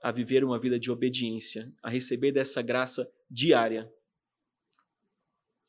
a 0.02 0.12
viver 0.12 0.44
uma 0.44 0.60
vida 0.60 0.78
de 0.78 0.92
obediência, 0.92 1.74
a 1.82 1.90
receber 1.90 2.34
dessa 2.34 2.62
graça 2.62 3.10
diária 3.30 3.90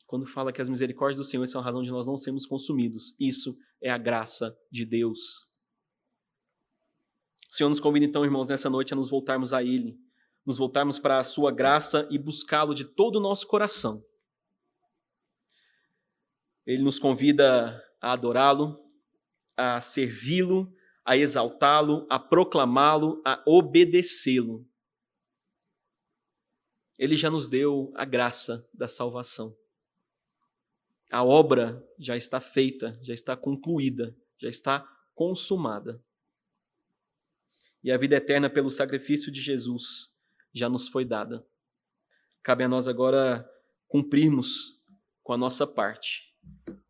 quando 0.05 0.25
fala 0.25 0.51
que 0.53 0.61
as 0.61 0.69
misericórdias 0.69 1.17
do 1.17 1.23
Senhor 1.23 1.45
são 1.47 1.61
a 1.61 1.63
razão 1.63 1.81
de 1.81 1.89
nós 1.89 2.05
não 2.05 2.15
sermos 2.15 2.45
consumidos. 2.45 3.15
Isso 3.19 3.57
é 3.81 3.89
a 3.89 3.97
graça 3.97 4.55
de 4.71 4.85
Deus. 4.85 5.19
O 7.51 7.55
Senhor 7.55 7.69
nos 7.69 7.79
convida 7.79 8.05
então, 8.05 8.25
irmãos, 8.25 8.49
nessa 8.49 8.69
noite 8.69 8.93
a 8.93 8.95
nos 8.95 9.09
voltarmos 9.09 9.53
a 9.53 9.63
Ele, 9.63 9.97
nos 10.45 10.57
voltarmos 10.57 10.97
para 10.99 11.19
a 11.19 11.23
Sua 11.23 11.51
graça 11.51 12.07
e 12.09 12.17
buscá-lo 12.17 12.73
de 12.73 12.85
todo 12.85 13.17
o 13.17 13.21
nosso 13.21 13.47
coração. 13.47 14.03
Ele 16.65 16.81
nos 16.81 16.97
convida 16.97 17.79
a 18.01 18.13
adorá-lo, 18.13 18.79
a 19.57 19.79
servi-lo, 19.81 20.73
a 21.05 21.17
exaltá-lo, 21.17 22.07
a 22.09 22.17
proclamá-lo, 22.17 23.21
a 23.25 23.43
obedecê-lo. 23.45 24.65
Ele 26.97 27.17
já 27.17 27.29
nos 27.29 27.47
deu 27.47 27.91
a 27.95 28.05
graça 28.05 28.67
da 28.73 28.87
salvação. 28.87 29.55
A 31.13 31.23
obra 31.23 31.87
já 31.99 32.17
está 32.17 32.41
feita, 32.41 32.99
já 33.03 33.13
está 33.13 33.37
concluída, 33.37 34.17
já 34.35 34.49
está 34.49 34.79
consumada. 35.13 36.03
E 37.83 37.91
a 37.91 37.97
vida 37.99 38.15
eterna 38.15 38.49
pelo 38.49 38.71
sacrifício 38.71 39.31
de 39.31 39.39
Jesus 39.39 40.11
já 40.51 40.67
nos 40.67 40.87
foi 40.87 41.05
dada. 41.05 41.47
Cabe 42.41 42.63
a 42.63 42.67
nós 42.67 42.87
agora 42.87 43.47
cumprirmos 43.87 44.81
com 45.21 45.33
a 45.33 45.37
nossa 45.37 45.67
parte, 45.67 46.33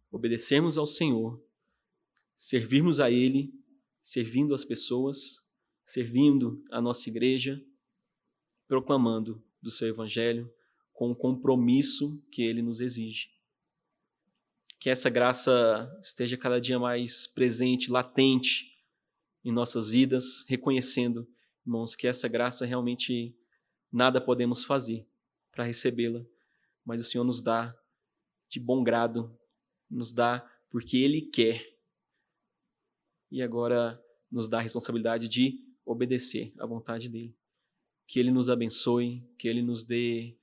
obedecermos 0.09 0.77
ao 0.77 0.87
Senhor, 0.87 1.45
servirmos 2.33 3.01
a 3.01 3.11
Ele, 3.11 3.53
servindo 4.01 4.55
as 4.55 4.63
pessoas, 4.63 5.41
servindo 5.83 6.63
a 6.71 6.79
nossa 6.79 7.09
igreja, 7.09 7.61
proclamando 8.69 9.43
do 9.61 9.69
seu 9.69 9.89
Evangelho 9.89 10.49
com 10.93 11.11
o 11.11 11.15
compromisso 11.15 12.23
que 12.31 12.41
Ele 12.41 12.61
nos 12.61 12.79
exige 12.79 13.32
que 14.83 14.89
essa 14.89 15.09
graça 15.09 15.97
esteja 16.01 16.35
cada 16.35 16.59
dia 16.59 16.77
mais 16.77 17.25
presente, 17.25 17.89
latente 17.89 18.69
em 19.41 19.49
nossas 19.49 19.87
vidas, 19.87 20.43
reconhecendo, 20.45 21.25
irmãos, 21.65 21.95
que 21.95 22.05
essa 22.05 22.27
graça 22.27 22.65
realmente 22.65 23.33
nada 23.89 24.19
podemos 24.19 24.65
fazer 24.65 25.07
para 25.53 25.63
recebê-la, 25.63 26.25
mas 26.83 27.01
o 27.01 27.05
Senhor 27.05 27.23
nos 27.23 27.41
dá 27.41 27.73
de 28.49 28.59
bom 28.59 28.83
grado, 28.83 29.33
nos 29.89 30.11
dá 30.11 30.45
porque 30.69 30.97
Ele 30.97 31.21
quer. 31.21 31.65
E 33.31 33.41
agora 33.41 33.97
nos 34.29 34.49
dá 34.49 34.57
a 34.57 34.63
responsabilidade 34.63 35.29
de 35.29 35.61
obedecer 35.85 36.51
à 36.59 36.65
vontade 36.65 37.07
dEle. 37.07 37.33
Que 38.05 38.19
Ele 38.19 38.31
nos 38.31 38.49
abençoe, 38.49 39.25
que 39.39 39.47
Ele 39.47 39.61
nos 39.61 39.85
dê 39.85 40.37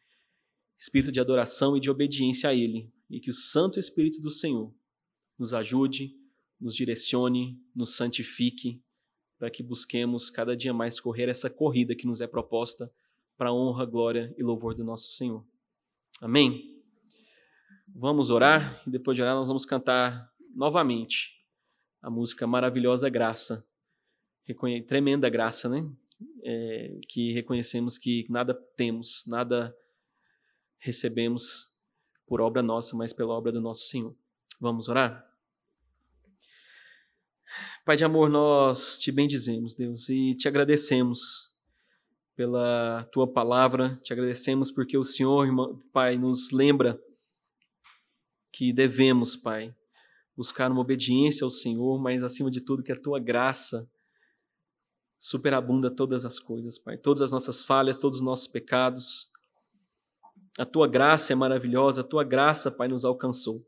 espírito 0.79 1.13
de 1.13 1.21
adoração 1.21 1.77
e 1.77 1.81
de 1.81 1.91
obediência 1.91 2.49
a 2.49 2.55
Ele, 2.55 2.91
e 3.11 3.21
que 3.21 3.31
o 3.31 3.35
Santo 3.35 3.79
Espírito 3.79 4.21
do 4.21 4.31
Senhor 4.31 4.73
nos 5.39 5.53
ajude, 5.53 6.15
nos 6.61 6.75
direcione, 6.75 7.61
nos 7.75 7.97
santifique, 7.97 8.83
para 9.39 9.51
que 9.51 9.63
busquemos 9.63 10.31
cada 10.31 10.57
dia 10.57 10.73
mais 10.73 11.01
correr 11.01 11.29
essa 11.29 11.49
corrida 11.51 11.97
que 11.97 12.07
nos 12.07 12.21
é 12.21 12.27
proposta 12.27 12.93
para 13.37 13.49
a 13.49 13.55
honra, 13.55 13.87
glória 13.87 14.35
e 14.37 14.43
louvor 14.43 14.75
do 14.75 14.85
nosso 14.85 15.13
Senhor. 15.13 15.45
Amém? 16.21 16.79
Vamos 17.89 18.31
orar 18.31 18.83
e 18.87 18.91
depois 18.91 19.17
de 19.17 19.23
orar 19.23 19.35
nós 19.35 19.49
vamos 19.49 19.65
cantar 19.65 20.31
novamente 20.55 21.33
a 22.03 22.11
música 22.11 22.47
Maravilhosa 22.47 23.09
Graça. 23.09 23.67
Reconhe 24.45 24.83
tremenda 24.83 25.29
graça, 25.29 25.69
né? 25.69 25.91
É, 26.43 27.01
que 27.09 27.33
reconhecemos 27.33 27.97
que 27.97 28.27
nada 28.29 28.53
temos, 28.77 29.25
nada 29.27 29.75
recebemos 30.79 31.70
por 32.31 32.41
obra 32.41 32.63
nossa, 32.63 32.97
mas 32.97 33.13
pela 33.13 33.35
obra 33.35 33.51
do 33.51 33.61
nosso 33.61 33.87
Senhor. 33.87 34.15
Vamos 34.61 34.89
orar? 34.89 35.29
Pai 37.85 37.97
de 37.97 38.05
amor, 38.05 38.31
nós 38.31 39.01
te 39.01 39.11
bendizemos, 39.11 39.75
Deus, 39.75 40.09
e 40.09 40.37
te 40.37 40.47
agradecemos 40.47 41.53
pela 42.37 43.03
tua 43.11 43.27
palavra, 43.27 43.97
te 43.97 44.13
agradecemos 44.13 44.71
porque 44.71 44.97
o 44.97 45.03
Senhor, 45.03 45.45
Pai, 45.93 46.17
nos 46.17 46.53
lembra 46.53 47.03
que 48.53 48.73
devemos, 48.73 49.35
Pai, 49.35 49.75
buscar 50.37 50.71
uma 50.71 50.83
obediência 50.83 51.45
ao 51.45 51.51
Senhor, 51.51 52.01
mas 52.01 52.23
acima 52.23 52.49
de 52.49 52.61
tudo 52.61 52.85
que 52.85 52.93
a 52.93 53.01
tua 53.01 53.19
graça 53.19 53.91
superabunda 55.19 55.91
todas 55.91 56.25
as 56.25 56.39
coisas, 56.39 56.79
Pai, 56.79 56.97
todas 56.97 57.23
as 57.23 57.33
nossas 57.33 57.65
falhas, 57.65 57.97
todos 57.97 58.21
os 58.21 58.25
nossos 58.25 58.47
pecados. 58.47 59.30
A 60.61 60.67
tua 60.67 60.87
graça 60.87 61.33
é 61.33 61.35
maravilhosa, 61.35 62.03
a 62.03 62.05
tua 62.05 62.23
graça, 62.23 62.71
Pai, 62.71 62.87
nos 62.87 63.03
alcançou. 63.03 63.67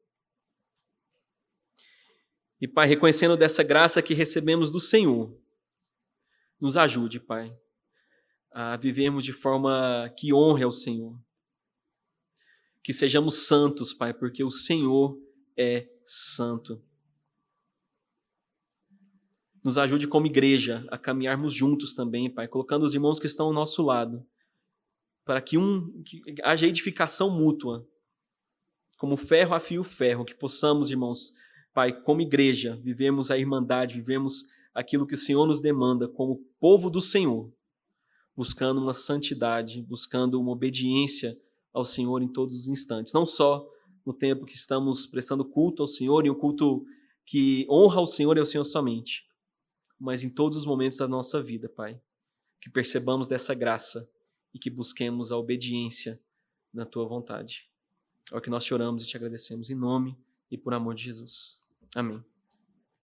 E, 2.60 2.68
Pai, 2.68 2.86
reconhecendo 2.86 3.34
dessa 3.34 3.62
graça 3.62 4.02
que 4.02 4.12
recebemos 4.12 4.70
do 4.70 4.78
Senhor, 4.78 5.34
nos 6.60 6.76
ajude, 6.76 7.18
Pai, 7.18 7.50
a 8.50 8.76
vivermos 8.76 9.24
de 9.24 9.32
forma 9.32 10.12
que 10.18 10.34
honre 10.34 10.64
ao 10.64 10.70
Senhor. 10.70 11.18
Que 12.84 12.92
sejamos 12.92 13.46
santos, 13.46 13.94
Pai, 13.94 14.12
porque 14.12 14.44
o 14.44 14.50
Senhor 14.50 15.18
é 15.56 15.88
santo. 16.04 16.84
Nos 19.64 19.78
ajude 19.78 20.06
como 20.06 20.26
igreja 20.26 20.86
a 20.90 20.98
caminharmos 20.98 21.54
juntos 21.54 21.94
também, 21.94 22.28
Pai, 22.28 22.46
colocando 22.46 22.82
os 22.82 22.92
irmãos 22.92 23.18
que 23.18 23.26
estão 23.26 23.46
ao 23.46 23.52
nosso 23.54 23.82
lado, 23.82 24.22
para 25.24 25.40
que 25.40 25.56
um 25.56 26.02
que 26.02 26.22
haja 26.42 26.66
edificação 26.66 27.30
mútua, 27.30 27.86
como 28.96 29.16
ferro 29.16 29.54
afia 29.54 29.80
o 29.80 29.84
ferro, 29.84 30.24
que 30.24 30.34
possamos, 30.34 30.90
irmãos, 30.90 31.32
Pai, 31.74 31.92
como 32.02 32.20
igreja, 32.20 32.78
vivemos 32.82 33.30
a 33.30 33.38
irmandade, 33.38 33.94
vivemos 33.94 34.44
aquilo 34.74 35.06
que 35.06 35.14
o 35.14 35.18
Senhor 35.18 35.46
nos 35.46 35.60
demanda 35.60 36.06
como 36.06 36.44
povo 36.60 36.90
do 36.90 37.00
Senhor, 37.00 37.50
buscando 38.36 38.80
uma 38.80 38.92
santidade, 38.92 39.82
buscando 39.82 40.40
uma 40.40 40.52
obediência 40.52 41.38
ao 41.72 41.84
Senhor 41.84 42.22
em 42.22 42.28
todos 42.28 42.54
os 42.54 42.68
instantes, 42.68 43.12
não 43.12 43.24
só 43.24 43.66
no 44.04 44.12
tempo 44.12 44.44
que 44.44 44.54
estamos 44.54 45.06
prestando 45.06 45.44
culto 45.44 45.82
ao 45.82 45.86
Senhor 45.86 46.26
e 46.26 46.30
um 46.30 46.34
culto 46.34 46.84
que 47.24 47.66
honra 47.70 48.00
ao 48.00 48.06
Senhor 48.06 48.36
e 48.36 48.40
ao 48.40 48.46
Senhor 48.46 48.64
somente, 48.64 49.24
mas 49.98 50.22
em 50.22 50.28
todos 50.28 50.58
os 50.58 50.66
momentos 50.66 50.98
da 50.98 51.08
nossa 51.08 51.40
vida, 51.40 51.68
Pai, 51.68 52.00
que 52.60 52.68
percebamos 52.68 53.26
dessa 53.26 53.54
graça 53.54 54.08
e 54.54 54.58
que 54.58 54.70
busquemos 54.70 55.32
a 55.32 55.36
obediência 55.36 56.20
na 56.72 56.84
tua 56.84 57.06
vontade. 57.06 57.68
É 58.30 58.36
o 58.36 58.40
que 58.40 58.50
nós 58.50 58.64
choramos 58.64 59.04
e 59.04 59.06
te 59.06 59.16
agradecemos 59.16 59.70
em 59.70 59.74
nome 59.74 60.16
e 60.50 60.56
por 60.56 60.74
amor 60.74 60.94
de 60.94 61.04
Jesus. 61.04 61.60
Amém. 61.94 62.31